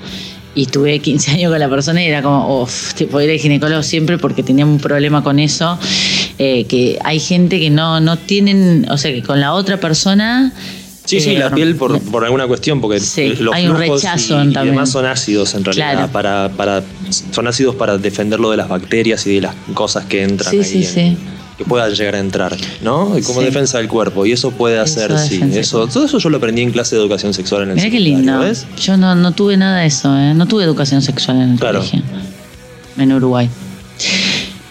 y 0.57 0.65
tuve 0.65 0.99
15 0.99 1.31
años 1.31 1.51
con 1.51 1.59
la 1.59 1.69
persona 1.69 2.03
y 2.03 2.07
era 2.07 2.21
como, 2.23 2.61
uff, 2.63 2.93
tipo 2.95 3.21
ir 3.21 3.29
al 3.29 3.37
ginecólogo 3.37 3.83
siempre 3.83 4.17
porque 4.17 4.41
tenía 4.43 4.65
un 4.65 4.79
problema 4.79 5.23
con 5.23 5.37
eso. 5.39 5.77
eh, 6.39 6.65
que 6.65 6.97
hay 7.03 7.19
gente 7.19 7.59
que 7.59 7.69
no, 7.69 7.99
no 7.99 8.17
tienen, 8.17 8.85
o 8.89 8.97
sea, 8.97 9.11
que 9.13 9.21
con 9.23 9.39
la 9.39 9.53
otra 9.53 9.79
persona... 9.79 10.51
Sí, 11.05 11.21
sí, 11.21 11.31
eh, 11.31 11.39
la 11.39 11.49
piel 11.51 11.75
por, 11.77 12.01
por 12.01 12.25
alguna 12.25 12.47
cuestión, 12.47 12.81
porque 12.81 12.99
Sí, 12.99 13.33
los 13.39 13.55
hay 13.55 13.65
un 13.67 13.77
rechazo 13.77 14.43
y, 14.43 14.49
y 14.49 14.53
también. 14.53 14.75
demás 14.75 14.89
son 14.91 15.05
ácidos 15.05 15.53
en 15.55 15.63
realidad, 15.63 15.93
Claro. 15.93 16.11
para, 16.11 16.49
para, 16.49 16.83
son 17.31 17.47
ácidos 17.47 17.75
para 17.75 17.97
defenderlo 17.97 18.51
de 18.51 18.57
las 18.57 18.67
bacterias 18.67 19.25
y 19.25 19.35
de 19.35 19.41
las 19.41 19.55
cosas 19.73 20.05
que 20.05 20.23
entran 20.23 20.51
Sí, 20.51 20.57
ahí, 20.57 20.63
sí, 20.65 20.77
en- 20.83 21.15
sí. 21.15 21.17
Que 21.57 21.65
puedan 21.65 21.91
llegar 21.93 22.15
a 22.15 22.19
entrar, 22.19 22.55
¿no? 22.81 23.05
Como 23.25 23.39
Sí. 23.39 23.45
defensa 23.45 23.79
del 23.79 23.87
cuerpo, 23.87 24.25
y 24.25 24.31
eso 24.31 24.51
puede 24.51 24.77
hacer, 24.79 25.11
Eso, 25.11 25.17
sí, 25.27 25.41
eso, 25.53 25.87
todo 25.87 26.05
eso 26.05 26.19
yo 26.19 26.29
lo 26.29 26.37
aprendí 26.37 26.61
en 26.61 26.71
clase 26.71 26.95
de 26.95 27.01
educación 27.01 27.33
sexual 27.33 27.63
en 27.63 27.69
el 27.71 27.75
Mirá 27.77 27.89
qué 27.89 27.99
lindo. 27.99 28.39
¿ves? 28.39 28.65
Yo 28.79 28.95
no, 28.97 29.15
no 29.15 29.31
tuve 29.31 29.57
nada 29.57 29.79
de 29.79 29.87
eso, 29.87 30.15
¿eh? 30.17 30.33
no 30.35 30.45
tuve 30.45 30.63
educación 30.63 31.01
sexual 31.01 31.37
en 31.41 31.51
el 31.53 31.59
Claro. 31.59 31.79
colegio. 31.79 32.01
En 32.97 33.11
Uruguay. 33.13 33.49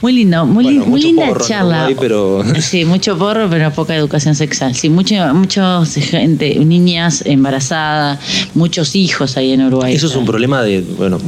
Muy 0.06 0.12
lindo, 0.12 0.46
muy, 0.46 0.62
Bueno, 0.62 0.86
muy 0.86 1.02
linda 1.02 1.26
porro 1.26 1.44
charla. 1.44 1.90
Pero- 1.98 2.44
Sí, 2.60 2.84
mucho 2.84 3.18
porro, 3.18 3.50
pero 3.50 3.72
poca 3.72 3.96
educación 3.96 4.36
sexual. 4.36 4.72
Sí, 4.76 4.88
mucho, 4.88 5.16
muchos 5.34 5.94
gente, 5.96 6.54
niñas 6.64 7.24
embarazadas, 7.26 8.20
muchos 8.54 8.94
hijos 8.94 9.36
ahí 9.36 9.50
en 9.50 9.62
Uruguay. 9.66 9.92
Eso 9.96 10.06
es 10.06 10.14
un 10.14 10.24
problema 10.24 10.62
de, 10.62 10.82
bueno, 10.96 11.18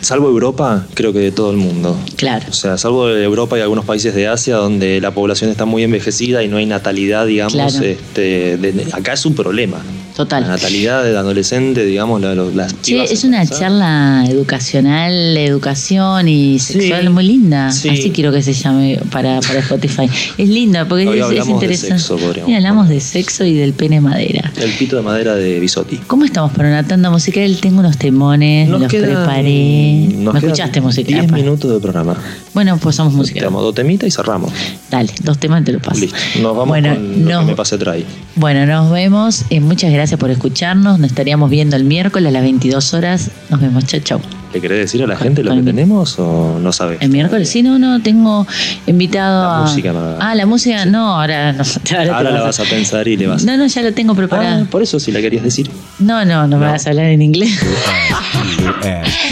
salvo 0.00 0.28
Europa, 0.28 0.86
creo 0.94 1.12
que 1.12 1.18
de 1.18 1.32
todo 1.32 1.50
el 1.50 1.56
mundo. 1.56 1.96
Claro. 2.14 2.46
O 2.48 2.52
sea, 2.52 2.78
salvo 2.78 3.08
de 3.08 3.24
Europa 3.24 3.58
y 3.58 3.62
algunos 3.62 3.84
países 3.84 4.14
de 4.14 4.28
Asia 4.28 4.54
donde 4.54 5.00
la 5.00 5.10
población 5.12 5.50
está 5.50 5.64
muy 5.64 5.82
envejecida 5.82 6.44
y 6.44 6.46
no 6.46 6.58
hay 6.58 6.66
natalidad, 6.66 7.26
digamos, 7.26 7.54
Claro. 7.54 7.84
este, 7.84 8.56
de- 8.58 8.86
acá 8.92 9.14
es 9.14 9.26
un 9.26 9.34
problema. 9.34 9.78
Total. 10.16 10.42
La 10.42 10.48
natalidad 10.48 11.02
del 11.04 11.16
adolescente, 11.16 11.84
digamos, 11.84 12.20
la- 12.20 12.34
los- 12.34 12.54
las 12.54 12.74
pibas 12.74 13.10
es 13.10 13.24
una 13.24 13.46
charla 13.46 14.24
educacional, 14.28 15.36
educación 15.36 16.28
y 16.28 16.58
sexual 16.58 17.02
Sí, 17.04 17.08
muy 17.08 17.24
linda. 17.24 17.70
sí. 17.72 17.88
Así 17.88 18.10
quiero 18.10 18.32
que 18.32 18.42
se 18.42 18.52
llame 18.52 18.98
para, 19.10 19.40
para 19.40 19.60
Spotify. 19.60 20.08
Es 20.36 20.48
linda 20.48 20.86
porque 20.86 21.06
Hoy 21.06 21.18
es, 21.18 21.24
es 21.24 21.26
hablamos 21.30 21.60
de 21.60 21.66
interesante. 21.66 21.98
sexo, 21.98 22.18
Mira, 22.46 22.58
hablamos 22.58 22.88
de 22.88 23.00
sexo 23.00 23.44
y 23.44 23.54
del 23.54 23.72
pene 23.72 24.00
madera. 24.00 24.52
El 24.60 24.72
pito 24.72 24.96
de 24.96 25.02
madera 25.02 25.34
de 25.36 25.58
Bisotti. 25.60 25.96
¿Cómo 26.06 26.24
estamos 26.24 26.52
para 26.52 26.68
una 26.68 26.82
tanda 26.86 27.08
musical? 27.10 27.56
Tengo 27.60 27.80
unos 27.80 27.96
temones, 27.96 28.68
Nos 28.68 28.80
los 28.82 28.90
quedan- 28.90 29.10
preparé. 29.14 30.08
nos 30.16 30.34
¿Me 30.34 30.40
escuchaste 30.40 30.80
música? 30.80 31.08
10 31.12 31.24
Epa. 31.24 31.36
minutos 31.36 31.72
de 31.72 31.80
programa. 31.80 32.16
Bueno, 32.52 32.76
pues 32.78 32.96
somos 32.96 33.14
música. 33.14 33.38
Tenemos 33.40 33.62
dos 33.62 33.74
temitas 33.74 34.06
y 34.08 34.10
cerramos. 34.10 34.52
Dale, 34.90 35.10
dos 35.22 35.38
temas 35.38 35.64
te 35.64 35.72
lo 35.72 35.78
paso. 35.80 36.00
Listo. 36.00 36.16
Nos 36.42 36.56
vamos 36.56 36.68
bueno, 36.68 36.94
con 36.94 37.24
lo 37.24 37.30
nos, 37.30 37.40
que 37.44 37.50
me 37.52 37.56
pase 37.56 37.78
trae. 37.78 38.04
bueno, 38.34 38.66
nos 38.66 38.90
vemos. 38.90 39.44
Eh, 39.50 39.60
muchas 39.60 39.90
gracias 39.92 39.99
gracias 40.00 40.18
por 40.18 40.30
escucharnos. 40.30 40.98
Nos 40.98 41.10
estaríamos 41.10 41.50
viendo 41.50 41.76
el 41.76 41.84
miércoles 41.84 42.28
a 42.28 42.30
las 42.30 42.42
22 42.42 42.94
horas. 42.94 43.30
Nos 43.50 43.60
vemos. 43.60 43.84
Chao, 43.84 44.00
chao. 44.00 44.20
¿Le 44.54 44.58
querés 44.58 44.78
decir 44.78 45.02
a 45.02 45.06
la 45.06 45.14
gente 45.14 45.44
lo 45.44 45.54
que 45.54 45.62
tenemos 45.62 46.18
o 46.18 46.58
no 46.58 46.72
sabes? 46.72 46.96
El 47.02 47.10
miércoles, 47.10 47.50
sí, 47.50 47.62
no, 47.62 47.78
no, 47.78 48.00
tengo 48.00 48.46
invitado 48.86 49.42
la 49.42 49.58
a. 49.58 49.60
Música, 49.60 49.92
no. 49.92 50.16
Ah, 50.18 50.34
la 50.34 50.46
música, 50.46 50.86
no, 50.86 51.20
ahora 51.20 51.52
no. 51.52 51.62
Ahora, 52.14 52.30
la 52.30 52.40
vas 52.40 52.58
a... 52.60 52.64
pensar 52.64 53.06
y 53.08 53.18
le 53.18 53.26
vas. 53.26 53.44
No, 53.44 53.58
no, 53.58 53.66
ya 53.66 53.82
la 53.82 53.92
tengo 53.92 54.14
preparada. 54.14 54.62
Ah, 54.62 54.66
por 54.70 54.82
eso, 54.82 54.98
si 54.98 55.12
la 55.12 55.20
querías 55.20 55.44
decir. 55.44 55.70
No, 55.98 56.24
no, 56.24 56.46
no, 56.48 56.56
me 56.56 56.66
vas 56.66 56.86
a 56.86 56.90
hablar 56.90 57.06
en 57.06 57.20
inglés. 57.20 57.60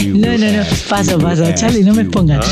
no, 0.07 0.39
no, 0.39 0.53
no, 0.53 0.63
paso, 0.89 1.19
paso. 1.19 1.45
Charlie, 1.55 1.83
no 1.83 1.95
me 1.95 2.03
expongas. 2.03 2.47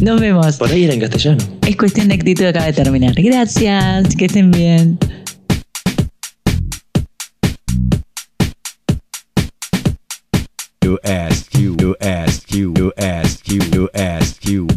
No, 0.00 0.12
Nos 0.12 0.20
vemos. 0.20 0.56
Por 0.58 0.70
ahí 0.70 0.84
era 0.84 0.92
en 0.92 1.00
castellano. 1.00 1.38
Es 1.66 1.76
cuestión 1.76 2.08
de 2.08 2.14
actitud, 2.16 2.44
acaba 2.44 2.66
de 2.66 2.74
terminar. 2.74 3.14
Gracias, 3.16 4.14
que 4.14 4.26
estén 4.26 4.50
bien. 4.50 4.98
you, 10.92 10.98
ask 11.04 11.54
you, 11.54 11.96
ask 12.00 12.52
you, 12.52 12.92
ask 12.98 13.48
you, 13.48 13.62
ask 13.64 13.74
you, 13.74 13.88
ask 13.94 14.44
you. 14.44 14.68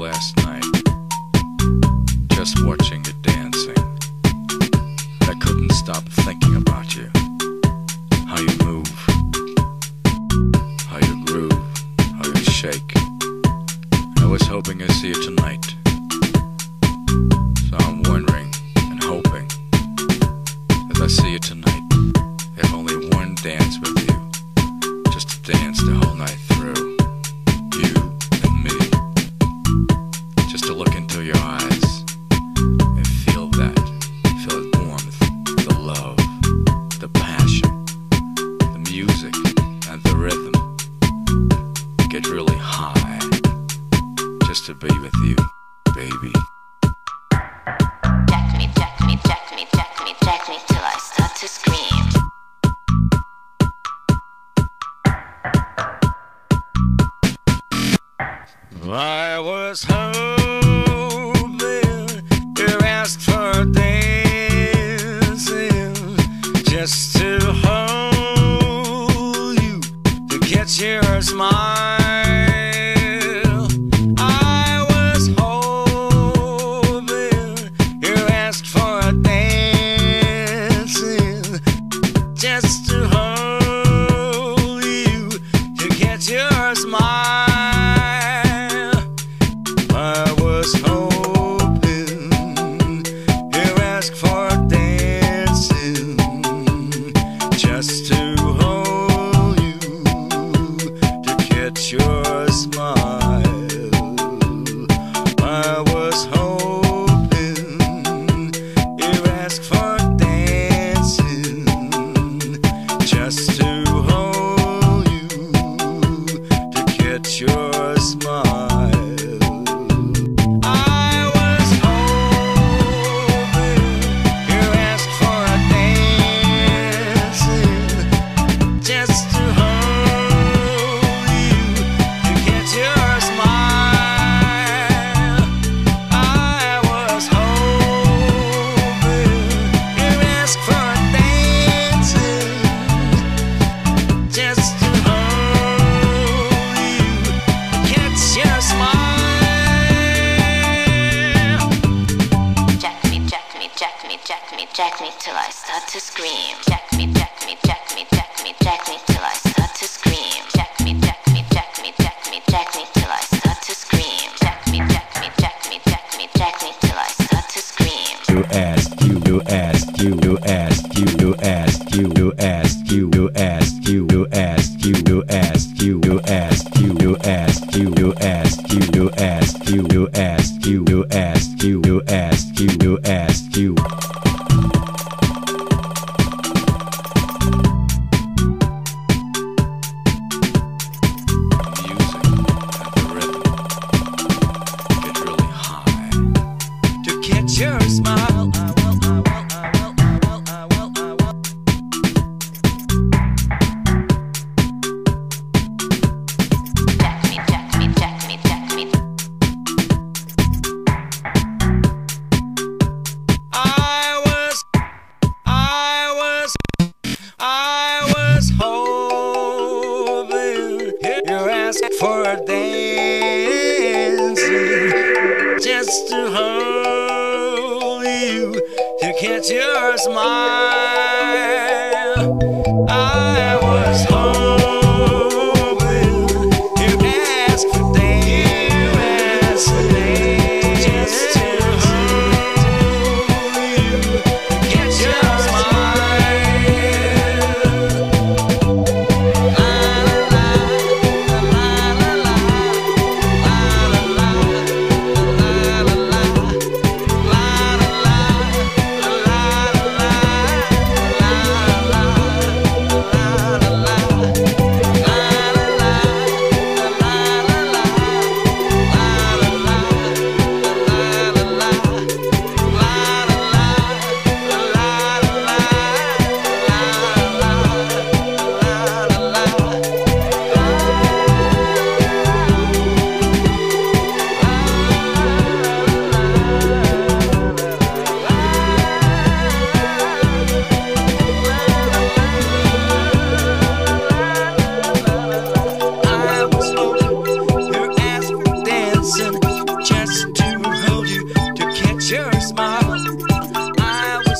last 0.00 0.34
night, 0.46 0.64
just 2.30 2.64
watching 2.64 3.04
you 3.04 3.12
dancing. 3.20 3.76
I 5.28 5.34
couldn't 5.38 5.72
stop 5.72 6.02
thinking 6.24 6.56
about 6.56 6.96
you, 6.96 7.10
how 8.26 8.40
you 8.40 8.56
move, 8.64 8.88
how 10.88 10.98
you 11.06 11.24
groove, 11.26 11.52
how 12.16 12.26
you 12.26 12.44
shake. 12.44 12.92
I 14.20 14.26
was 14.26 14.40
hoping 14.42 14.82
I'd 14.82 14.90
see 14.92 15.08
you 15.08 15.22
tonight. 15.22 15.79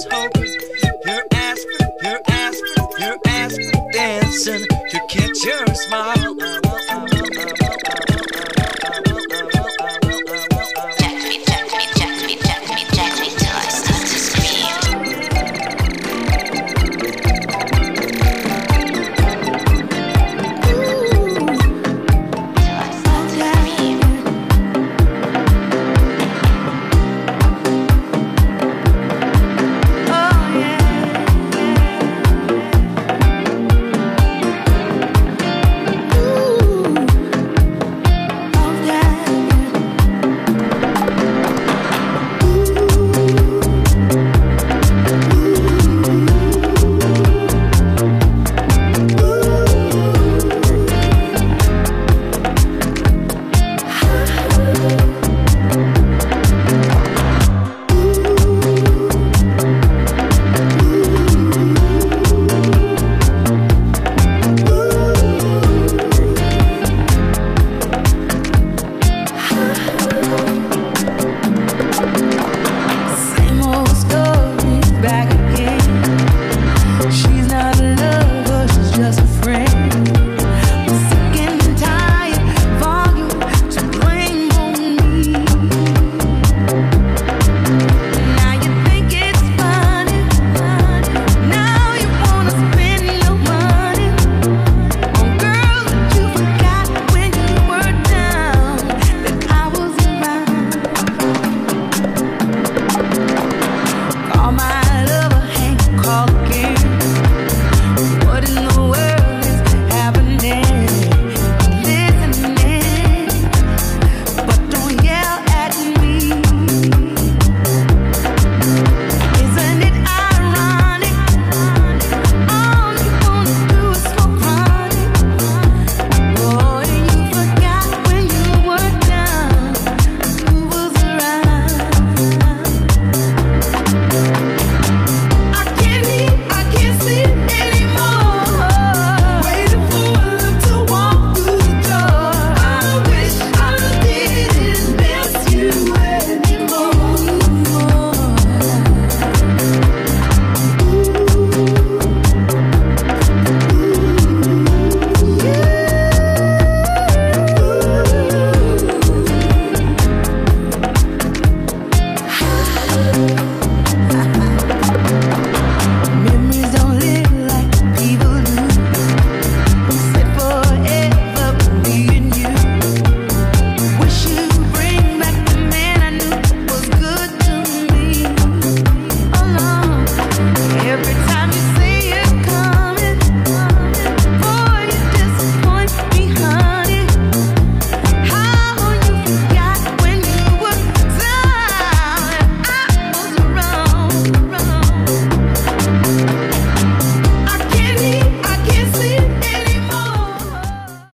asshole. 0.06 0.30
Your 1.04 1.22
ass, 1.32 1.64
your 2.02 2.20
ass, 2.28 2.60
your 2.98 3.18
ass 3.26 3.56
dancing. 3.92 4.69